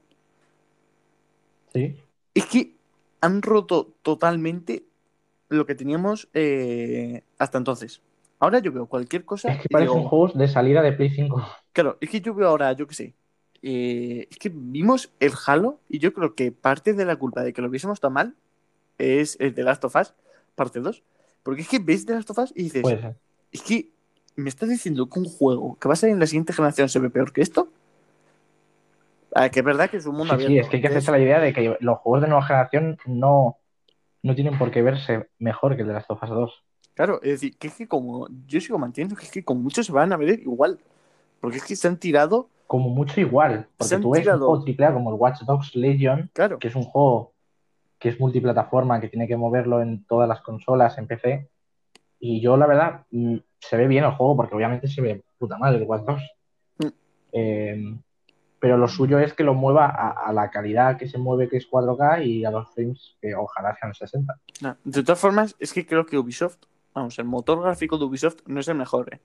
[1.74, 1.96] Sí.
[2.34, 2.74] es que
[3.20, 4.84] han roto totalmente
[5.50, 8.00] lo que teníamos eh, hasta entonces.
[8.38, 9.52] Ahora yo veo cualquier cosa.
[9.52, 11.46] Es que parecen digo, juegos de salida de Play 5.
[11.72, 13.14] Claro, es que yo veo ahora, yo qué sé.
[13.62, 17.52] Eh, es que vimos el Halo y yo creo que parte de la culpa de
[17.52, 18.34] que lo viésemos tan mal
[18.98, 20.14] es el de Last of Us,
[20.54, 21.02] parte 2.
[21.42, 23.16] Porque es que ves The Last of Us y dices, Puede ser.
[23.52, 23.90] es que
[24.36, 26.98] me estás diciendo que un juego que va a salir en la siguiente generación se
[26.98, 27.68] ve peor que esto.
[29.34, 30.52] Ah, que es verdad que es un mundo Sí, abierto.
[30.54, 32.98] sí, es que hay que hacerse la idea de que los juegos de nueva generación
[33.06, 33.58] no,
[34.22, 36.64] no tienen por qué verse mejor que el de las of Us 2.
[36.94, 39.86] Claro, es decir, que es que como yo sigo manteniendo que es que con muchos
[39.86, 40.78] se van a ver igual.
[41.40, 43.66] Porque es que se han tirado, Como mucho igual.
[43.76, 46.76] Porque tú ves tirado- un juego AAA como el Watch Dogs Legion, claro, que es
[46.76, 47.32] un juego
[47.98, 51.48] que es multiplataforma, que tiene que moverlo en todas las consolas, en PC.
[52.20, 55.58] Y yo, la verdad, mm, se ve bien el juego, porque obviamente se ve puta
[55.58, 56.22] madre el Watch Dogs.
[56.78, 56.86] Mm.
[57.32, 57.98] Eh,
[58.60, 61.56] pero lo suyo es que lo mueva a, a la calidad que se mueve, que
[61.56, 64.34] es 4K, y a los frames que ojalá sean 60.
[64.62, 64.76] no.
[64.84, 66.58] De todas formas, es que creo que Ubisoft,
[66.94, 69.20] vamos, el motor gráfico de Ubisoft no es el mejor, ¿eh?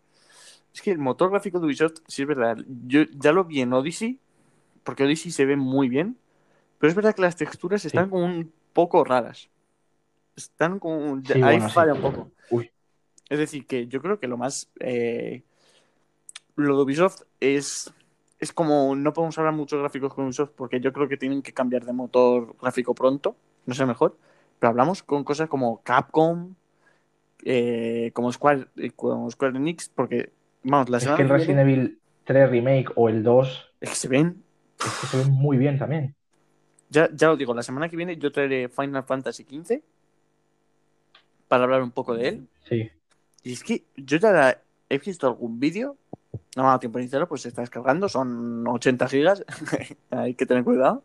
[0.73, 2.57] Es que el motor gráfico de Ubisoft, sí es verdad,
[2.87, 4.19] yo ya lo vi en Odyssey,
[4.83, 6.17] porque Odyssey se ve muy bien,
[6.79, 9.49] pero es verdad que las texturas están como un poco raras.
[10.35, 11.21] Están como...
[11.21, 11.75] Sí, ahí bueno, sí.
[11.75, 12.31] falla un poco.
[12.49, 12.71] Uy.
[13.29, 14.69] Es decir, que yo creo que lo más...
[14.79, 15.43] eh,
[16.55, 17.93] lo de Ubisoft es...
[18.39, 18.95] Es como...
[18.95, 21.85] No podemos hablar mucho de gráficos con Ubisoft porque yo creo que tienen que cambiar
[21.85, 23.37] de motor gráfico pronto.
[23.65, 24.17] No sé mejor.
[24.59, 26.55] Pero hablamos con cosas como Capcom,
[27.45, 30.33] eh, como, Square, eh, como Square Enix, porque...
[30.63, 33.89] Vamos, la Es semana que el Resident viene Evil 3 Remake o el 2 es
[33.89, 34.43] que se ven...
[34.79, 36.15] es que se ven muy bien también.
[36.89, 39.81] Ya, ya lo digo, la semana que viene yo traeré Final Fantasy XV
[41.47, 42.47] para hablar un poco de él.
[42.69, 42.89] Sí.
[43.43, 45.97] Y es que yo ya he visto algún vídeo,
[46.55, 49.43] no me ha dado tiempo de iniciarlo, pues se está descargando, son 80 gigas,
[50.11, 51.03] hay que tener cuidado.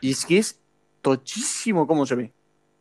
[0.00, 0.58] Y es que es
[1.02, 2.32] tochísimo cómo se ve.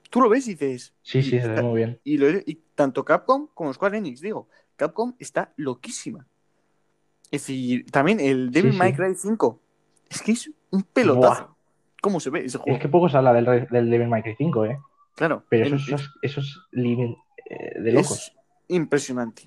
[0.09, 1.99] Tú lo ves y dices, Sí, sí, se ve muy bien.
[2.03, 6.25] y, lo- y tanto Capcom como Square Enix, digo, Capcom está loquísima.
[7.31, 8.93] Es decir, también el Devil Sí, May.
[8.93, 9.59] Cry 5,
[10.09, 11.43] es que es un pelotazo.
[11.45, 11.53] Buah.
[12.01, 12.75] ¿Cómo se ve ese juego?
[12.75, 14.77] Es que poco se habla del, Devil May Cry 5, ¿eh?
[15.15, 16.59] Claro, Pero el- eso, es- eso es
[17.49, 18.11] eh, de locos.
[18.11, 18.33] es
[18.67, 19.43] impresionante.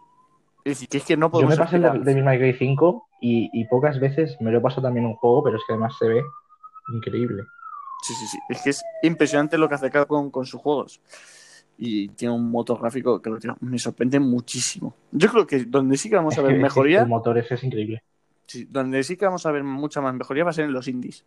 [0.64, 2.02] Es decir, que es que no Yo podemos me pasé el.
[2.04, 5.44] Devil May Cry 5 y, y pocas veces me lo he pasado también un juego,
[5.44, 6.22] pero es que además se ve
[6.92, 7.44] increíble.
[8.02, 8.38] Sí, sí, sí.
[8.48, 11.00] Es que es impresionante lo que hace Capcom con sus juegos.
[11.78, 14.94] Y tiene un motor gráfico que tío, me sorprende muchísimo.
[15.12, 18.02] Yo creo que donde sí que vamos a ver mejoría, El motor ese es increíble.
[18.46, 20.88] sí, donde sí que vamos a ver mucha más mejoría va a ser en los
[20.88, 21.24] indies.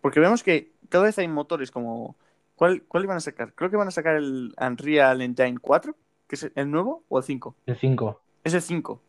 [0.00, 2.16] Porque vemos que cada vez hay motores como.
[2.54, 3.54] ¿Cuál, cuál iban a sacar?
[3.54, 5.96] Creo que van a sacar el Unreal Engine 4,
[6.28, 7.56] que es el nuevo, o el 5.
[7.66, 8.20] El 5.
[8.44, 9.00] Es el 5.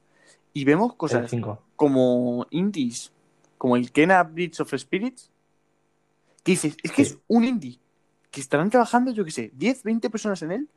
[0.54, 1.62] Y vemos cosas 5.
[1.76, 3.12] como indies,
[3.60, 5.30] como el Kena Bridge of Spirits,
[6.44, 7.14] que dices, es que Sí.
[7.14, 7.80] es un indie,
[8.34, 10.70] que estarán trabajando, yo qué sé, 10, 20 personas en él,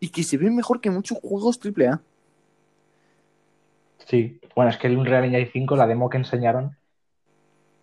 [0.00, 2.00] y que se ven mejor que muchos juegos AAA.
[4.06, 4.40] Sí.
[4.56, 6.76] Bueno, es que el Unreal Engine 5, la demo que enseñaron,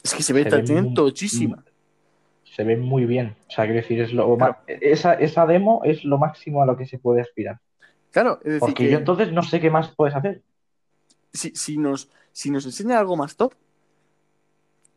[0.03, 1.63] Es que se ve, ve muy- tochísima.
[2.43, 3.35] se ve muy bien.
[3.47, 4.57] O sea, quiero decir, es lo Claro.
[4.67, 7.59] esa, esa demo es lo máximo a lo que se puede aspirar.
[8.11, 10.41] Claro, es decir, Porque que yo entonces no sé qué más puedes hacer.
[11.31, 13.53] si, si nos, si nos enseña algo más top,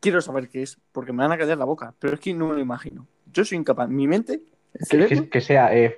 [0.01, 2.49] quiero saber qué es, porque me van a callar la boca, pero es que no
[2.49, 3.07] me lo imagino.
[3.35, 4.41] Yo soy incapaz, mi mente,
[4.89, 5.97] Que, que- que sea eh,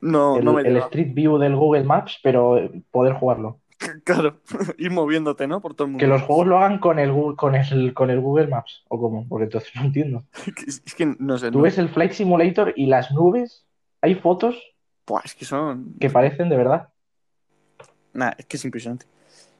[0.00, 0.86] no, el, no me el llega.
[0.86, 3.58] Street View del Google Maps, pero eh, poder jugarlo.
[4.04, 4.40] Claro,
[4.78, 5.60] ir moviéndote, ¿no?
[5.60, 6.02] Por todo el mundo.
[6.02, 9.26] Que los juegos lo hagan con el, con el, con el Google Maps, o cómo,
[9.28, 10.24] porque entonces no entiendo.
[10.66, 13.64] Es que no sé, Tú no- ves el Flight Simulator y las nubes,
[14.00, 14.56] hay fotos
[15.06, 15.94] Buah, es que son...
[16.00, 16.88] que parecen de verdad.
[18.12, 19.06] Nah, es que es impresionante.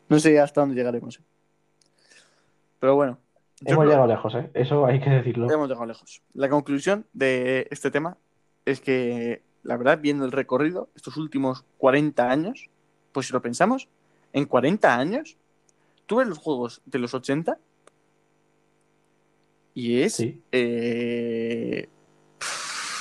[0.09, 1.19] No sé hasta dónde llegaremos.
[1.19, 1.23] eh.
[2.79, 3.19] Pero bueno,
[3.65, 4.51] Hemos llegado lejos, ¿eh?
[4.55, 5.51] Eso hay que decirlo.
[5.51, 6.23] hemos llegado lejos.
[6.35, 8.17] La conclusión de este tema
[8.65, 12.69] es que, la verdad, viendo el recorrido, estos últimos 40 años,
[13.13, 13.89] pues si lo pensamos,
[14.33, 15.37] en 40 años,
[16.07, 17.59] tú ves los juegos de los 80
[19.75, 20.15] y es...
[20.17, 20.43] Sí.
[20.53, 21.89] eh,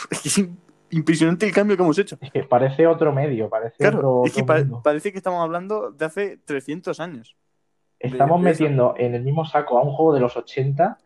[0.10, 0.56] es que es im-
[0.90, 2.18] impresionante el cambio que hemos hecho.
[2.22, 4.82] Es que parece otro medio, parece Claro, otro, es que otro pa- mundo.
[4.84, 7.36] parece que estamos hablando de hace 300 años.
[8.04, 10.98] Estamos de metiendo en el mismo saco a un juego de los 80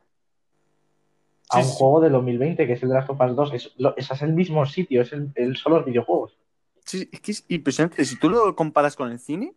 [1.50, 1.76] a Sí, un sí.
[1.78, 3.54] juego de 2020, que es el de las Us 2.
[3.54, 6.38] Es, lo- es el mismo sitio, es el, el- son los videojuegos.
[6.86, 8.04] Sí, es que es impresionante.
[8.06, 9.54] Si tú lo comparas con el cine.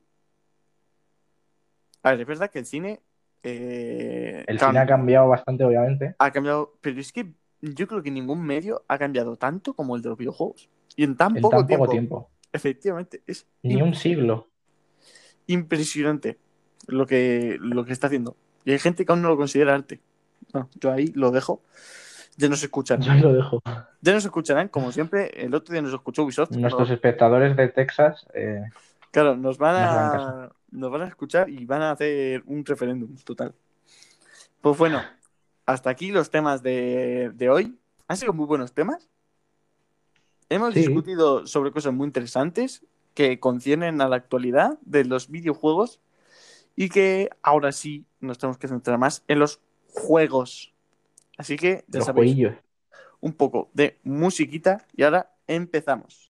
[2.03, 3.01] A ver, es verdad que el cine.
[3.43, 6.15] eh, El cine ha cambiado bastante, obviamente.
[6.19, 6.75] ha cambiado.
[6.81, 10.19] Pero es que yo creo que ningún medio ha cambiado tanto como el de los
[10.19, 10.69] videojuegos.
[10.97, 11.85] Y en tan En poco tan tiempo.
[11.85, 12.31] poco tiempo.
[12.53, 14.49] Efectivamente, es Ni un siglo.
[15.47, 16.39] impresionante
[16.89, 18.37] lo que, lo que está haciendo.
[18.65, 20.01] Y hay gente que aún no lo considera arte.
[20.53, 21.63] No, yo ahí lo dejo.
[22.37, 23.03] Ya nos escucharán.
[23.05, 23.63] Yo ahí lo dejo.
[24.01, 25.31] Ya nos escucharán, como siempre.
[25.45, 26.51] El otro día nos escuchó Ubisoft.
[26.53, 28.63] Nuestros espectadores de Texas, eh,
[29.11, 33.55] claro, nos van a, nos van a escuchar y van a hacer un referéndum total.
[34.61, 35.01] Pues bueno,
[35.67, 37.79] hasta aquí los temas de, de hoy.
[38.07, 39.09] Han sido muy buenos temas.
[40.49, 40.81] Hemos Sí.
[40.81, 42.85] discutido sobre cosas muy interesantes
[43.15, 46.01] que conciernen a la actualidad de los videojuegos
[46.81, 49.61] y que ahora sí nos tenemos que centrar más en los
[49.93, 50.73] juegos.
[51.37, 52.55] Así que ya los sabéis, jueguillos.
[53.19, 56.28] un poco de musiquita y ahora empezamos.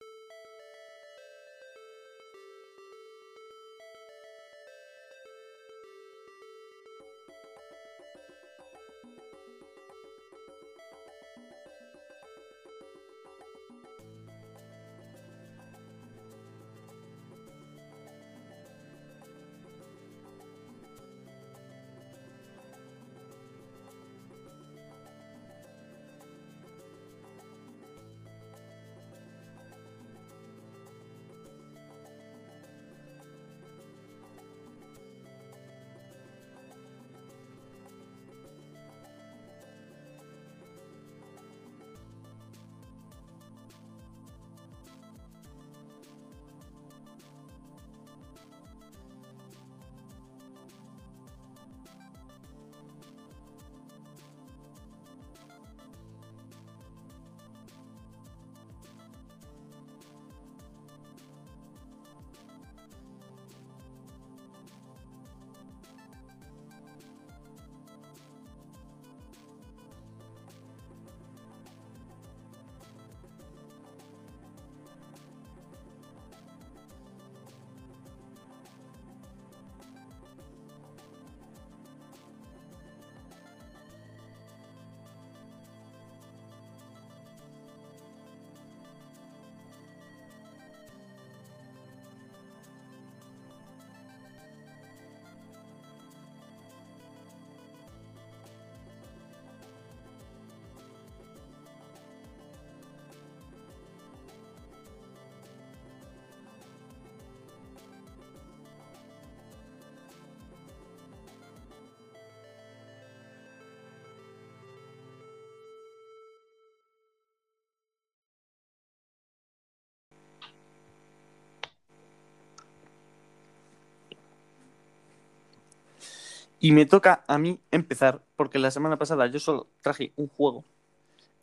[126.64, 130.64] Y me toca a mí empezar, porque la semana pasada yo solo traje un juego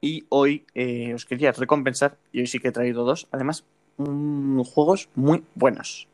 [0.02, 3.64] y hoy eh, os quería recompensar, y hoy sí que he traído dos, además,
[3.98, 6.08] mm, juegos muy buenos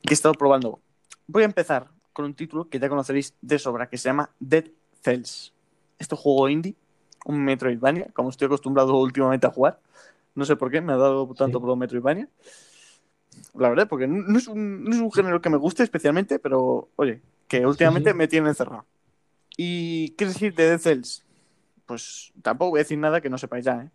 [0.00, 0.80] que he estado probando.
[1.26, 4.64] Voy a empezar con un título que ya conoceréis de sobra, que se llama Dead
[5.02, 5.52] Cells.
[5.98, 6.74] Este juego indie,
[7.26, 9.78] un Metroidvania, como estoy acostumbrado últimamente a jugar.
[10.34, 11.64] No sé por qué, me ha dado tanto Sí.
[11.66, 12.26] por Metroidvania.
[13.54, 16.88] La verdad, porque no es, un, no es un género que me guste especialmente, pero
[16.96, 18.16] oye, que últimamente sí.
[18.16, 18.84] me tiene encerrado.
[19.56, 21.24] ¿Y qué decir de Dead Cells?
[21.86, 23.90] Pues tampoco voy a decir nada que no sepáis ya, ¿eh?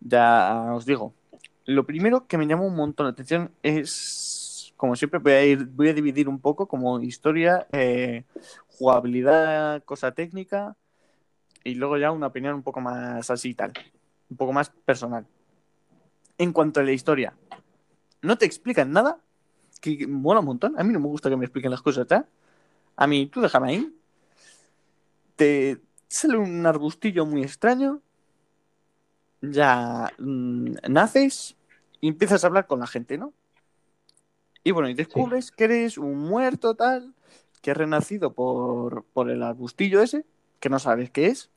[0.00, 1.14] Ya os digo.
[1.64, 5.64] Lo primero que me llamó un montón la atención es, como siempre, voy a ir,
[5.66, 8.24] voy a dividir un poco como historia, eh,
[8.68, 10.76] jugabilidad, cosa técnica,
[11.64, 13.72] y luego ya una opinión un poco más así y tal,
[14.30, 15.26] un poco más personal.
[16.38, 17.34] En cuanto a la historia,
[18.22, 19.20] no te explican nada,
[19.80, 20.78] que mola un montón.
[20.78, 22.28] A mí no me gusta que me expliquen las cosas ya.
[22.96, 23.96] A mí, tú déjame ahí.
[25.36, 28.00] Te sale un arbustillo muy extraño.
[29.40, 31.56] Ya mm, naces
[32.00, 33.32] y empiezas a hablar con la gente, ¿no?
[34.62, 37.14] Y bueno, y descubres que eres un muerto tal,
[37.62, 40.26] que has renacido por, por el arbustillo ese,
[40.60, 41.50] que no sabes qué es,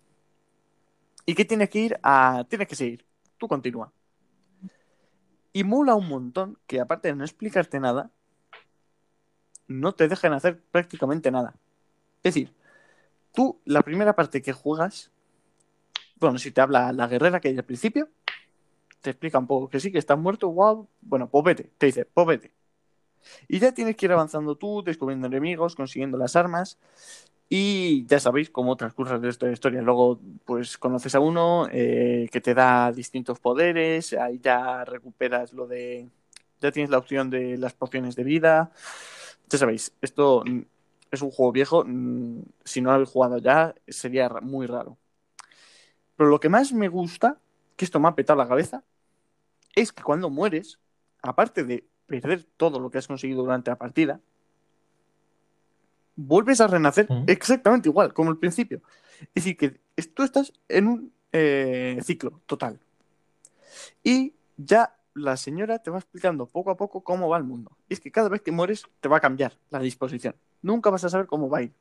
[1.26, 2.46] y que tienes que ir a...
[2.50, 3.06] Tienes que seguir.
[3.38, 3.92] Tú continúa.
[5.54, 8.10] Y mola un montón que aparte de no explicarte nada,
[9.68, 11.56] no te dejan hacer prácticamente nada.
[12.24, 12.54] Es decir,
[13.34, 15.12] tú la primera parte que juegas,
[16.20, 18.10] bueno, si te habla la guerrera que hay al principio,
[19.02, 22.06] te explica un poco que sí, que estás muerto, wow, bueno, pues vete, te dice,
[22.06, 22.54] pues vete.
[23.48, 26.78] Y ya tienes que ir avanzando tú, descubriendo enemigos, consiguiendo las armas.
[27.56, 29.82] Y ya sabéis cómo transcurre de esta historia.
[29.84, 34.14] Luego, pues conoces a uno eh, que te da distintos poderes.
[34.14, 36.10] Ahí ya recuperas lo de.
[36.62, 38.72] Ya tienes la opción de las pociones de vida.
[39.50, 40.62] Ya sabéis, esto mm,
[41.12, 41.84] es un juego viejo.
[41.86, 44.98] mm, Si no lo habéis jugado ya, sería muy raro.
[46.16, 47.40] Pero lo que más me gusta,
[47.76, 48.84] que esto me ha petado la cabeza,
[49.76, 50.80] es que cuando mueres,
[51.22, 54.22] aparte de perder todo lo que has conseguido durante la partida,
[56.16, 58.82] vuelves a renacer exactamente igual, como al principio.
[59.22, 59.80] Es decir, que
[60.14, 62.80] tú estás en un eh, ciclo total.
[64.04, 67.78] Y ya la señora te va explicando poco a poco cómo va el mundo.
[67.90, 70.36] Y es que cada vez que mueres te va a cambiar la disposición.
[70.62, 71.74] Nunca vas a saber cómo va a ir.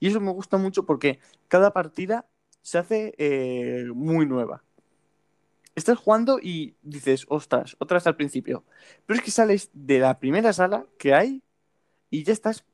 [0.00, 1.18] Y eso me gusta mucho porque
[1.48, 2.26] cada partida
[2.62, 4.62] se hace eh, muy nueva.
[5.74, 8.64] Estás jugando y dices, ostras, otra vez al principio.
[9.06, 11.42] Pero es que sales de la primera sala que hay
[12.10, 12.64] y ya estás,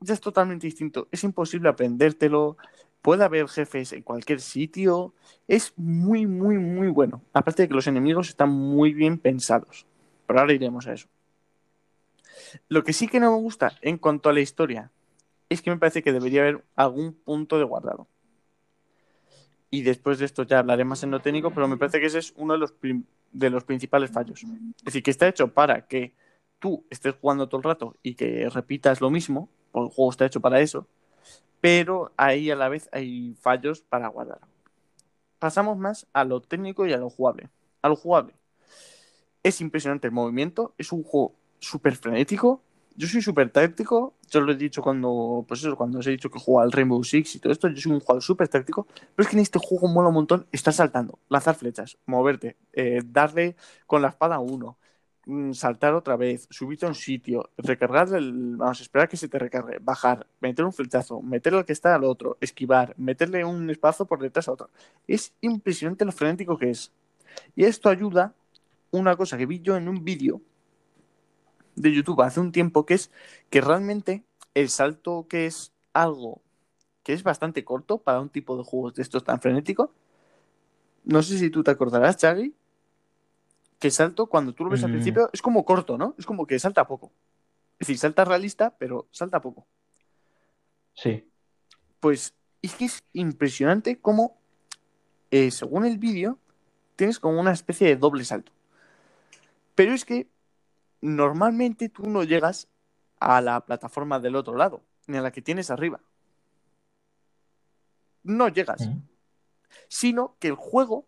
[0.00, 1.08] ya es totalmente distinto.
[1.10, 2.56] Es imposible aprendértelo.
[3.02, 5.14] Puede haber jefes en cualquier sitio.
[5.46, 7.22] Es muy, muy, muy bueno.
[7.32, 9.86] Aparte de que los enemigos están muy bien pensados.
[10.26, 11.08] Pero ahora iremos a eso.
[12.68, 14.90] Lo que sí que no me gusta en cuanto a la historia
[15.48, 18.06] es que me parece que debería haber algún punto de guardado.
[19.70, 22.18] Y después de esto ya hablaré más en lo técnico, pero me parece que ese
[22.18, 22.74] es uno de los,
[23.32, 24.42] de los principales fallos.
[24.42, 26.14] Es decir, que está hecho para que
[26.60, 30.26] tú estés jugando todo el rato y que repitas lo mismo, porque el juego está
[30.26, 30.86] hecho para eso,
[31.60, 34.40] pero ahí a la vez hay fallos para guardar.
[35.38, 37.48] Pasamos más a lo técnico y a lo jugable.
[37.82, 38.34] A lo jugable.
[39.42, 42.62] Es impresionante el movimiento, es un juego súper frenético.
[42.96, 46.30] Yo soy súper táctico, yo lo he dicho cuando, pues eso, cuando os he dicho
[46.30, 49.24] que juego al Rainbow Six y todo esto, yo soy un jugador súper táctico, pero
[49.24, 53.56] es que en este juego mola un montón estar saltando, lanzar flechas, moverte, eh, darle
[53.86, 54.76] con la espada a uno,
[55.52, 59.78] saltar otra vez, subirte a un sitio, recargar el, vamos, esperar que se te recargue,
[59.80, 64.20] bajar, meter un flechazo, meterle al que está al otro, esquivar, meterle un espacio por
[64.20, 64.70] detrás a otro.
[65.06, 66.92] Es impresionante lo frenético que es.
[67.54, 68.34] Y esto ayuda,
[68.90, 70.40] una cosa que vi yo en un vídeo
[71.76, 73.10] de YouTube hace un tiempo, que es
[73.50, 76.42] que realmente el salto que es algo
[77.02, 79.92] que es bastante corto para un tipo de juegos de estos tan frenético.
[81.04, 82.54] No sé si tú te acordarás, Chagui,
[83.80, 86.14] que salto cuando tú lo ves al principio es como corto, ¿no?
[86.18, 87.10] Es como que salta poco.
[87.78, 89.66] Es decir, salta realista, pero salta poco.
[90.94, 91.26] Sí.
[91.98, 94.36] Pues es que es impresionante cómo,
[95.30, 96.38] eh, según el vídeo,
[96.94, 98.52] tienes como una especie de doble salto.
[99.74, 100.28] Pero es que
[101.00, 102.68] normalmente tú no llegas
[103.18, 106.00] a la plataforma del otro lado, ni a la que tienes arriba.
[108.22, 109.00] No llegas, Mm.
[109.88, 111.06] sino que el juego,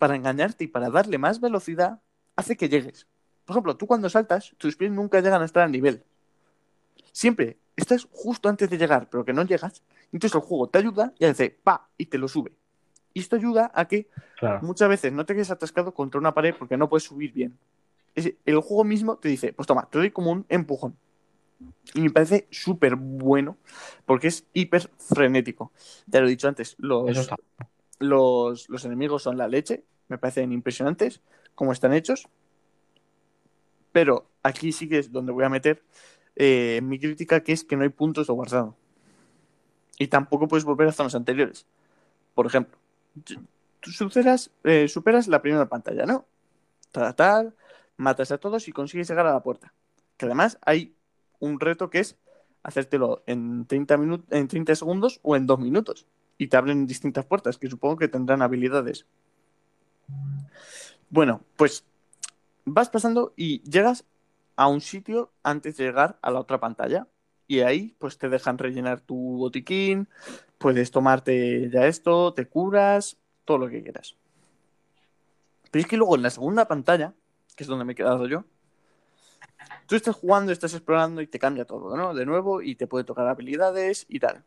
[0.00, 2.00] para engañarte y para darle más velocidad,
[2.34, 3.06] hace que llegues.
[3.44, 6.02] Por ejemplo, tú cuando saltas, tus pies nunca llegan a estar al nivel.
[7.12, 9.82] Siempre estás justo antes de llegar, pero que no llegas.
[10.10, 12.52] Entonces el juego te ayuda y hace pa y te lo sube.
[13.12, 14.60] Y esto ayuda a que Claro.
[14.62, 17.58] muchas veces no te quedes atascado contra una pared porque no puedes subir bien.
[18.14, 20.96] Es- el juego mismo te dice, pues toma, te doy como un empujón.
[21.92, 23.58] Y me parece súper bueno
[24.06, 25.72] porque es hiper frenético.
[26.06, 27.28] Ya lo he dicho antes, los.
[28.00, 31.20] Los, enemigos son la leche, me parecen impresionantes
[31.54, 32.26] cómo están hechos.
[33.92, 35.82] Pero aquí sí que es donde voy a meter
[36.36, 38.76] eh, mi crítica, que es que no hay puntos de guardado.
[39.98, 41.66] Y tampoco puedes volver a zonas anteriores.
[42.34, 42.78] Por ejemplo,
[43.80, 46.24] tú superas, eh, superas la primera pantalla, ¿no?
[46.92, 47.54] Tal, tal,
[47.96, 49.74] matas a todos y consigues llegar a la puerta.
[50.16, 50.94] Que además hay
[51.38, 52.16] un reto que es
[52.62, 56.06] hacértelo en 30, minu- en 30 segundos o en 2 minutos.
[56.40, 59.04] Y te abren distintas puertas, que supongo que tendrán habilidades.
[61.10, 61.84] Bueno, pues
[62.64, 64.06] vas pasando y llegas
[64.56, 67.06] a un sitio antes de llegar a la otra pantalla.
[67.46, 70.08] Y ahí pues te dejan rellenar tu botiquín,
[70.56, 74.16] puedes tomarte ya esto, te curas, todo lo que quieras.
[75.70, 77.12] Pero es que luego en la segunda pantalla,
[77.54, 78.46] que es donde me he quedado yo,
[79.84, 82.14] tú estás jugando, estás explorando y te cambia todo, ¿no?
[82.14, 84.42] De nuevo y te puede tocar habilidades y tal.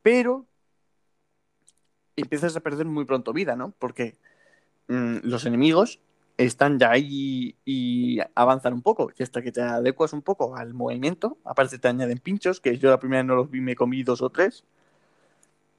[0.00, 0.46] Pero
[2.16, 3.72] empiezas a perder muy pronto vida, ¿no?
[3.78, 4.16] Porque
[4.88, 6.00] mm, los enemigos
[6.38, 9.10] están ya ahí y avanzan un poco.
[9.16, 12.90] Y hasta que te adecuas un poco al movimiento, aparte te añaden pinchos, que yo
[12.90, 14.64] la primera no los vi, me comí dos o tres.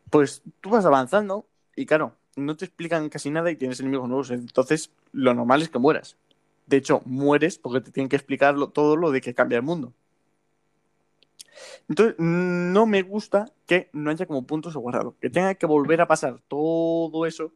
[0.10, 4.32] Pues tú vas avanzando y claro, no te explican casi nada y tienes enemigos nuevos.
[4.32, 6.18] Entonces, lo normal es que mueras.
[6.66, 9.94] De hecho, mueres porque te tienen que explicar todo lo de que cambia el mundo.
[11.90, 15.16] Entonces, no me gusta que no haya como puntos de guardado.
[15.20, 17.54] Que tenga que volver a pasar todo eso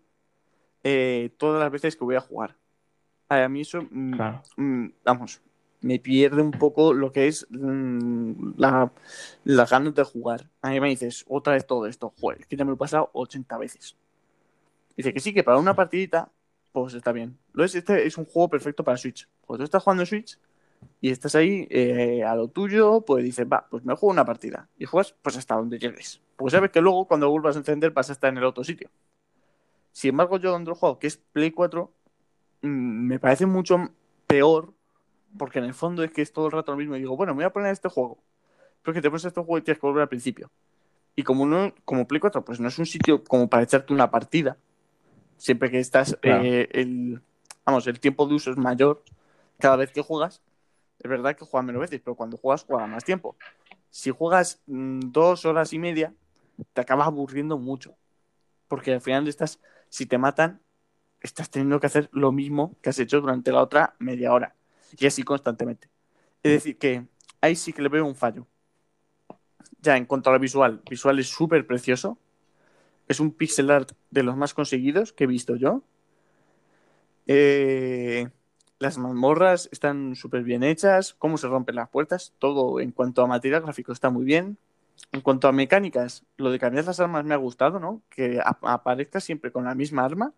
[0.83, 2.55] eh, todas las veces que voy a jugar.
[3.29, 4.41] A mí eso, mm, Claro.
[4.57, 5.41] mm, vamos,
[5.81, 8.91] me pierde un poco lo que es mm, la,
[9.43, 10.49] las ganas de jugar.
[10.61, 13.09] A mí me dices, otra vez todo esto, joder, que ya me lo he pasado
[13.13, 13.95] 80 veces.
[14.97, 16.29] Dice que sí, que para una partidita,
[16.71, 17.37] pues está bien.
[17.53, 19.27] Lo es, este es un juego perfecto para Switch.
[19.45, 20.37] Cuando tú estás jugando en Switch
[20.99, 24.69] y estás ahí eh, a lo tuyo, pues dices, va, pues me juego una partida.
[24.77, 26.21] Y juegas pues hasta donde llegues.
[26.35, 28.89] Porque sabes que luego cuando vuelvas a encender vas a estar en el otro sitio.
[29.91, 31.91] Sin embargo, yo donde lo juego, que es Play 4,
[32.61, 33.77] mm, me parece mucho
[34.27, 34.73] peor,
[35.37, 36.95] porque en el fondo es que es todo el rato lo mismo.
[36.95, 38.17] Y digo, bueno, me voy a poner este juego.
[38.81, 40.49] Pero es que te pones este juego y tienes que volver al principio.
[41.15, 44.09] Y como uno, como Play 4, pues no es un sitio como para echarte una
[44.09, 44.57] partida.
[45.37, 46.43] Siempre que estás, Claro.
[46.45, 47.21] eh, el,
[47.65, 49.03] vamos, el tiempo de uso es mayor
[49.59, 50.41] cada vez que juegas.
[51.01, 53.35] Es verdad que juegas menos veces, pero cuando juegas, juegas más tiempo.
[53.89, 56.13] Si juegas mm, dos horas y media,
[56.73, 57.95] te acabas aburriendo mucho.
[58.67, 60.61] Porque al final estás, si te matan,
[61.19, 64.55] estás teniendo que hacer lo mismo que has hecho durante la otra media hora.
[64.97, 65.89] Y así constantemente.
[66.43, 67.07] Es decir, que
[67.41, 68.45] ahí sí que le veo un fallo.
[69.81, 72.19] Ya en cuanto a lo visual, visual es súper precioso.
[73.07, 75.83] Es un pixel art de los más conseguidos que he visto yo.
[77.25, 78.29] Eh,
[78.81, 81.13] las mazmorras están súper bien hechas.
[81.13, 82.33] Cómo se rompen las puertas.
[82.39, 84.57] Todo en cuanto a material gráfico está muy bien.
[85.11, 88.01] En cuanto a mecánicas, lo de cambiar las armas me ha gustado, ¿no?
[88.09, 90.33] Que ap- aparezca siempre con la misma arma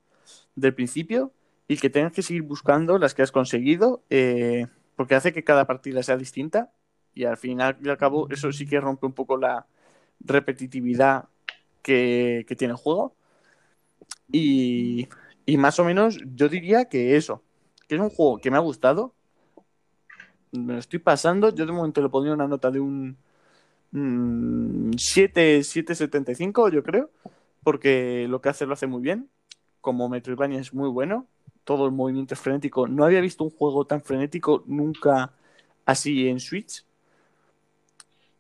[0.56, 1.32] del principio
[1.68, 5.66] y que tengas que seguir buscando las que has conseguido, eh, porque hace que cada
[5.68, 6.72] partida sea distinta
[7.14, 9.68] y al final y al cabo eso sí que rompe un poco la
[10.20, 11.30] repetitividad
[11.82, 13.16] que, tiene el juego.
[14.32, 15.08] Y
[15.58, 17.44] más o menos yo diría que eso,
[17.96, 19.14] es un juego que me ha gustado,
[20.52, 23.18] me lo estoy pasando, yo de momento le pondría una nota de un
[23.92, 27.10] mm, 7, 7,75 yo creo,
[27.64, 29.30] porque lo que hace lo hace muy bien,
[29.82, 31.28] como Metroidvania es muy bueno,
[31.64, 35.34] todo el movimiento es frenético, no había visto un juego tan frenético nunca
[35.86, 36.86] así en Switch,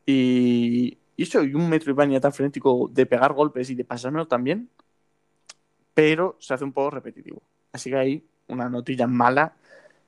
[0.05, 4.69] y, y eso, y un Metroidvania tan frenético de pegar golpes y de pasármelo también,
[5.93, 7.41] pero se hace un poco repetitivo.
[7.71, 9.53] Así que ahí una notilla mala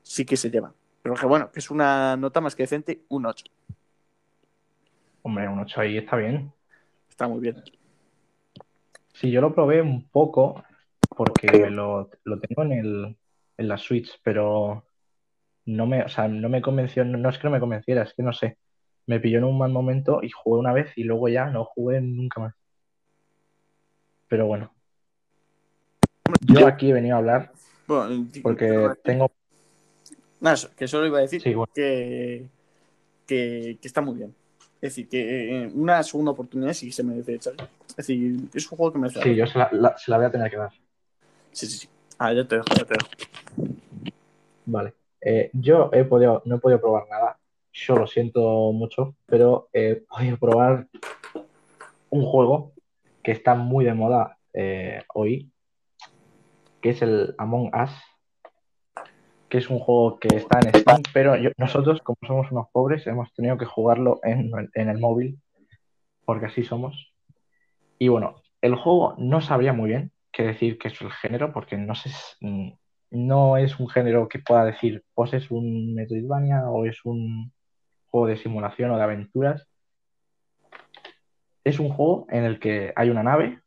[0.02, 0.72] sí que se lleva.
[1.02, 3.44] Pero que bueno, que es una nota más que decente, un 8.
[5.22, 6.52] Hombre, un 8 ahí está bien.
[7.08, 7.62] Está muy bien.
[9.12, 10.62] Sí, yo lo probé un poco
[11.08, 13.16] porque lo, lo tengo en el,
[13.56, 14.84] en la Switch, pero
[15.64, 18.14] no me, o sea, no me convenció, no, no es que no me convenciera, es
[18.14, 18.58] que no sé.
[19.06, 22.00] Me pilló en un mal momento y jugué una vez y luego ya no jugué
[22.00, 22.54] nunca más.
[24.28, 24.74] Pero bueno,
[26.40, 27.52] yo aquí he venido a hablar
[27.86, 29.30] Bueno, porque tengo,
[30.40, 31.70] Nada, eso, que solo iba a decir Sí, bueno.
[31.74, 32.46] que,
[33.26, 34.34] que, que está muy bien.
[34.76, 37.54] Es decir, que eh, una segunda oportunidad sí se merece echar.
[37.88, 39.22] Es decir, es un juego que merece.
[39.22, 40.70] sí, yo se la, la- se la voy a tener que dar.
[41.52, 41.88] Sí, sí, sí.
[42.18, 43.08] Ah, ya te dejo, ya te dejo.
[44.66, 44.94] Vale.
[45.20, 47.38] Eh, yo he podido, no he podido probar nada.
[47.72, 50.88] Yo lo siento mucho, pero he podido probar
[52.10, 52.72] un juego
[53.22, 55.50] que está muy de moda eh, hoy,
[56.80, 57.90] que es el Among Us,
[59.48, 63.32] que es un juego que está en Steam, pero nosotros, como somos unos pobres, hemos
[63.34, 65.40] tenido que jugarlo en, en el móvil,
[66.24, 67.12] porque así somos.
[67.98, 71.76] Y bueno, el juego no sabría muy bien qué decir que es el género, porque
[71.76, 72.10] no sé,
[72.40, 72.72] mm,
[73.10, 77.52] no es un género que pueda decir, pues es un Metroidvania o es un
[78.10, 79.68] juego de simulación o de aventuras.
[81.64, 83.60] Es un juego en el que hay una nave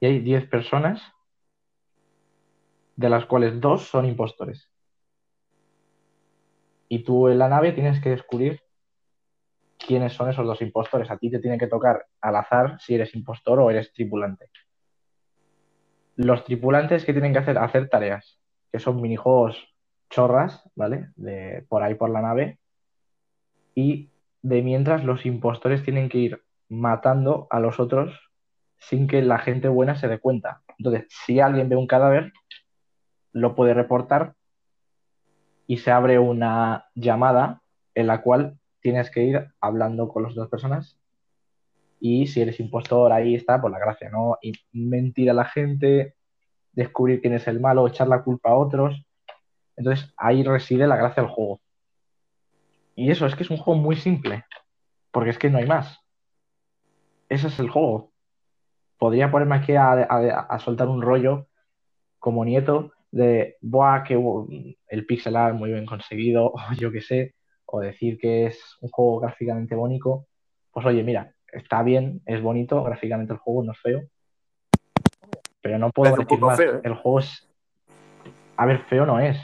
[0.00, 1.02] y hay 10 personas,
[2.96, 4.70] de las cuales dos son impostores.
[6.88, 8.60] Y tú en la nave tienes que descubrir
[9.78, 11.10] quiénes son esos dos impostores.
[11.10, 14.50] A ti te tiene que tocar al azar si eres impostor o eres tripulante.
[16.16, 18.38] Los tripulantes que tienen que hacer, hacer tareas,
[18.70, 19.74] que son minijuegos
[20.10, 21.08] chorras, ¿vale?
[21.16, 22.60] De por ahí por la nave.
[23.74, 24.10] Y
[24.42, 28.30] de mientras los impostores tienen que ir matando a los otros
[28.78, 30.62] sin que la gente buena se dé cuenta.
[30.78, 32.32] Entonces, si alguien ve un cadáver,
[33.34, 34.34] lo puede reportar
[35.66, 37.60] y se abre una llamada
[37.94, 40.98] en la cual tienes que ir hablando con las dos personas
[42.00, 44.36] y si eres impostor ahí está por la gracia, ¿no?
[44.42, 46.14] Y mentir a la gente,
[46.72, 49.06] descubrir quién es el malo, echar la culpa a otros.
[49.76, 51.60] Entonces ahí reside la gracia del juego.
[52.94, 54.44] Y eso es que es un juego muy simple,
[55.10, 55.98] porque es que no hay más.
[57.28, 58.12] Ese es el juego.
[58.98, 61.48] Podría ponerme aquí a, a- a soltar un rollo
[62.18, 64.14] como nieto de, buah, que
[64.88, 67.34] el pixel art muy bien conseguido, o yo qué sé,
[67.66, 70.26] o decir que es un juego gráficamente bonito.
[70.72, 74.02] Pues oye, mira, está bien, es bonito, gráficamente el juego no es feo,
[75.62, 76.56] pero no puedo decir más.
[76.56, 76.80] feo, ¿eh?
[76.84, 77.48] El juego es.
[78.56, 79.36] A ver, feo no es.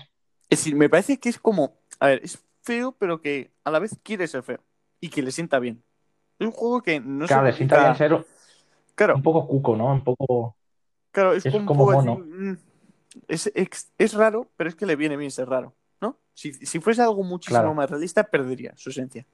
[0.50, 1.78] Es decir, me parece que es como.
[2.00, 4.60] A ver, es feo, pero que a la vez quiere ser feo.
[5.00, 5.82] Y que le sienta bien.
[6.38, 8.24] Es un juego que no Claro, se le sienta bien ser
[8.94, 9.92] Claro, un poco cuco, ¿no?
[9.92, 10.56] Un poco.
[11.10, 12.12] claro, es, es como, un poco mono.
[12.12, 12.60] así,
[13.28, 13.50] es,
[13.98, 16.18] es raro, pero es que le viene bien ser raro, ¿no?
[16.34, 17.74] Si, si fuese algo muchísimo Claro.
[17.74, 19.26] más realista, perdería su esencia.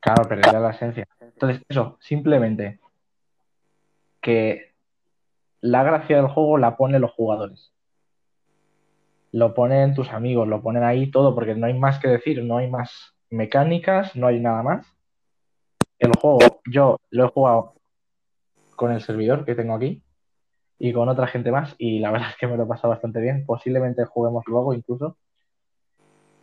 [0.00, 1.08] Claro, perdería la esencia.
[1.20, 2.80] Entonces, eso, simplemente
[4.20, 4.74] que
[5.60, 7.72] la gracia del juego la ponen los jugadores.
[9.32, 12.58] Lo ponen tus amigos, lo ponen ahí todo, porque no hay más que decir, no
[12.58, 14.86] hay más mecánicas, no hay nada más.
[15.98, 16.38] el juego
[16.70, 17.74] yo lo he jugado
[18.76, 20.02] con el servidor que tengo aquí
[20.78, 23.20] y con otra gente más y la verdad es que me lo he pasado bastante
[23.20, 23.44] bien.
[23.46, 25.16] Posiblemente juguemos luego incluso.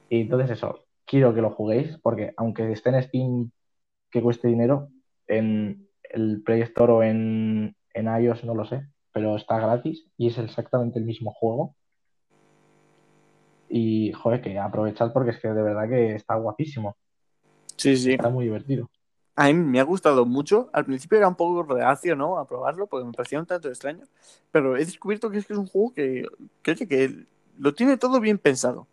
[0.10, 3.52] Y entonces eso, quiero que lo juguéis porque aunque esté en Steam
[4.10, 4.90] que cueste dinero,
[5.28, 10.28] en el Play Store o en, en iOS no lo sé, pero está gratis y
[10.28, 11.76] es exactamente el mismo juego.
[13.70, 16.98] Y joder, que aprovechad porque es que de verdad que está guapísimo.
[17.78, 18.12] Sí, sí.
[18.12, 18.90] Está muy divertido.
[19.42, 20.70] A mí me ha gustado mucho.
[20.72, 22.38] Al principio era un poco reacio, ¿no?
[22.38, 24.06] A probarlo porque me parecía un tanto extraño.
[24.52, 26.28] Pero he descubierto que es que es un juego que,
[26.62, 27.26] que, que
[27.58, 28.88] lo tiene todo bien pensado.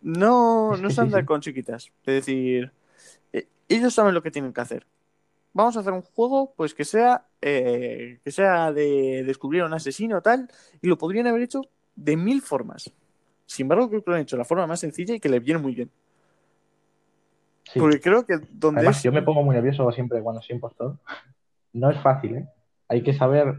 [0.00, 1.90] No, no se anda con chiquitas.
[2.04, 2.70] Es decir,
[3.32, 4.86] eh, ellos saben lo que tienen que hacer.
[5.54, 9.74] Vamos a hacer un juego, pues que sea, eh, que sea de descubrir a un
[9.74, 10.48] asesino tal,
[10.80, 11.62] y lo podrían haber hecho
[11.96, 12.92] de mil formas.
[13.46, 15.40] Sin embargo, creo que lo han hecho de la forma más sencilla y que le
[15.40, 15.90] viene muy bien.
[17.72, 17.78] Sí.
[17.78, 20.96] Porque creo que donde Además, es yo me pongo muy nervioso siempre cuando soy impostor.
[21.72, 22.48] No es fácil, ¿eh?
[22.88, 23.58] Hay que saber,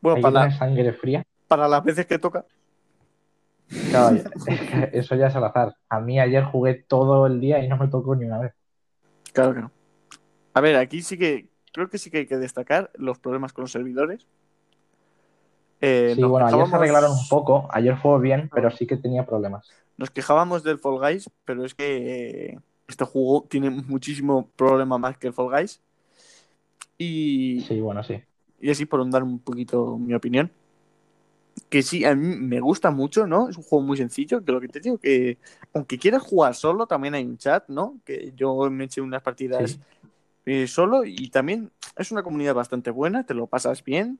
[0.00, 1.24] bueno hay para, sangre fría.
[1.48, 2.44] para las veces que toca.
[3.90, 4.16] Claro,
[4.92, 5.74] eso ya es al azar.
[5.88, 8.52] A mí ayer jugué todo el día y no me tocó ni una vez.
[9.32, 9.72] Claro que no.
[10.54, 13.62] A ver, aquí sí que creo que sí que hay que destacar los problemas con
[13.62, 14.26] los servidores.
[15.80, 17.68] Eh, Sí, bueno, ayer se quejábamos- arreglaron un poco.
[17.72, 19.68] Ayer fue bien, pero sí que tenía problemas.
[19.96, 22.58] Nos quejábamos del Fall Guys, pero es que eh,
[22.90, 25.80] este juego tiene muchísimo problema más que el Fall Guys.
[26.98, 28.20] Y, Sí, bueno, sí.
[28.60, 30.50] y así por dar un poquito mi opinión.
[31.68, 33.48] Que sí, a mí me gusta mucho, ¿no?
[33.48, 35.38] Es un juego muy sencillo, que lo que te digo, que
[35.72, 37.98] aunque quieras jugar solo, también hay un chat, ¿no?
[38.04, 39.80] Que yo me eché unas partidas Sí.
[40.46, 44.18] eh, solo y también es una comunidad bastante buena, te lo pasas bien.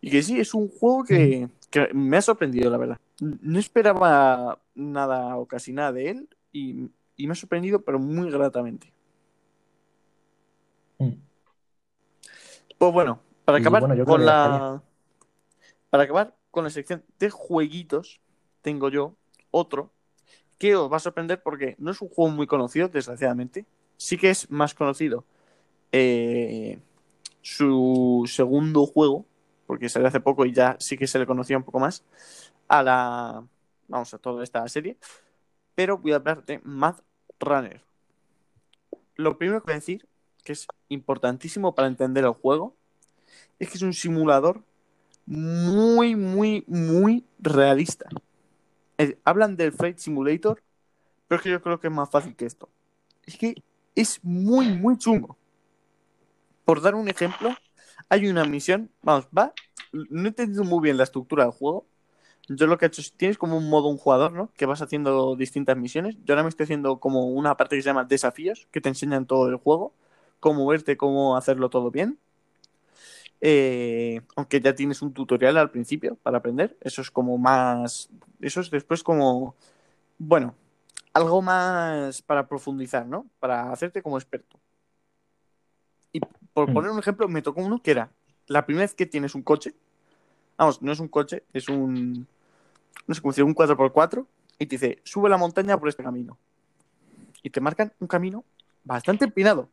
[0.00, 2.98] Y que sí, es un juego que, que me ha sorprendido, la verdad.
[3.20, 6.88] No esperaba nada o casi nada de él y,
[7.22, 8.92] y me ha sorprendido, pero muy gratamente.
[10.98, 11.12] Mm.
[12.78, 14.82] Pues bueno, para acabar bueno, con la.
[15.88, 18.20] Para acabar con la sección de jueguitos,
[18.60, 19.14] tengo yo
[19.52, 19.92] otro
[20.58, 23.66] que os va a sorprender porque no es un juego muy conocido, desgraciadamente.
[23.98, 25.24] Sí que es más conocido
[25.92, 26.80] eh,
[27.40, 29.26] su segundo juego,
[29.68, 32.04] porque salió hace poco y ya sí que se le conocía un poco más
[32.66, 33.44] a la.
[33.86, 34.96] Vamos a toda esta serie.
[35.76, 36.96] Pero voy a hablar de Mad
[37.42, 37.80] Runner.
[39.16, 40.08] Lo primero que voy a decir,
[40.44, 42.74] que es importantísimo para entender el juego,
[43.58, 44.62] es que es un simulador
[45.26, 48.08] muy, muy, muy realista.
[49.24, 50.62] Hablan del Flight Simulator,
[51.28, 52.68] pero es que yo creo que es más fácil que esto.
[53.24, 53.62] Es que
[53.94, 55.36] es muy, muy chungo.
[56.64, 57.54] Por dar un ejemplo,
[58.08, 59.52] hay una misión, vamos, va,
[59.92, 61.86] no he entendido muy bien la estructura del juego.
[62.56, 64.50] Yo lo que he hecho es, tienes como un modo un jugador, ¿no?
[64.56, 66.16] Que vas haciendo distintas misiones.
[66.24, 69.26] Yo ahora me estoy haciendo como una parte que se llama desafíos, que te enseñan
[69.26, 69.92] todo el juego,
[70.40, 72.18] cómo verte, cómo hacerlo todo bien.
[73.40, 76.76] Eh, aunque ya tienes un tutorial al principio para aprender.
[76.80, 78.08] Eso es como más.
[78.40, 79.54] Eso es después como.
[80.18, 80.54] Bueno,
[81.12, 83.26] algo más para profundizar, ¿no?
[83.40, 84.58] Para hacerte como experto.
[86.12, 86.20] Y
[86.52, 86.74] por Mm.
[86.74, 88.10] poner un ejemplo, me tocó uno que era
[88.46, 89.74] la primera vez que tienes un coche.
[90.56, 92.26] Vamos, no es un coche, es un.
[93.06, 94.26] No sé cómo decir, un 4x4.
[94.58, 96.38] Y te dice, sube la montaña por este camino.
[97.42, 98.44] Y te marcan un camino
[98.84, 99.68] bastante empinado.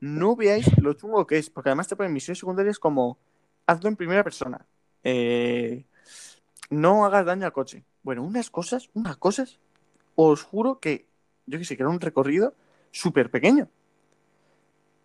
[0.00, 3.18] No veáis lo chungo que es, porque además te ponen misiones secundarias como
[3.66, 4.66] hazlo en primera persona.
[5.04, 5.84] eh,
[6.70, 7.84] no hagas daño al coche.
[8.02, 9.58] Bueno, unas cosas, unas cosas,
[10.16, 11.06] os juro que
[11.46, 12.54] yo que sé, que era un recorrido
[12.90, 13.68] súper pequeño.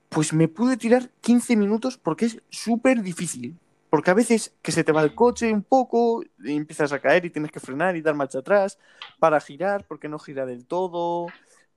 [0.09, 3.57] Pues me pude tirar 15 minutos porque es súper difícil.
[3.89, 7.25] Porque a veces que se te va el coche un poco, y empiezas a caer
[7.25, 8.77] y tienes que frenar y dar marcha atrás
[9.19, 11.27] para girar, porque no gira del todo.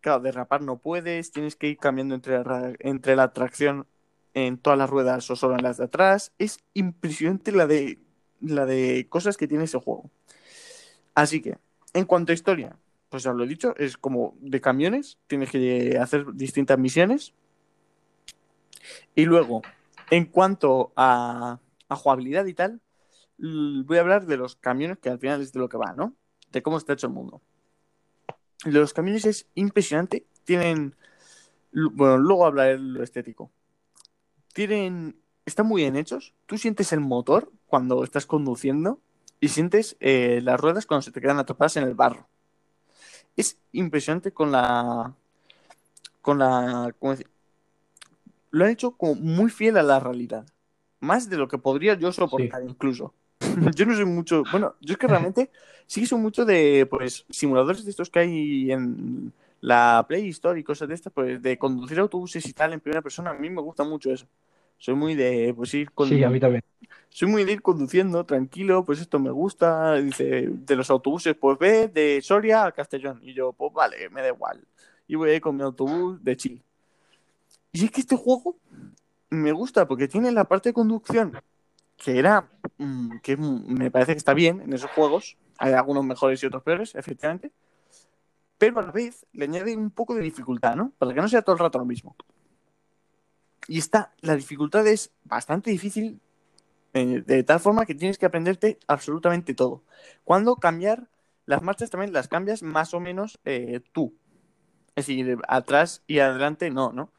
[0.01, 3.87] Claro, derrapar no puedes, tienes que ir cambiando entre la, entre la tracción
[4.35, 6.33] en todas las ruedas o solo en las de atrás.
[6.39, 7.99] Es impresionante la de,
[8.41, 10.11] la de cosas que tiene ese juego.
[11.15, 11.59] Así que,
[11.93, 12.77] en cuanto a historia,
[13.09, 17.35] pues ya lo he dicho, es como de camiones, tienes que hacer distintas misiones.
[19.15, 19.63] Y luego,
[20.11, 21.59] en cuanto a,
[21.91, 22.81] a jugabilidad y tal,
[23.39, 26.15] voy a hablar de los camiones, que al final es de lo que va, ¿no?
[26.51, 27.43] De cómo está hecho el mundo.
[28.65, 30.27] Los camiones es impresionante.
[30.45, 30.95] Tienen.
[31.73, 33.51] Bueno, luego hablaré de lo estético.
[34.53, 35.17] Tienen.
[35.47, 36.35] Están muy bien hechos.
[36.47, 39.01] Tú sientes el motor cuando estás conduciendo
[39.41, 42.29] y sientes eh, las ruedas cuando se te quedan atrapadas en el barro.
[43.37, 45.15] Es impresionante con la.
[46.21, 46.95] Con la.
[48.51, 50.45] Lo han hecho como muy fiel a la realidad.
[51.01, 53.15] Más de lo que podría yo soportar, incluso.
[53.75, 54.43] yo no soy mucho.
[54.51, 55.51] Bueno, yo es que realmente
[55.87, 60.59] sí que soy mucho de pues simuladores de estos que hay en la Play Store
[60.59, 63.51] y cosas de estas, pues de conducir autobuses y tal en primera persona, a mí
[63.51, 64.27] me gusta mucho eso.
[64.79, 66.09] Soy muy de pues ir con...
[66.09, 66.65] Sí, a mí también.
[67.11, 71.59] Soy muy de ir conduciendo tranquilo, pues esto me gusta, dice, de los autobuses, pues
[71.59, 73.21] ve de Soria a Castellón.
[73.23, 74.65] Y yo, pues vale, me da igual.
[75.07, 76.63] Y voy con mi autobús de chill.
[77.73, 78.57] Y es que este juego
[79.31, 81.41] me gusta porque tiene la parte de conducción
[81.97, 82.49] que era
[82.79, 85.37] mm, que me parece que está bien en esos juegos.
[85.59, 87.53] Hay algunos mejores y otros peores, efectivamente.
[88.59, 90.93] Pero a la vez le añade un poco de dificultad, ¿no?
[90.99, 92.17] Para que no sea todo el rato lo mismo.
[93.69, 96.21] Y está, la dificultad es bastante difícil,
[96.95, 99.83] eh, de tal forma que tienes que aprenderte absolutamente todo.
[100.25, 101.09] Cuando cambiar
[101.47, 104.15] las marchas también las cambias más o menos eh, tú.
[104.97, 107.13] Es decir, atrás y adelante no, ¿no?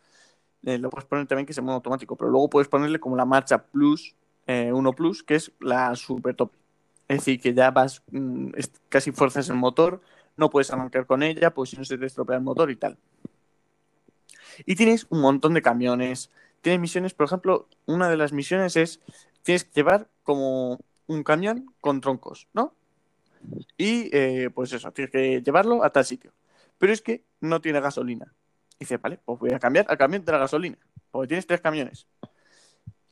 [0.66, 3.26] Eh, lo puedes poner también que sea modo automático, pero luego puedes ponerle como la
[3.26, 4.16] marcha plus,
[4.48, 6.52] 1 plus, que es la super top.
[7.08, 8.52] Es decir, que ya vas, mm,
[8.90, 10.02] casi fuerzas el motor,
[10.38, 12.98] no puedes arrancar con ella, pues si no se te estropea el motor y tal.
[14.66, 16.32] Y tienes un montón de camiones.
[16.62, 19.00] Tienes misiones, por ejemplo, una de las misiones es,
[19.44, 22.74] tienes que llevar como un camión con troncos, ¿no?
[23.78, 26.32] Y eh, pues eso, tienes que llevarlo a tal sitio.
[26.78, 28.34] Pero es que no tiene gasolina.
[28.82, 30.78] Dice, vale, pues voy a cambiar al camión de la gasolina.
[31.10, 32.08] Porque tienes tres camiones.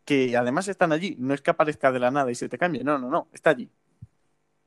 [0.04, 1.16] Que además están allí.
[1.18, 2.84] No es que aparezca de la nada y se te cambie.
[2.84, 3.30] No, no, no.
[3.32, 3.70] Está allí.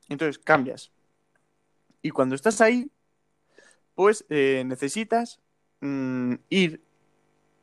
[0.08, 0.92] Entonces cambias.
[2.00, 2.90] Y cuando estás ahí,
[3.94, 5.40] pues eh, necesitas
[5.82, 6.80] Mm, ir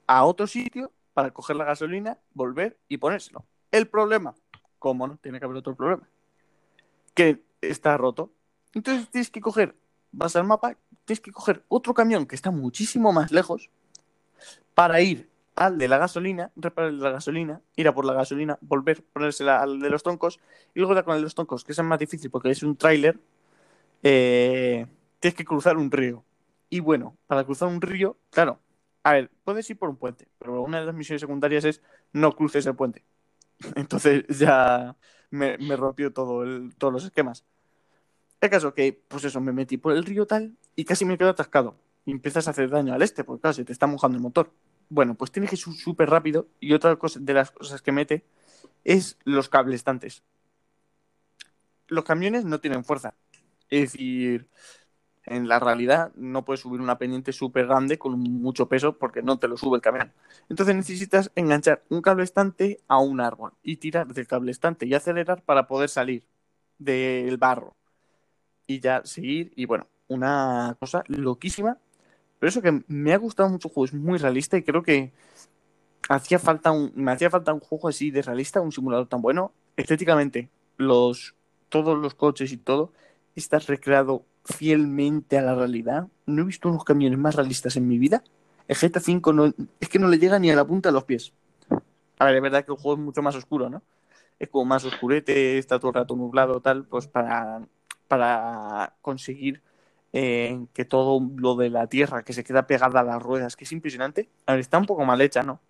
[0.05, 3.45] a otro sitio para coger la gasolina, volver y ponérselo.
[3.71, 4.35] El problema,
[4.77, 5.17] ¿cómo no?
[5.17, 6.07] Tiene que haber otro problema.
[7.13, 8.33] Que está roto.
[8.73, 9.75] Entonces tienes que coger,
[10.11, 13.69] vas al mapa, tienes que coger otro camión que está muchísimo más lejos
[14.73, 19.03] para ir al de la gasolina, reparar la gasolina, ir a por la gasolina, volver,
[19.03, 20.39] ponérsela al de los troncos
[20.73, 22.77] y luego dar con el de los troncos, que es más difícil porque es un
[22.77, 23.19] tráiler,
[24.03, 24.87] eh,
[25.19, 26.23] tienes que cruzar un río.
[26.69, 28.59] Y bueno, para cruzar un río, claro,
[29.03, 31.81] a ver, puedes ir por un puente, pero una de las misiones secundarias es
[32.13, 33.03] no cruces el puente.
[33.75, 34.95] Entonces ya
[35.29, 37.45] me, rompió todo el, todos los esquemas.
[38.41, 41.29] El caso que, pues eso, me metí por el río tal y casi me quedo
[41.29, 41.75] atascado.
[42.05, 44.51] Y empiezas a hacer daño al este, porque claro, se te está mojando el motor.
[44.89, 46.47] Bueno, pues tienes que ir súper rápido.
[46.59, 48.23] Y otra cosa de las cosas que mete
[48.83, 50.23] es los cablestantes.
[51.87, 53.15] Los camiones no tienen fuerza.
[53.69, 54.47] Es decir,
[55.25, 59.37] en la realidad no puedes subir una pendiente súper grande con mucho peso porque no
[59.37, 60.13] te lo sube el camión.
[60.49, 64.93] Entonces necesitas enganchar un cable estante a un árbol y tirar del cable estante y
[64.93, 66.25] acelerar para poder salir
[66.79, 67.75] del barro.
[68.69, 69.51] Y ya seguir.
[69.55, 71.79] Y bueno, una cosa loquísima.
[72.37, 75.11] Pero eso que me ha gustado mucho el juego, es muy realista y creo que
[76.07, 79.53] hacía falta un, me hacía falta un juego así de realista, un simulador tan bueno.
[79.75, 81.33] Estéticamente, los,
[81.69, 82.93] todos los coches y todo
[83.35, 86.07] está recreado fielmente a la realidad.
[86.27, 88.23] No he visto unos camiones más realistas en mi vida.
[88.67, 91.05] El GTA V no, es que no le llega ni a la punta de los
[91.05, 91.33] pies.
[92.19, 93.81] A ver, es verdad que el juego es mucho más oscuro, ¿no?
[94.37, 97.61] Es como más oscurete, está todo el rato nublado, tal, pues para,
[98.09, 99.61] para conseguir
[100.11, 103.63] eh, que todo lo de la tierra que se queda pegada a las ruedas, que
[103.63, 104.29] es impresionante.
[104.45, 105.61] A ver, está un poco mal hecha, ¿no?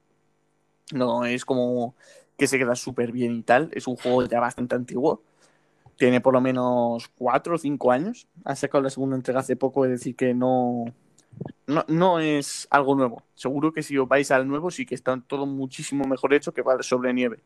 [0.91, 1.93] No es como
[2.37, 3.69] que se queda súper bien y tal.
[3.73, 5.21] Es un juego ya bastante antiguo
[5.99, 8.27] tiene por lo menos cuatro o cinco años.
[8.45, 10.85] Ha sacado la segunda entrega hace poco, es decir, que no,
[11.67, 13.23] no, es algo nuevo.
[13.35, 16.63] Seguro que si os vais al nuevo sí que está todo muchísimo mejor hecho que
[16.81, 17.43] sobre nieve.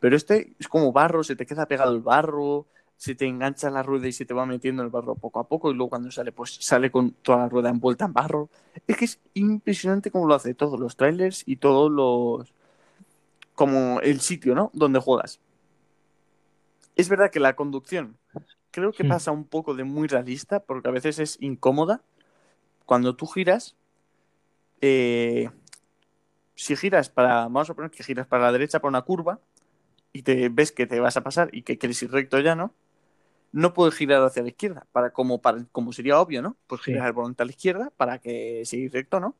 [0.00, 2.66] Pero este es como barro, se te queda pegado el barro,
[2.96, 5.70] se te engancha la rueda y se te va metiendo el barro poco a poco
[5.70, 8.48] y luego cuando sale, pues sale con toda la rueda envuelta en barro.
[8.86, 12.52] Es que es impresionante cómo lo hace todos los trailers y todos los...
[13.54, 14.70] como el sitio, ¿no?
[14.72, 15.40] Donde juegas.
[16.96, 18.16] Es verdad que la conducción
[18.70, 22.02] creo que pasa un poco de muy realista porque a veces es incómoda.
[22.86, 23.76] Cuando tú giras,
[24.80, 25.50] eh,
[26.54, 29.40] si giras para, vamos a poner que giras para la derecha para una curva
[30.12, 32.72] y te ves que te vas a pasar y que quieres ir recto ya, ¿no?
[33.54, 36.56] No puedes girar hacia la izquierda, para como, para, como sería obvio, ¿no?
[36.66, 39.36] Pues girar el volante a la izquierda para que siga recto, ¿no?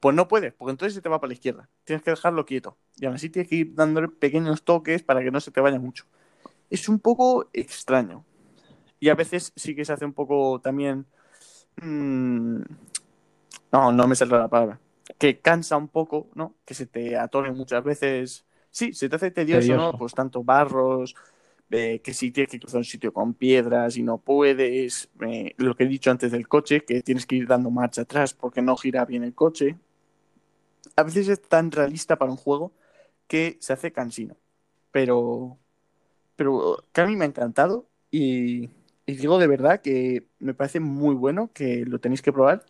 [0.00, 1.68] Pues no puedes, porque entonces se te va para la izquierda.
[1.84, 2.76] Tienes que dejarlo quieto.
[2.96, 5.78] Y aún así tienes que ir dándole pequeños toques para que no se te vaya
[5.78, 6.06] mucho
[6.70, 8.24] es un poco extraño.
[8.98, 11.06] Y a veces sí que se hace un poco también...
[11.82, 12.60] Mm,
[13.72, 14.80] no, no me sale la palabra.
[15.18, 16.54] Que cansa un poco, ¿no?
[16.64, 18.46] Que se te atore muchas veces.
[18.70, 19.92] Sí, se te hace tedioso, ¿no?
[19.92, 21.14] Pues tanto barros,
[21.70, 25.74] eh, que si tienes que cruzar un sitio con piedras y no puedes, eh, lo
[25.74, 28.76] que he dicho antes del coche, que tienes que ir dando marcha atrás porque no
[28.76, 29.76] gira bien el coche.
[30.96, 32.72] A veces es tan realista para un juego
[33.26, 34.36] que se hace cansino.
[34.92, 35.58] Pero,
[36.36, 38.70] pero a mí me ha encantado y,
[39.06, 42.64] digo de verdad que me parece muy bueno, que lo tenéis que probar.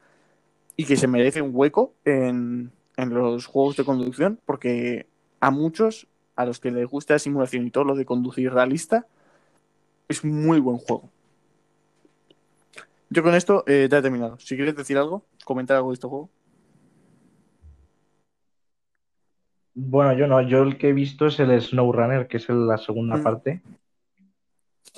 [0.76, 5.06] y que se merece un hueco en, en los juegos de conducción, porque
[5.40, 9.06] a muchos, a los que les gusta la simulación y todo lo de conducir realista,
[10.08, 11.10] es muy buen juego.
[13.10, 14.38] Yo con esto eh, ya he terminado.
[14.38, 16.28] Si quieres decir algo, comentar algo de este juego.
[19.74, 23.16] Bueno, yo no, yo el que he visto es el SnowRunner, que es la segunda
[23.16, 23.22] Mm.
[23.22, 23.62] parte.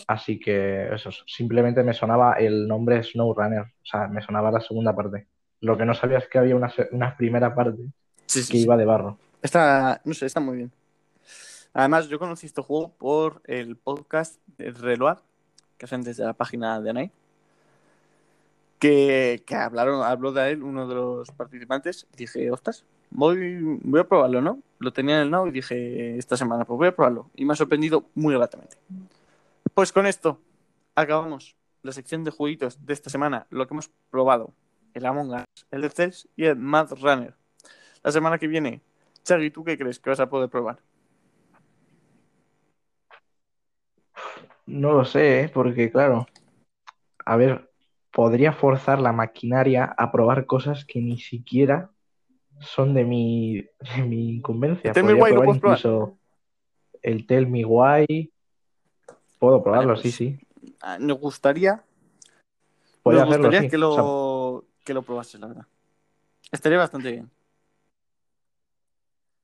[0.06, 4.94] Así que eso, simplemente me sonaba el nombre SnowRunner, o sea, me sonaba la segunda
[4.94, 5.26] parte.
[5.60, 7.82] Lo que no sabía es que había una, una primera parte
[8.26, 8.64] Sí, sí, que sí.
[8.64, 9.18] iba de barro.
[9.42, 10.72] Está, no sé, está muy bien.
[11.72, 15.18] Además, yo conocí este juego por el podcast de Reload,
[15.76, 17.12] que hacen desde la página de Anai,
[18.78, 22.06] que, que hablaron, habló de él uno de los participantes.
[22.16, 24.60] Dije, ostras, voy, voy a probarlo, ¿no?
[24.78, 27.30] Lo tenía en el Now y dije, esta semana, pues voy a probarlo.
[27.34, 28.76] Y me ha sorprendido muy gratamente.
[29.74, 30.40] Pues con esto,
[30.94, 34.52] acabamos la sección de jueguitos de esta semana, lo que hemos probado,
[34.94, 37.34] el Among Us, el Dead Cells y el Mad Runner.
[38.02, 38.80] La semana que viene,
[39.22, 40.78] Chagui, ¿tú qué crees que vas a poder probar?
[44.68, 45.48] No lo sé, ¿eh?
[45.48, 46.26] porque claro,
[47.24, 47.70] a ver,
[48.12, 51.90] podría forzar la maquinaria a probar cosas que ni siquiera
[52.60, 53.62] son de mi,
[53.96, 54.92] de mi incumbencia.
[54.92, 55.80] Tell Me Why lo puedes probar.
[57.02, 58.32] el Tell Me Why.
[59.38, 60.72] Puedo probarlo, Vale, sí, pues, sí.
[60.80, 61.82] Ah, Nos gustaría,
[63.02, 63.70] Podría nos hacerlo, gustaría sí.
[63.70, 65.66] que O sea, lo, que lo probases, la verdad.
[66.52, 67.30] Estaría bastante bien.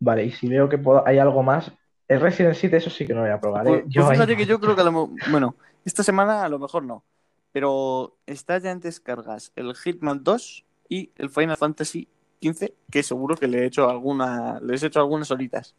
[0.01, 1.73] vale, y si veo que puedo- hay algo más,
[2.09, 3.85] el Resident 7, eso sí que no lo voy a probar, Pues, ¿eh?
[3.85, 6.59] pues Yo fíjate que yo creo que a lo mo- bueno, esta semana a lo
[6.59, 7.05] mejor no,
[7.53, 12.09] pero está ya en descargas el Hitman 2 y el Final Fantasy
[12.41, 15.75] 15, que seguro que le he hecho alguna, les he hecho algunas horitas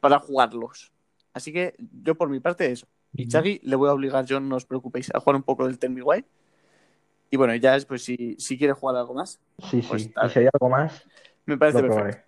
[0.00, 0.92] para jugarlos.
[1.32, 2.86] Así que yo por mi parte eso.
[3.14, 3.28] Y.
[3.28, 5.90] Chagui le voy a obligar, yo no os preocupéis, a jugar un poco del Tell
[5.90, 6.24] Me Why.
[7.30, 9.40] Y bueno, ya después si, si quiere jugar algo más,
[9.70, 10.08] Sí, Pues sí.
[10.08, 11.02] está Y si hay algo más,
[11.46, 11.96] me parece perfecto.
[11.96, 12.24] probaré.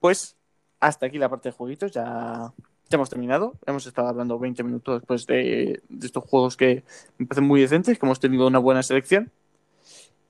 [0.00, 0.36] Pues
[0.84, 2.52] hasta aquí la parte de jueguitos, ya,
[2.90, 3.54] hemos terminado.
[3.66, 6.84] Hemos estado hablando 20 minutos después de, de estos juegos que
[7.16, 9.32] me parecen muy decentes, que hemos tenido una buena selección.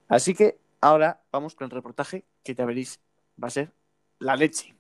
[0.08, 3.00] Así que ahora vamos con el reportaje que ya veréis,
[3.42, 3.72] va a ser
[4.20, 4.73] la leche.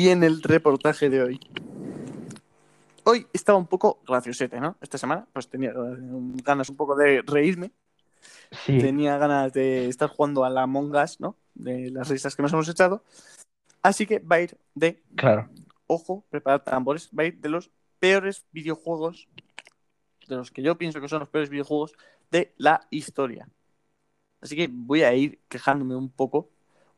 [0.00, 1.40] Y en el reportaje de hoy.
[3.04, 4.78] Hoy estaba un poco graciosete, ¿no?
[4.80, 5.74] Esta semana, pues tenía
[6.42, 7.70] ganas un poco de reírme.
[8.64, 11.36] Sí, tenía ganas de estar jugando a la Among Us, ¿no?
[11.52, 13.04] De las risas que nos hemos echado.
[13.82, 15.50] Así que va a ir de, claro.
[15.86, 19.28] ojo, preparad tambores, va a ir de los peores videojuegos,
[20.28, 21.92] de los que yo pienso que son los peores videojuegos
[22.30, 23.50] de la historia.
[24.40, 26.48] Así que voy a ir quejándome un poco,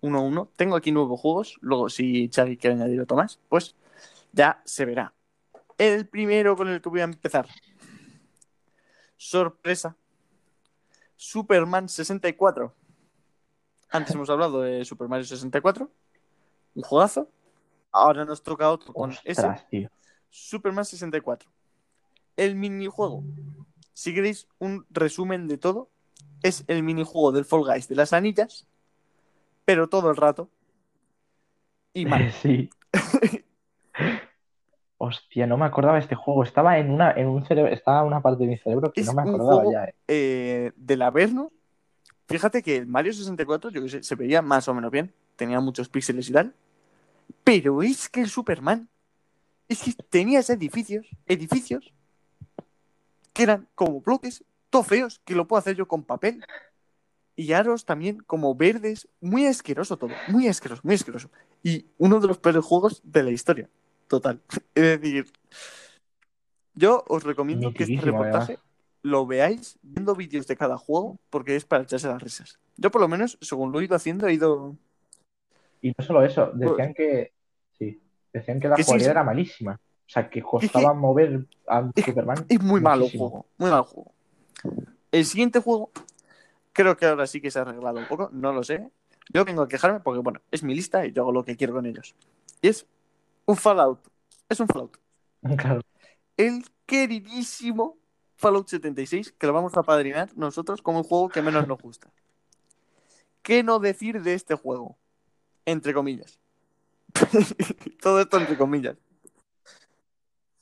[0.02, 0.50] uno a uno.
[0.56, 3.74] Tengo aquí nuevos juegos, luego si Chagui quiere añadir otro más, pues
[4.32, 5.14] ya se verá.
[5.78, 7.48] El primero con el que voy a empezar.
[9.16, 9.96] Sorpresa.
[11.16, 12.74] Superman 64.
[13.90, 15.90] Antes hemos hablado de Super Mario 64.
[16.74, 17.28] Un juegazo.
[17.90, 19.48] Ahora nos toca otro con ese.
[19.70, 19.90] Tío.
[20.30, 21.50] Superman 64.
[22.36, 23.22] El minijuego.
[23.92, 25.90] Si queréis un resumen de todo,
[26.42, 28.66] es el minijuego del Fall Guys de las anillas,
[29.64, 30.48] pero todo el rato.
[31.94, 32.32] Y mal.
[32.32, 32.70] Sí.
[34.98, 36.44] Hostia, no me acordaba de este juego.
[36.44, 39.06] Estaba en una, en un cerebro, estaba en una parte de mi cerebro que Es
[39.06, 39.94] no me un acordaba juego ya, eh.
[40.08, 41.50] eh, del Averno.
[42.28, 45.12] Fíjate que el Mario 64, yo que sé, se veía más o menos bien.
[45.36, 46.54] Tenía muchos píxeles y tal.
[47.44, 48.88] Pero es que el Superman.
[49.68, 51.92] Es que tenías edificios, edificios,
[53.32, 56.44] que eran como bloques, todo feos, que lo puedo hacer yo con papel.
[57.34, 59.08] Y aros también como verdes.
[59.20, 60.10] Muy asqueroso todo.
[60.28, 61.30] Muy asqueroso, muy asqueroso.
[61.62, 63.68] Y uno de los peores juegos de la historia.
[64.08, 64.40] Total.
[64.74, 65.26] Es decir,
[66.74, 68.58] yo os recomiendo que este reportaje
[69.02, 72.58] lo veáis viendo vídeos de cada juego porque es para echarse las risas.
[72.76, 74.76] Yo por lo menos, según lo he ido haciendo, he ido...
[75.80, 77.32] Y no solo eso, decían que.
[77.76, 78.00] Sí.
[78.32, 79.10] Decían que la Que jugabilidad sí.
[79.10, 79.80] era malísima.
[80.06, 82.44] O sea, que costaba mover a Superman.
[82.48, 84.12] Es muy malo el juego, muy mal juego.
[85.10, 85.90] El siguiente juego
[86.72, 88.88] Creo que ahora sí que se ha arreglado un poco, no lo sé.
[89.32, 91.74] Yo vengo a quejarme porque, bueno, es mi lista y yo hago lo que quiero
[91.74, 92.14] con ellos.
[92.60, 92.86] Y es
[93.46, 94.00] un Fallout.
[94.48, 94.98] Es un Fallout.
[95.56, 95.80] Claro.
[96.36, 97.98] El queridísimo
[98.36, 102.10] Fallout 76, que lo vamos a padrinar nosotros como el juego que menos nos gusta.
[103.42, 104.96] ¿Qué no decir de este juego?
[105.66, 106.38] Entre comillas.
[108.00, 108.96] Todo esto entre comillas.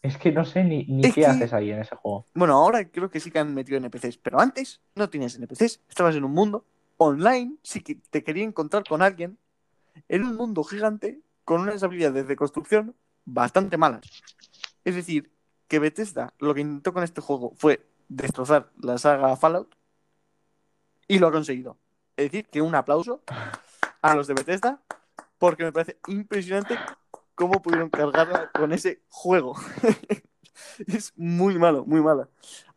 [0.03, 2.27] Es que no sé ni, ni qué que- haces ahí en ese juego.
[2.35, 5.81] Bueno, ahora creo que sí que han metido NPCs, pero antes no tenías NPCs.
[5.89, 6.65] Estabas en un mundo
[6.97, 9.39] online, sí que te quería encontrar con alguien,
[10.09, 12.95] en un mundo gigante con unas habilidades de construcción
[13.25, 14.03] bastante malas.
[14.85, 15.31] Es decir,
[15.69, 19.75] que Bethesda lo que intentó con este juego fue destrozar la saga Fallout
[21.09, 21.77] y lo ha conseguido.
[22.17, 23.23] Es decir, que un aplauso
[24.03, 24.81] a los de Bethesda
[25.39, 26.77] porque me parece impresionante
[27.41, 29.55] cómo pudieron cargarla con ese juego.
[30.87, 32.29] es muy malo, muy mala.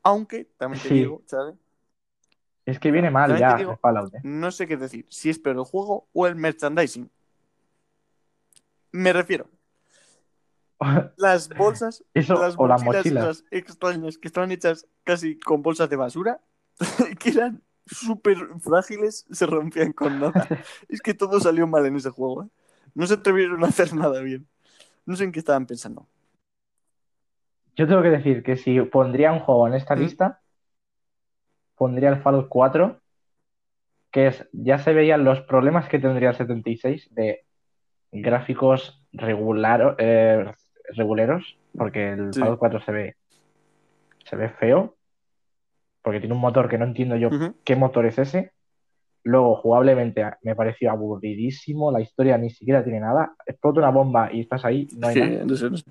[0.01, 0.95] Aunque, también te Sí.
[0.95, 1.55] digo, ¿sabes?
[2.65, 4.15] Es que viene mal También ya digo- el Fallout.
[4.15, 4.21] ¿eh?
[4.23, 7.11] No sé qué decir, si es peor el juego o el merchandising.
[8.93, 9.49] Me refiero,
[11.17, 15.97] las bolsas, Eso las o las mochilas extrañas que estaban hechas casi con bolsas de
[15.97, 16.39] basura,
[17.19, 20.47] que eran súper frágiles, se rompían con nada.
[20.87, 22.43] Es que todo salió mal en ese juego.
[22.43, 22.47] ¿eh?
[22.95, 24.47] No se atrevieron a hacer nada bien.
[25.05, 26.07] No sé en qué estaban pensando.
[27.75, 30.41] Yo tengo que decir que si pondría un juego en esta lista,
[31.75, 33.01] pondría el Fallout 4,
[34.11, 37.45] que es, ya se veían los problemas que tendría el 76 de
[38.11, 40.51] gráficos regular, eh,
[40.95, 42.39] reguleros, porque el Sí.
[42.41, 43.15] Fallout 4 se ve,
[44.25, 44.95] se ve feo,
[46.03, 47.29] porque tiene un motor que no entiendo yo
[47.63, 48.51] qué motor es ese.
[49.25, 53.33] Luego, jugablemente, me pareció aburridísimo, la historia ni siquiera tiene nada.
[53.45, 55.45] Explota una bomba y estás ahí, no hay Sí, nada.
[55.45, 55.83] no sé, no sé.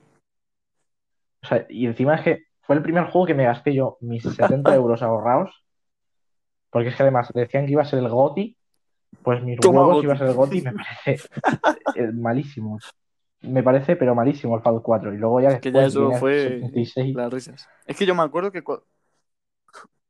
[1.43, 4.23] O sea, y encima es que fue el primer juego que me gasté yo mis
[4.23, 5.51] 70 euros ahorrados.
[6.71, 8.57] Porque es que además decían que iba a ser el GOTY.
[9.23, 10.05] Pues mis Toma huevos GOTY.
[10.05, 11.29] iba a ser el GOTY y me parece
[11.97, 12.79] eh, malísimo.
[13.43, 15.15] Me parece, pero malísimo el Fallout 4.
[15.15, 17.15] Y luego ya Que ya después eso fue 76.
[17.17, 17.69] las risas.
[17.87, 18.63] Es que yo me acuerdo que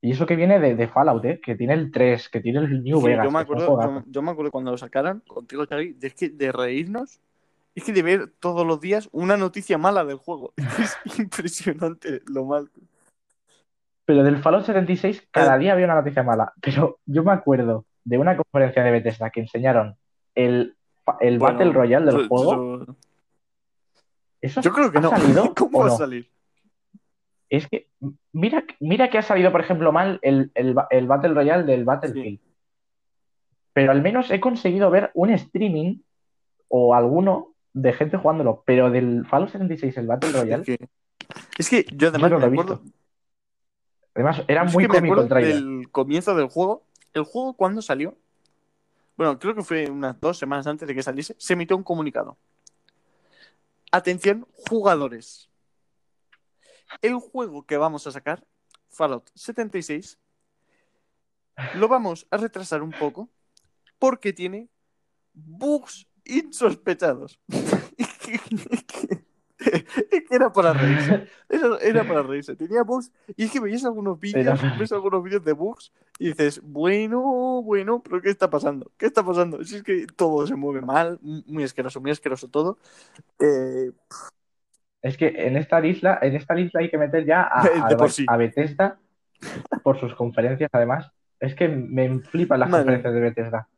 [0.05, 1.41] Y eso que viene de, de Fallout, ¿eh?
[1.41, 3.25] Que tiene el 3, que tiene el New Sí, Vegas.
[3.25, 4.05] yo, me acuerdo, juegazos.
[4.05, 7.21] yo, yo me acuerdo cuando lo sacaron contigo, Xavi, de, es que de reírnos,
[7.75, 10.53] es que de ver todos los días una noticia mala del juego.
[11.07, 12.69] Es impresionante lo mal.
[14.05, 15.59] Pero del Fallout 76 cada Eh.
[15.61, 16.53] día había una noticia mala.
[16.61, 19.97] Pero yo me acuerdo de una conferencia de Bethesda que enseñaron
[20.35, 20.75] el,
[21.21, 22.83] el Bueno, Battle Royale del juego.
[22.83, 22.97] eso-
[24.41, 25.11] ¿Eso yo creo que ha no.
[25.11, 26.29] salido ¿Cómo va a salir?
[27.53, 27.87] Es que,
[28.33, 32.41] mira, mira que ha salido, por ejemplo, mal el, el, el Battle Royale del Battlefield.
[33.75, 35.99] Pero al menos he conseguido ver un streaming
[36.69, 38.63] o alguno de gente jugándolo.
[38.65, 40.79] Pero del Fallout 76, el Battle Es Royale, que,
[41.59, 42.97] es que yo además Yo no lo me he acuerdo, visto.
[44.15, 45.55] además, era es muy que cómico el trailer.
[45.57, 46.85] del comienzo del juego.
[47.13, 48.17] El juego cuando salió,
[49.19, 52.39] bueno, creo que fue unas dos semanas antes de que saliese, se emitió un comunicado.
[53.91, 55.51] Atención, jugadores.
[57.01, 58.47] El juego que vamos a sacar,
[58.89, 60.19] Fallout 76,
[61.75, 63.29] lo vamos a retrasar un poco
[63.99, 64.69] porque tiene
[65.33, 67.39] bugs insospechados.
[70.11, 71.29] Es que era para reírse.
[71.49, 72.57] Era, era para reírse.
[72.57, 73.13] Tenía bugs.
[73.37, 77.63] Y es que veías algunos vídeos, para ves algunos vídeos de bugs y dices, bueno,
[77.63, 78.91] bueno, pero ¿qué está pasando?
[78.97, 79.63] ¿Qué está pasando?
[79.65, 82.79] Si es que todo se mueve mal, muy asqueroso, muy asqueroso todo.
[83.39, 83.93] Eh,
[85.03, 88.11] Es que en esta lista, en esta lista hay que meter ya a, a- por
[88.11, 88.25] sí.
[88.29, 88.99] a Bethesda
[89.83, 91.11] por sus conferencias, además.
[91.41, 93.69] Es que me flipan las Madre conferencias de Bethesda.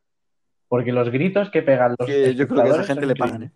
[0.67, 3.43] Porque los gritos que pegan los que yo creo que a esa gente le pagan.
[3.43, 3.51] ¿eh?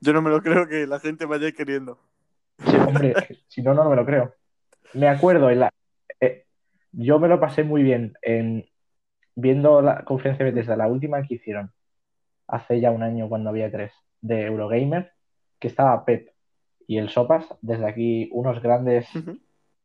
[0.00, 1.98] Yo no me lo creo que la gente vaya queriendo.
[2.66, 3.14] Sí, hombre,
[3.48, 4.34] si no, no me lo creo.
[4.94, 5.70] Me acuerdo, en la,
[6.20, 6.44] eh,
[6.92, 8.66] yo me lo pasé muy bien en
[9.34, 11.72] viendo la conferencia de Bethesda, la última que hicieron,
[12.48, 15.12] hace ya un año cuando había tres, de Eurogamer,
[15.58, 16.28] que estaba Pep
[16.92, 19.08] y el Sopas, desde aquí unos grandes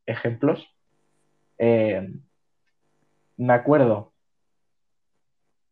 [0.06, 0.68] ejemplos.
[1.58, 2.10] Eh,
[3.38, 4.12] me acuerdo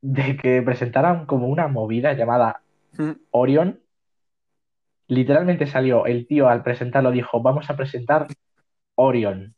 [0.02, 2.62] de que presentaran como una movida llamada.
[3.32, 3.80] Orion.
[5.08, 8.28] Literalmente salió el tío al presentarlo, dijo, vamos a presentar
[8.96, 9.54] Orion.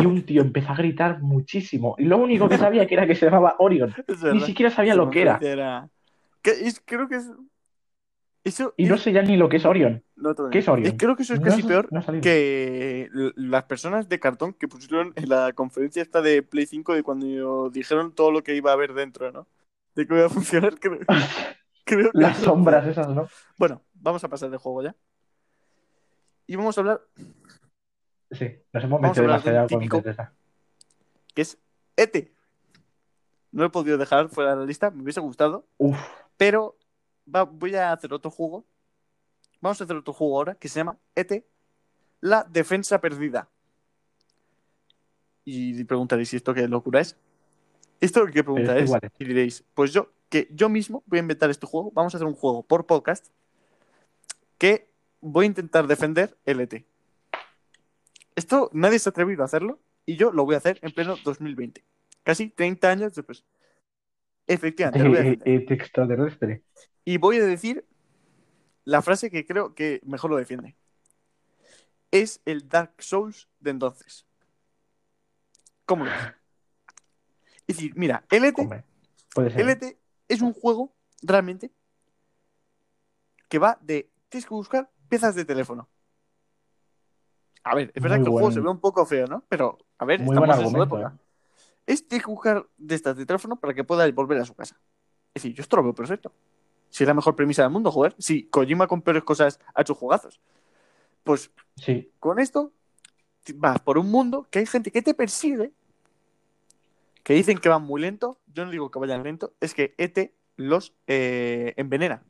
[0.00, 1.94] Y un tío empezó a gritar muchísimo.
[1.98, 3.94] Y lo único que sabía que era que se llamaba Orion.
[4.34, 5.38] Ni siquiera sabía lo que era.
[6.42, 7.30] Que es- creo que es.
[8.42, 10.02] Eso Y no sé ya ni lo que es Orion.
[10.16, 10.68] no ¿qué es.
[10.68, 10.96] Orion?
[10.96, 15.28] Creo que eso es casi peor no que las personas de cartón que pusieron en
[15.28, 18.94] la conferencia esta de Play 5 de cuando dijeron todo lo que iba a haber
[18.94, 19.46] dentro, ¿no?
[19.94, 21.00] De que iba a funcionar, creo,
[21.84, 23.28] creo que Las eso sombras esas, ¿no?
[23.58, 24.96] Bueno, vamos a pasar de juego ya.
[26.46, 27.00] Y vamos a hablar
[28.32, 30.32] Sí, nos hemos metido demasiado con Bethesda.
[31.34, 31.58] que es
[31.96, 32.30] ET.
[33.52, 35.66] No lo he podido dejar fuera de la lista, me hubiese gustado.
[35.78, 35.98] Uf,
[36.36, 36.76] Pero
[37.34, 38.64] va- voy a hacer otro juego.
[39.60, 41.44] Vamos a hacer otro juego ahora que se llama ET,
[42.20, 43.48] la defensa perdida.
[45.44, 47.16] Y preguntaréis, ¿y esto qué locura es?
[48.00, 48.84] Esto qué pregunta esto es.
[48.84, 49.10] igual es.
[49.18, 51.90] Y diréis, pues yo, que yo mismo voy a inventar este juego.
[51.92, 53.26] Vamos a hacer un juego por podcast
[54.58, 54.90] que
[55.20, 56.84] voy a intentar defender el ET.
[58.36, 61.16] Esto nadie se ha atrevido a hacerlo y yo lo voy a hacer en pleno
[61.24, 61.84] 2020.
[62.22, 63.44] Casi 30 años después.
[64.50, 65.62] Efectivamente, lo voy a defender.
[65.62, 66.64] ET extraterrestre.
[67.04, 67.86] Y voy a decir
[68.84, 70.76] la frase que creo que mejor lo defiende.
[72.10, 74.26] Es el Dark Souls de entonces.
[75.86, 76.34] ¿Cómo lo ves?
[77.68, 78.56] Es decir, mira, LT,
[79.32, 79.60] ser.
[79.60, 79.96] LT
[80.26, 81.70] es un juego realmente
[83.48, 84.10] que va de.
[84.28, 85.88] Tienes que buscar piezas de teléfono.
[87.62, 89.44] A ver, es verdad Muy que el juego se ve un poco feo, ¿no?
[89.48, 91.14] Pero, a ver, Muy estamos en su época.
[91.14, 91.29] ¿eh?
[91.90, 94.78] Es tienes que buscar de estas de teléfono para que puedas volver a su casa.
[95.34, 96.32] Es decir, yo esto lo veo perfecto.
[96.88, 98.14] Si es la mejor premisa del mundo, joder.
[98.18, 100.40] Si Kojima con peores cosas ha hecho jugazos.
[101.24, 102.72] Pues Sí, con esto
[103.54, 105.72] vas por un mundo que hay gente que te persigue,
[107.24, 108.38] que dicen que van muy lento.
[108.52, 112.22] Yo no digo que vayan lento, es que ET los eh, envenena.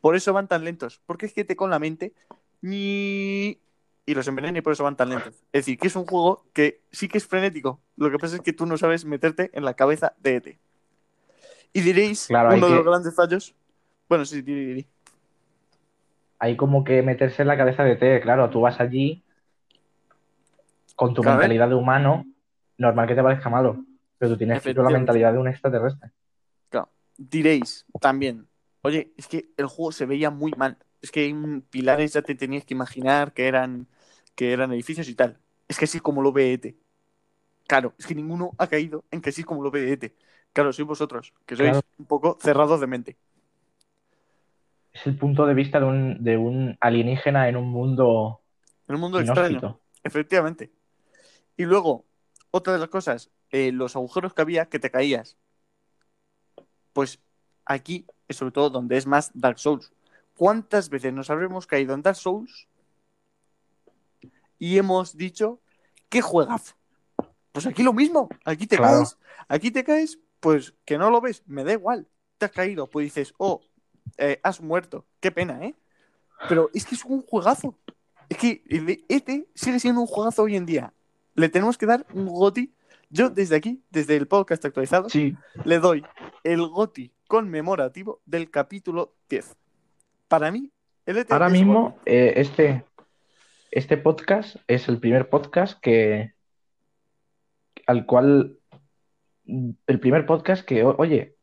[0.00, 1.00] Por eso van tan lentos.
[1.06, 2.12] Porque es que ET con la mente
[2.60, 3.58] ni...
[4.06, 5.34] y los envenena y por eso van tan lentos.
[5.52, 7.80] Es decir, que es un juego que sí que es frenético.
[7.96, 10.58] Lo que pasa es que tú no sabes meterte en la cabeza de ET.
[11.72, 13.54] Y diréis, Claro, hay uno de que- los grandes fallos.
[14.08, 14.86] Bueno, sí, di, di, di.
[16.38, 18.20] hay como que meterse en la cabeza de ET.
[18.20, 19.22] Claro, tú vas allí
[20.94, 21.38] con tu Claro, ¿eh?
[21.40, 22.26] mentalidad de humano,
[22.78, 23.84] normal que te parezca malo,
[24.18, 26.10] pero tú tienes que la mentalidad de un extraterrestre.
[27.16, 28.48] diréis también,
[28.82, 30.76] oye, es que el juego se veía muy mal.
[31.00, 33.86] Es que en pilares ya te tenías que imaginar que eran,
[34.34, 35.38] que eran edificios y tal.
[35.68, 36.74] Es que así es como lo ve ET.
[37.66, 40.14] Claro, es que ninguno ha caído en que así es como lo ve ET.
[40.52, 41.86] Claro, sois vosotros, que sois Claro.
[41.98, 43.16] un poco cerrados de mente.
[44.92, 48.40] Es el punto de vista de un, de un alienígena en un mundo
[48.86, 50.70] En un mundo extraño, efectivamente.
[51.56, 52.04] Y luego,
[52.50, 55.36] otra de las cosas, eh, los agujeros que había que te caías.
[56.92, 57.18] Pues
[57.64, 59.92] aquí, es sobre todo donde es más Dark Souls.
[60.36, 62.68] ¿Cuántas veces nos habremos caído en Dark Souls
[64.58, 65.60] y hemos dicho
[66.08, 66.76] que juegas?
[67.52, 68.96] Pues aquí lo mismo, aquí te Claro.
[68.98, 69.18] caes,
[69.48, 72.08] aquí te caes, pues que no lo ves, me da igual,
[72.38, 73.62] te has caído, pues dices, oh,
[74.18, 75.74] eh, has muerto, qué pena, ¿eh?
[76.48, 77.78] Pero es que es un juegazo.
[78.28, 78.62] Es que
[79.08, 80.92] ET sigue siendo un juegazo hoy en día.
[81.34, 82.72] Le tenemos que dar un GOTI.
[83.10, 86.04] Yo desde aquí, desde el podcast actualizado, Sí, le doy
[86.42, 89.56] el GOTI conmemorativo del capítulo 10.
[90.28, 90.70] Para mí,
[91.06, 92.84] el ET ahora mismo eh, este,
[93.76, 96.34] este podcast es el primer podcast que
[97.86, 98.58] al cual
[99.46, 101.36] el primer podcast que, oye,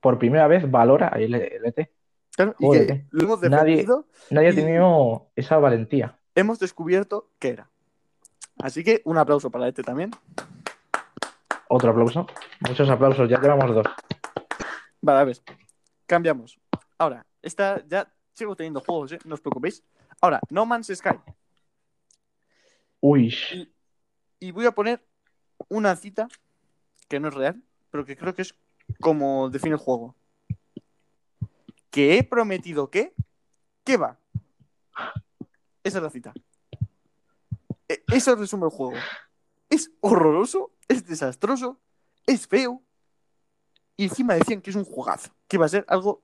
[0.00, 1.90] por primera vez valora el ET.
[2.34, 6.18] Claro, y que lo hemos defendido, Nadie ha Y- tenido esa valentía.
[6.34, 7.70] hemos descubierto que era.
[8.58, 10.10] Así que un aplauso para ET también.
[11.68, 12.26] Otro aplauso.
[12.68, 13.86] Muchos aplausos, ya llevamos dos.
[15.00, 15.38] Vale, a ver,
[16.04, 16.58] cambiamos.
[16.98, 19.18] Ahora, esta ya sigo teniendo juegos, ¿eh?
[19.24, 19.82] no os preocupéis.
[20.20, 21.16] Ahora, No Man's Sky.
[23.00, 23.34] Uy,
[24.40, 25.04] Y voy a poner
[25.68, 26.28] una cita
[27.08, 28.54] que no es real, pero que creo que es
[29.00, 30.14] como define el juego.
[31.90, 33.14] Que he prometido que,
[33.84, 34.18] ¿qué va?
[35.82, 36.34] Esa es la cita.
[37.88, 38.96] E- Eso resume el juego.
[39.70, 41.78] Es horroroso, es desastroso,
[42.26, 42.82] es feo.
[43.96, 46.22] Y encima decían que es un juegazo, que iba a ser algo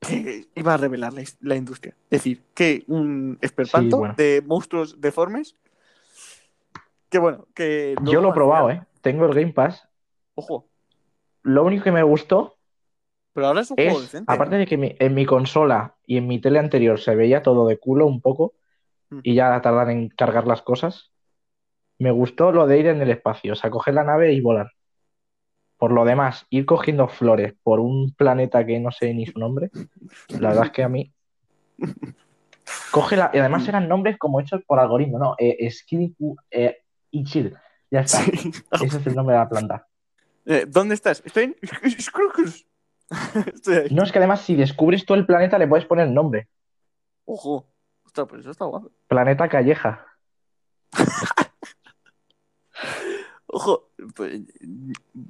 [0.00, 1.94] que iba a revelar la, la industria.
[2.04, 4.14] Es decir, que un esperpanto Sí, bueno.
[4.16, 5.56] de monstruos deformes.
[7.10, 7.96] Que bueno, que.
[8.04, 8.82] yo lo he probado, ¿eh?
[9.02, 9.88] Tengo el Game Pass.
[10.34, 10.68] Ojo,
[11.42, 12.56] Lo único que me gustó
[13.32, 14.32] pero ahora es un juego es, decente.
[14.32, 17.66] aparte de que mi- en mi consola y en mi tele anterior se veía todo
[17.66, 18.54] de culo un poco
[19.10, 19.20] Mm.
[19.22, 21.10] y ya tardan en cargar las cosas,
[21.98, 24.70] me gustó lo de ir en el espacio, o sea, coger la nave y volar.
[25.76, 29.70] Por lo demás, ir cogiendo flores por un planeta que no sé ni su nombre,
[30.28, 31.12] la verdad es que a mí...
[32.92, 33.30] Coge la...
[33.32, 35.34] Y además eran nombres como hechos por algoritmo, ¿no?
[35.38, 35.68] Eh,
[36.50, 37.56] eh, Ichir.
[37.90, 38.18] Ya está.
[38.18, 38.52] Sí.
[38.82, 39.86] Ese es el nombre de la planta.
[40.46, 41.22] Eh, ¿Dónde estás?
[41.24, 41.56] Estoy en.
[43.54, 43.90] Estoy.
[43.90, 46.48] No, es que además si descubres todo el planeta le puedes poner nombre.
[47.26, 47.68] Ojo.
[48.06, 48.90] Ostras, pero eso está guapo.
[49.06, 50.06] Planeta Calleja.
[53.46, 53.90] Ojo.
[54.16, 54.40] pues,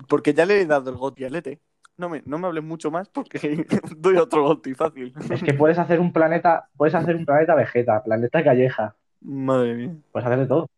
[0.08, 1.60] Porque ya le he dado el goti al ET.
[1.96, 3.66] No me, no me hables mucho más porque
[3.96, 5.12] doy otro goti fácil.
[5.30, 9.94] Es que puedes hacer un planeta, puedes hacer un planeta Vegeta, planeta Calleja, Madre mía.
[10.12, 10.70] puedes hacer de todo.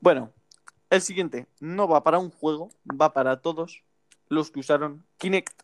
[0.00, 0.32] Bueno,
[0.90, 3.82] el siguiente no va para un juego, va para todos.
[4.28, 5.62] los que usaron Kinect.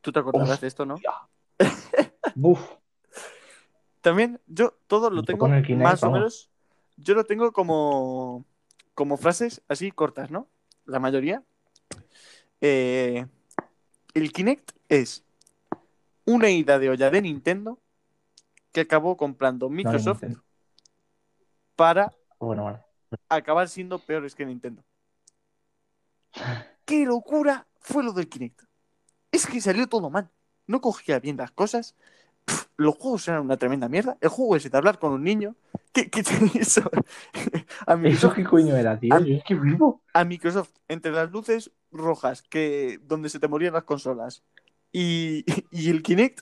[0.00, 0.96] Tú te acordarás de esto, ¿no?
[2.34, 2.60] Buf.
[4.00, 6.50] También yo todo lo Yo tengo Kinect, más o menos.
[6.96, 8.44] Yo lo tengo como,
[8.94, 10.48] como frases así cortas, ¿no?
[10.84, 11.42] La mayoría.
[12.60, 13.26] Eh,
[14.14, 15.24] el Kinect es
[16.24, 17.78] una ida de olla de Nintendo
[18.72, 20.24] que acabó comprando Microsoft
[21.76, 22.84] para Bueno, bueno.
[23.28, 24.82] acabar siendo peores que Nintendo.
[26.84, 28.62] ¡Qué locura fue lo del Kinect!
[29.32, 30.30] Es que salió todo mal.
[30.66, 31.94] No cogía bien las cosas.
[32.44, 34.16] Pff, los juegos eran una tremenda mierda.
[34.20, 35.56] El juego ese de hablar con un niño.
[35.92, 36.22] ¿Qué, qué
[36.54, 36.82] eso?
[37.86, 39.18] a, ¿Eso Microsoft, qué coño era, tío?
[39.20, 40.02] Yo es que vivo.
[40.12, 44.42] a Microsoft, entre las luces rojas que donde se te morían las consolas
[44.92, 46.40] y, y el Kinect,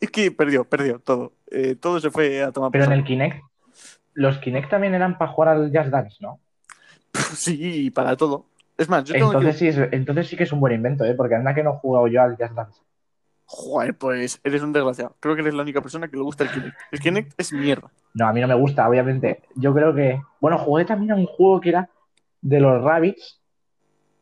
[0.00, 1.32] es que perdió, perdió todo.
[1.50, 3.42] Eh, todo se fue a tomar Pero en el Kinect,
[4.14, 6.40] los Kinect también eran para jugar al Just Dance, ¿no?
[7.34, 8.46] Sí, para todo.
[8.76, 11.14] Es más, yo tengo Entonces sí, es- entonces sí que es un buen invento, ¿eh?
[11.14, 12.80] Porque anda que no he jugado yo al Just Dance.
[13.46, 15.14] Joder, pues eres un desgraciado.
[15.20, 16.76] Creo que eres la única persona que le gusta el Kinect.
[16.90, 17.90] El Kinect es mierda.
[18.14, 19.42] No, a mí no me gusta, obviamente.
[19.54, 20.20] Yo creo que.
[20.40, 21.90] Bueno, jugué también a un juego que era
[22.40, 23.40] de los Rabbits.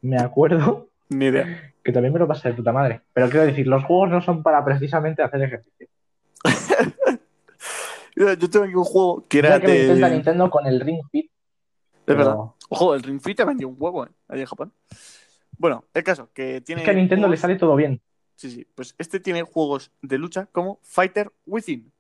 [0.03, 0.89] Me acuerdo.
[1.09, 1.73] Ni idea.
[1.85, 3.03] Que también me lo pasé de puta madre.
[3.13, 5.89] Pero quiero decir, los juegos no son para precisamente hacer ejercicio.
[8.17, 10.15] Mira, Yo tengo aquí un juego que era que me intenta de.
[10.15, 11.27] Nintendo con el Ring Fit.
[11.27, 12.37] Es pero verdad.
[12.69, 14.11] Ojo, el Ring Fit te vendió un huevo, ¿eh?
[14.29, 14.73] Allí en Japón.
[15.59, 16.83] Bueno, el caso, que tiene.
[16.83, 18.01] Es que a Nintendo le sale todo bien.
[18.35, 18.67] Sí, sí.
[18.75, 21.93] Pues este tiene juegos de lucha como Fighter Within.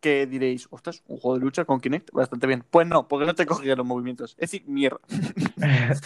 [0.00, 2.64] Que diréis, ostras, un juego de lucha con Kinect, bastante bien.
[2.70, 4.32] Pues no, porque no te cogía los movimientos.
[4.38, 5.00] Es decir, mierda.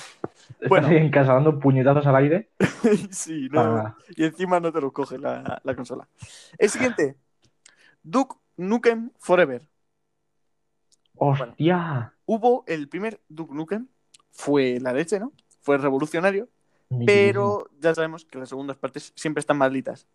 [0.69, 0.87] Bueno.
[0.87, 2.51] Estás ahí en casa dando puñetazos al aire.
[3.11, 3.63] sí, no.
[3.63, 3.97] para nada.
[4.17, 6.09] Y encima no te lo coge la, la consola.
[6.59, 7.17] El siguiente,
[8.03, 9.69] Duke Nukem Forever.
[11.17, 12.15] ¡Hostia!
[12.27, 13.89] Hubo el primer Duke Nukem,
[14.31, 15.33] fue la leche, ¿no?
[15.61, 16.49] Fue revolucionario,
[17.07, 20.07] pero ya sabemos que las segundas partes siempre están malditas.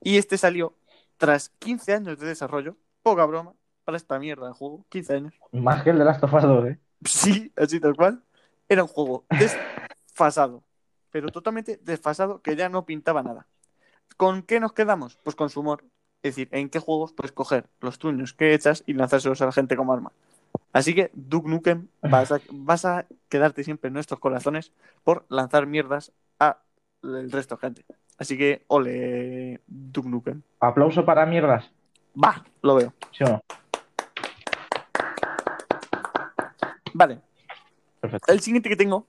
[0.00, 0.74] Y este salió
[1.16, 3.54] tras 15 años de desarrollo, poca broma,
[3.84, 5.34] para esta mierda de juego, 15 años.
[5.52, 6.78] Más que el de Last of Us 2, ¿eh?
[7.04, 8.22] Sí, así tal cual.
[8.68, 10.64] Era un juego desfasado,
[11.10, 13.46] pero totalmente desfasado que ya no pintaba nada.
[14.16, 15.16] ¿Con qué nos quedamos?
[15.22, 15.84] Pues con su humor.
[16.24, 19.52] Es decir, ¿en qué juegos puedes coger los truños que echas y lanzárselos a la
[19.52, 20.10] gente como arma?
[20.72, 24.72] Así que, Duke Nukem, vas a, vas a quedarte siempre en nuestros corazones
[25.02, 26.60] por lanzar mierdas a
[27.02, 27.84] el resto de gente.
[28.16, 30.40] Así que, ole, Duke Nukem.
[30.60, 31.70] Aplauso para mierdas.
[32.16, 32.94] Va, lo veo.
[33.12, 33.42] ¿Sí o no?
[36.94, 37.20] Vale,
[38.00, 38.32] Perfecto.
[38.32, 39.06] El siguiente que tengo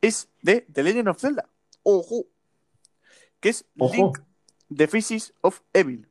[0.00, 1.48] es de The Legend of Zelda.
[1.84, 2.26] Ojo.
[3.38, 3.94] Que es Ojo.
[3.94, 4.18] Link
[4.76, 6.08] The Faces of Evil.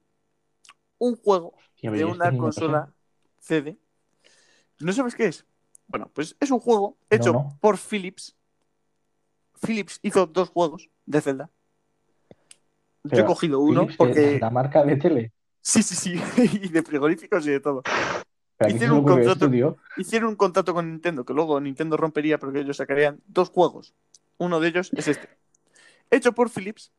[1.00, 2.94] Un juego de una consola
[3.40, 3.78] CD.
[4.80, 5.46] ¿No sabes qué es?
[5.88, 7.58] Bueno, pues es un juego hecho No, no.
[7.62, 8.36] por Philips.
[9.62, 11.50] Philips hizo dos juegos de Zelda.
[13.04, 14.40] Yo he cogido uno Philips, porque.
[14.40, 15.32] la marca de tele.
[15.62, 16.22] Sí, sí, sí.
[16.62, 17.82] y de frigoríficos y de todo.
[17.84, 19.78] ¿Pero a quién se Hicieron un contrato-?
[19.98, 23.94] Hicieron un contrato con Nintendo que luego Nintendo rompería porque ellos sacarían dos juegos.
[24.38, 25.30] Uno de ellos es este.
[26.10, 26.92] Hecho por Philips,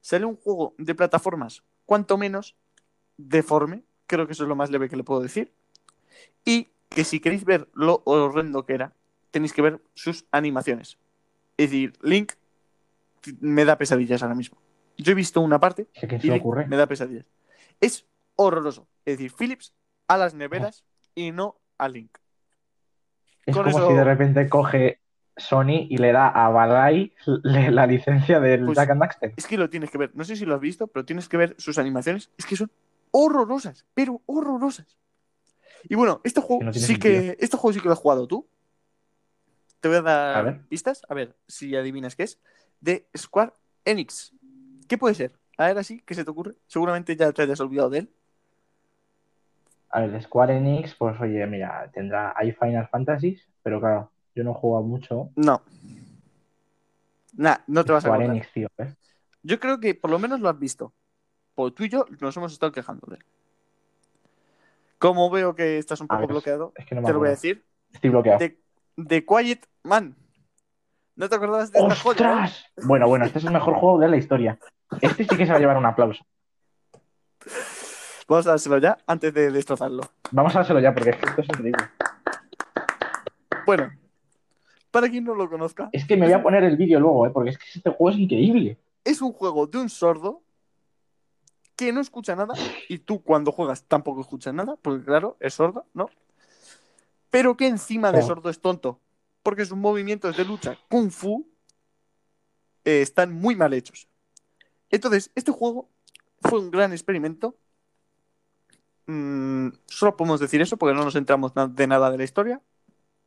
[0.00, 2.56] sale un juego de plataformas cuanto menos
[3.18, 5.52] deforme, creo que eso es lo más leve que le puedo decir,
[6.44, 8.92] y que si queréis ver lo horrendo que era,
[9.30, 10.96] tenéis que ver sus animaciones.
[11.58, 12.32] Es decir, Link
[13.40, 14.56] me da pesadillas ahora mismo.
[14.96, 16.66] Yo he visto una parte ¿A quién y se le Link ocurre?
[16.66, 17.26] me da pesadillas.
[17.80, 18.86] Es horroroso.
[19.04, 19.74] Es decir, Philips
[20.06, 20.84] a las neveras
[21.14, 22.16] y no a Link.
[23.44, 25.00] Es con como eso- si de repente coge
[25.36, 27.12] Sony y le da a Badai
[27.42, 29.34] le- la licencia del Pues- Jack and Daxter.
[29.36, 30.10] Es que lo tienes que ver.
[30.14, 32.30] No sé si lo has visto, pero tienes que ver sus animaciones.
[32.38, 32.70] Es que son
[33.10, 34.96] horrorosas, pero horrorosas.
[35.84, 38.46] Y bueno, este juego no sí que este juego sí que lo has jugado tú.
[39.80, 40.60] Te voy a dar A ver.
[40.68, 42.40] pistas, a ver si adivinas qué es.
[42.80, 43.52] De Square
[43.84, 44.32] Enix.
[44.88, 45.32] ¿Qué puede ser?
[45.56, 46.54] A ver así, ¿qué se te ocurre?
[46.66, 48.10] Seguramente ya te hayas olvidado de él.
[49.90, 54.44] A ver, de Square Enix, pues oye, mira, tendrá, hay Final Fantasies, pero claro, yo
[54.44, 55.30] no he jugado mucho.
[55.36, 55.62] No.
[57.34, 58.36] Nah, no te vas a Square acordar.
[58.36, 58.94] Enix, tío, ¿eh?
[59.42, 60.92] Yo creo que por lo menos lo has visto.
[61.58, 63.24] Porque tú y yo nos hemos estado quejando de él.
[65.00, 67.30] Como veo que estás un poco ver, bloqueado, Es que no te lo voy a
[67.32, 67.64] decir.
[67.92, 68.38] Estoy bloqueado.
[68.38, 68.60] The,
[69.04, 70.14] The Quiet Man.
[71.16, 72.16] ¿No te acordabas de esta joya?
[72.16, 72.22] eh?
[72.30, 72.64] ¡Ostras!
[72.84, 74.56] Bueno, bueno, este es el mejor juego de la historia.
[75.00, 76.24] Este sí que se va a llevar un aplauso.
[78.28, 80.04] Vamos a dárselo ya antes de destrozarlo.
[80.30, 81.82] Vamos a dárselo ya, porque es que esto es increíble.
[83.66, 83.90] Bueno,
[84.92, 87.30] para quien no lo conozca, Es que me voy a poner el vídeo luego, ¿eh?
[87.30, 88.78] Porque es que este juego es increíble.
[89.04, 90.42] es un juego de un sordo
[91.78, 92.54] que no escucha nada
[92.88, 96.10] y tú cuando juegas tampoco escuchas nada, porque claro, es sordo, ¿no?
[97.30, 98.26] Pero que encima de Claro.
[98.26, 99.00] sordo es tonto,
[99.44, 101.48] porque sus movimientos de lucha kung fu
[102.84, 104.08] eh, están muy mal hechos.
[104.90, 105.88] Entonces, este juego
[106.40, 107.56] fue un gran experimento.
[109.06, 112.60] Mm, solo podemos decir eso porque no nos entramos na- de nada de la historia.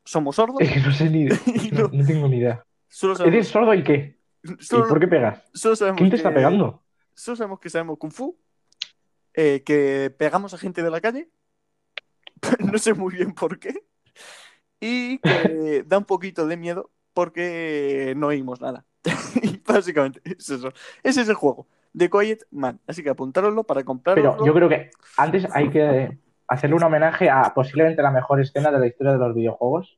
[0.04, 0.58] Somos sordos.
[0.60, 1.26] Es que no sé ni.
[1.72, 2.66] No, no- tengo ni idea.
[2.90, 4.20] Solo ¿Eres sabemos, sordo y qué?
[4.44, 5.42] ¿Y por qué pegas?
[5.54, 6.84] solo sabemos ¿Quién te está pegando?
[7.22, 8.36] Solo sabemos que sabemos Kung Fu,
[9.36, 11.30] eh, que pegamos a gente de la calle,
[12.74, 13.76] no sé muy bien por qué,
[14.80, 18.86] y que da un poquito de miedo porque no oímos nada.
[19.44, 20.70] y básicamente es eso.
[21.04, 22.80] Ese es el juego, The Quiet Man.
[22.88, 24.38] Así que apuntároslo para comprarlo.
[24.38, 26.18] Pero yo creo que antes hay que
[26.48, 29.96] hacerle un homenaje a posiblemente la mejor escena de la historia de los videojuegos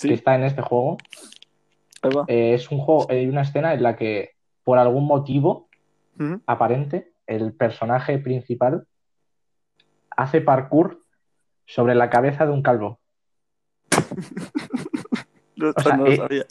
[0.00, 0.96] que está en este juego.
[2.28, 5.65] Eh, es un juego, hay una escena en la que, por algún motivo
[6.46, 8.86] Aparente, el personaje principal
[10.10, 11.00] hace parkour
[11.66, 13.00] sobre la cabeza de un calvo.
[15.56, 16.46] No, O sea, no lo eh, sabía.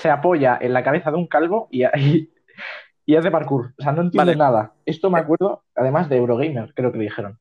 [0.00, 2.32] Se apoya en la cabeza de un calvo y, y,
[3.04, 3.74] y hace parkour.
[3.78, 4.36] O sea, no entiendo Vale.
[4.36, 4.72] nada.
[4.86, 7.38] Esto me acuerdo, además de Eurogamer, creo que dijeron.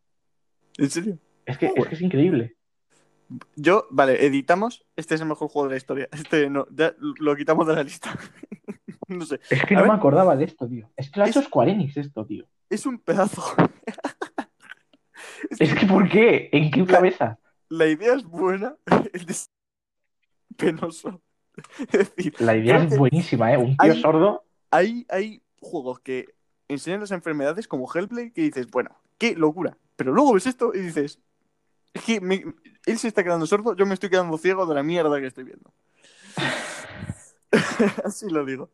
[0.78, 1.18] ¿En serio?
[1.46, 2.58] Es que, Ah, es, que es increíble.
[3.56, 4.86] Yo, vale, editamos.
[4.98, 6.10] Este es el mejor juego de la historia.
[6.12, 8.12] Este no, ya lo quitamos de la lista.
[9.18, 9.40] no sé.
[9.50, 9.92] Es que A no ver.
[9.92, 10.90] me acordaba de esto, tío.
[10.96, 12.46] Es que lo ha Es- hecho Square Enix esto, tío.
[12.70, 13.44] Es un pedazo.
[15.50, 16.50] Es Es que ¿por qué?
[16.52, 17.40] ¿En qué La- cabeza?
[17.70, 18.76] La idea es buena,
[19.14, 19.26] el
[20.58, 21.22] penoso.
[21.92, 23.58] Es decir, La idea es buenísima, ¿eh?
[23.58, 24.44] Un tío hay- sordo.
[24.72, 26.26] hay, hay juegos que
[26.68, 29.78] enseñan las enfermedades como Hellblade que dices, bueno, qué locura.
[29.96, 31.20] Pero luego ves esto y dices,
[31.94, 32.44] es que me-
[32.86, 35.44] él se está quedando sordo, yo me estoy quedando ciego de la mierda que estoy
[35.44, 35.74] viendo.
[38.04, 38.70] Así lo digo.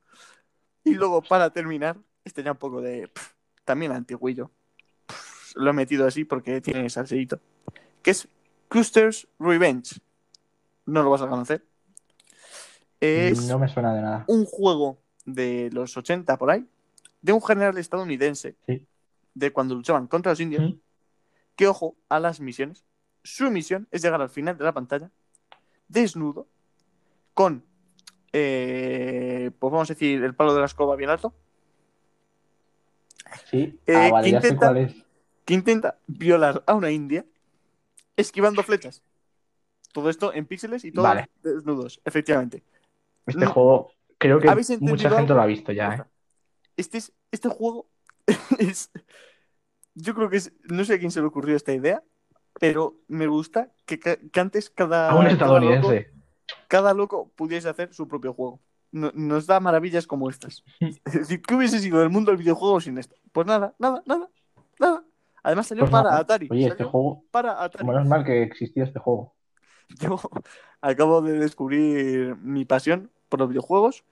[0.83, 3.07] Y luego, para terminar, este ya un poco de.
[3.07, 3.31] pff,
[3.65, 4.51] también antiguillo.
[5.07, 7.39] Pff, Lo he metido así porque tiene salseíto.
[8.01, 8.27] Que es
[8.69, 9.99] Custer's Revenge.
[10.85, 11.65] No lo vas a conocer.
[12.99, 14.23] Es No me suena de nada.
[14.27, 16.65] un juego de los 80 por ahí,
[17.21, 18.85] de un general estadounidense, Sí.
[19.33, 20.79] de cuando luchaban contra los indios, ¿Mm?
[21.55, 22.85] que ojo a las misiones.
[23.23, 25.11] Su misión es llegar al final de la pantalla,
[25.89, 26.47] desnudo,
[27.33, 27.63] con,
[28.39, 31.33] eh, pues vamos a decir, el palo de la escoba bien alto,
[33.49, 33.79] Sí.
[33.85, 34.95] Eh, ah, vale, ya sé intenta- cuál es.
[35.45, 37.25] que intenta violar a una india,
[38.15, 39.03] esquivando flechas.
[39.93, 41.29] Todo esto en píxeles y Vale.
[41.43, 42.63] desnudos, efectivamente.
[43.25, 45.35] Este no- juego, creo que ¿Habéis entendido mucha gente algo?
[45.35, 46.03] lo ha visto ya, ¿eh?
[46.77, 47.89] Este, es, este juego
[48.59, 48.91] es.
[49.95, 50.53] Yo creo que es.
[50.63, 52.03] No sé a quién se le ocurrió esta idea,
[52.59, 53.99] pero me gusta que,
[54.39, 55.09] antes cada.
[55.09, 55.99] A un cada estadounidense.
[56.11, 56.16] loco,
[56.67, 58.59] cada loco pudiese hacer su propio juego.
[58.91, 60.63] No- nos da maravillas como estas.
[61.05, 63.15] Es decir, ¿qué hubiese sido el mundo del videojuego sin esto?
[63.31, 64.29] Pues nada, nada, nada,
[64.79, 65.03] nada.
[65.43, 66.21] Además salió Pues para nada.
[66.21, 66.47] Atari.
[66.51, 67.85] Oye, este juego, para Atari.
[67.85, 69.33] menos mal que existía este juego.
[70.01, 70.19] Yo
[70.81, 74.03] acabo de descubrir mi pasión por los videojuegos.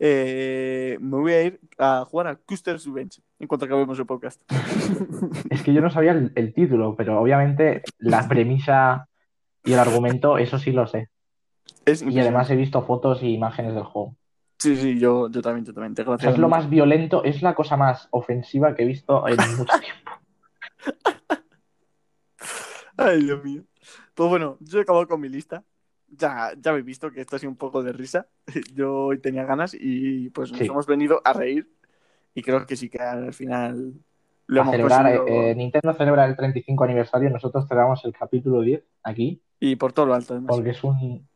[0.00, 4.40] Eh, me voy a ir a jugar a Custer's Revenge en cuanto acabemos el podcast.
[5.50, 9.08] Es que yo no sabía el, el título, pero obviamente la premisa
[9.64, 11.08] y el argumento, eso sí lo sé.
[11.84, 14.16] Es Y además he visto fotos y imágenes del juego.
[14.58, 15.94] Sí, sí, yo, yo también, yo también.
[16.08, 19.36] O sea, es lo más violento, es la cosa más ofensiva que he visto en
[19.58, 20.10] mucho tiempo.
[22.96, 23.62] Ay, Dios mío.
[24.14, 25.64] Pues bueno, yo he acabado con mi lista.
[26.08, 28.28] Ya, ya habéis visto que esto ha sido un poco de risa.
[28.74, 30.66] Yo hoy tenía ganas y pues nos Sí.
[30.66, 31.68] hemos venido a reír.
[32.34, 33.94] Y creo que sí que al final
[34.46, 35.42] lo A hemos celebrar, conseguido.
[35.48, 40.06] eh, Nintendo celebra el 35 aniversario, nosotros celebramos el capítulo 10 aquí, Y por todo
[40.06, 40.54] lo alto, además.
[40.54, 41.26] porque es un...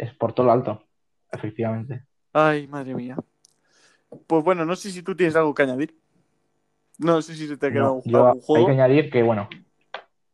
[0.00, 0.84] es por todo lo alto,
[1.30, 2.04] efectivamente.
[2.32, 3.16] Ay, madre mía.
[4.26, 5.96] Pues bueno, no sé si tú tienes algo que añadir.
[6.98, 8.66] No sé si se te ha quedado No, algún hay juego.
[8.66, 9.48] que añadir que, bueno,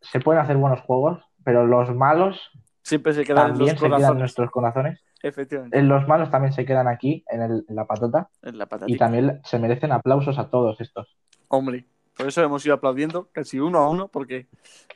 [0.01, 2.41] se pueden hacer buenos juegos, pero los malos
[2.83, 4.21] Siempre se quedan en también los se quedan en corazones.
[4.21, 5.01] nuestros corazones.
[5.23, 5.83] Efectivamente.
[5.83, 9.41] Los malos también se quedan aquí, en, el- en la patata, En la y también
[9.45, 11.17] se merecen aplausos a todos estos.
[11.49, 11.87] Hombre,
[12.17, 14.47] por eso hemos ido aplaudiendo casi uno a uno, porque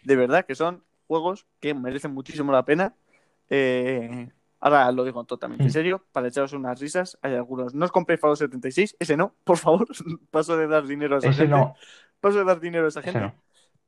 [0.05, 2.95] de verdad que son juegos que merecen muchísimo la pena.
[3.49, 4.29] Eh,
[4.61, 5.73] ahora lo digo totalmente en Mm.
[5.73, 7.75] serio, para echaros unas risas, hay algunos.
[7.75, 9.87] No os compréis Fallout 76, ese no, por favor.
[10.31, 11.57] Paso de dar dinero a esa Ese gente.
[11.57, 11.75] no,
[12.21, 13.27] Paso de dar dinero a esa ese gente.
[13.27, 13.35] no.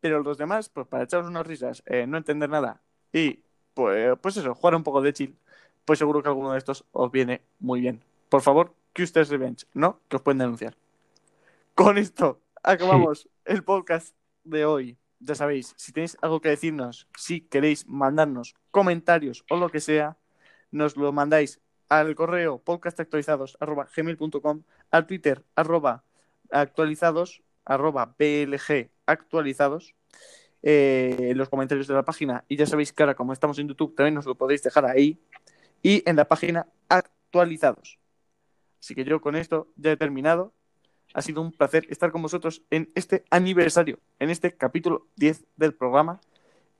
[0.00, 2.80] Pero los demás, pues para echaros unas risas, eh, no entender nada
[3.12, 3.40] y
[3.74, 5.36] pues, pues eso, jugar un poco de chill,
[5.84, 8.02] pues seguro que alguno de estos os viene muy bien.
[8.28, 10.00] Por favor, que ustedes Revenge, ¿no?
[10.08, 10.76] Que os pueden denunciar.
[11.74, 14.98] Con esto acabamos el podcast de hoy.
[15.20, 20.16] Ya sabéis, si tenéis algo que decirnos, si queréis mandarnos comentarios o lo que sea,
[20.72, 26.04] nos lo mandáis al correo podcastactualizados.gmail.com, al Twitter arroba
[26.50, 29.94] actualizados, arroba blg actualizados,
[30.62, 32.44] eh, en los comentarios de la página.
[32.48, 35.20] Y ya sabéis que ahora, como estamos en YouTube, también nos lo podéis dejar ahí.
[35.82, 37.98] Y en la página actualizados.
[38.80, 40.52] Así que yo con esto ya he terminado.
[41.14, 45.74] Ha sido un placer estar con vosotros en este aniversario, en este capítulo 10 del
[45.74, 46.20] programa.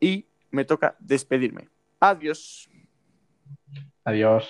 [0.01, 1.69] Y me toca despedirme.
[2.01, 2.72] Adiós.
[4.04, 4.46] Adiós.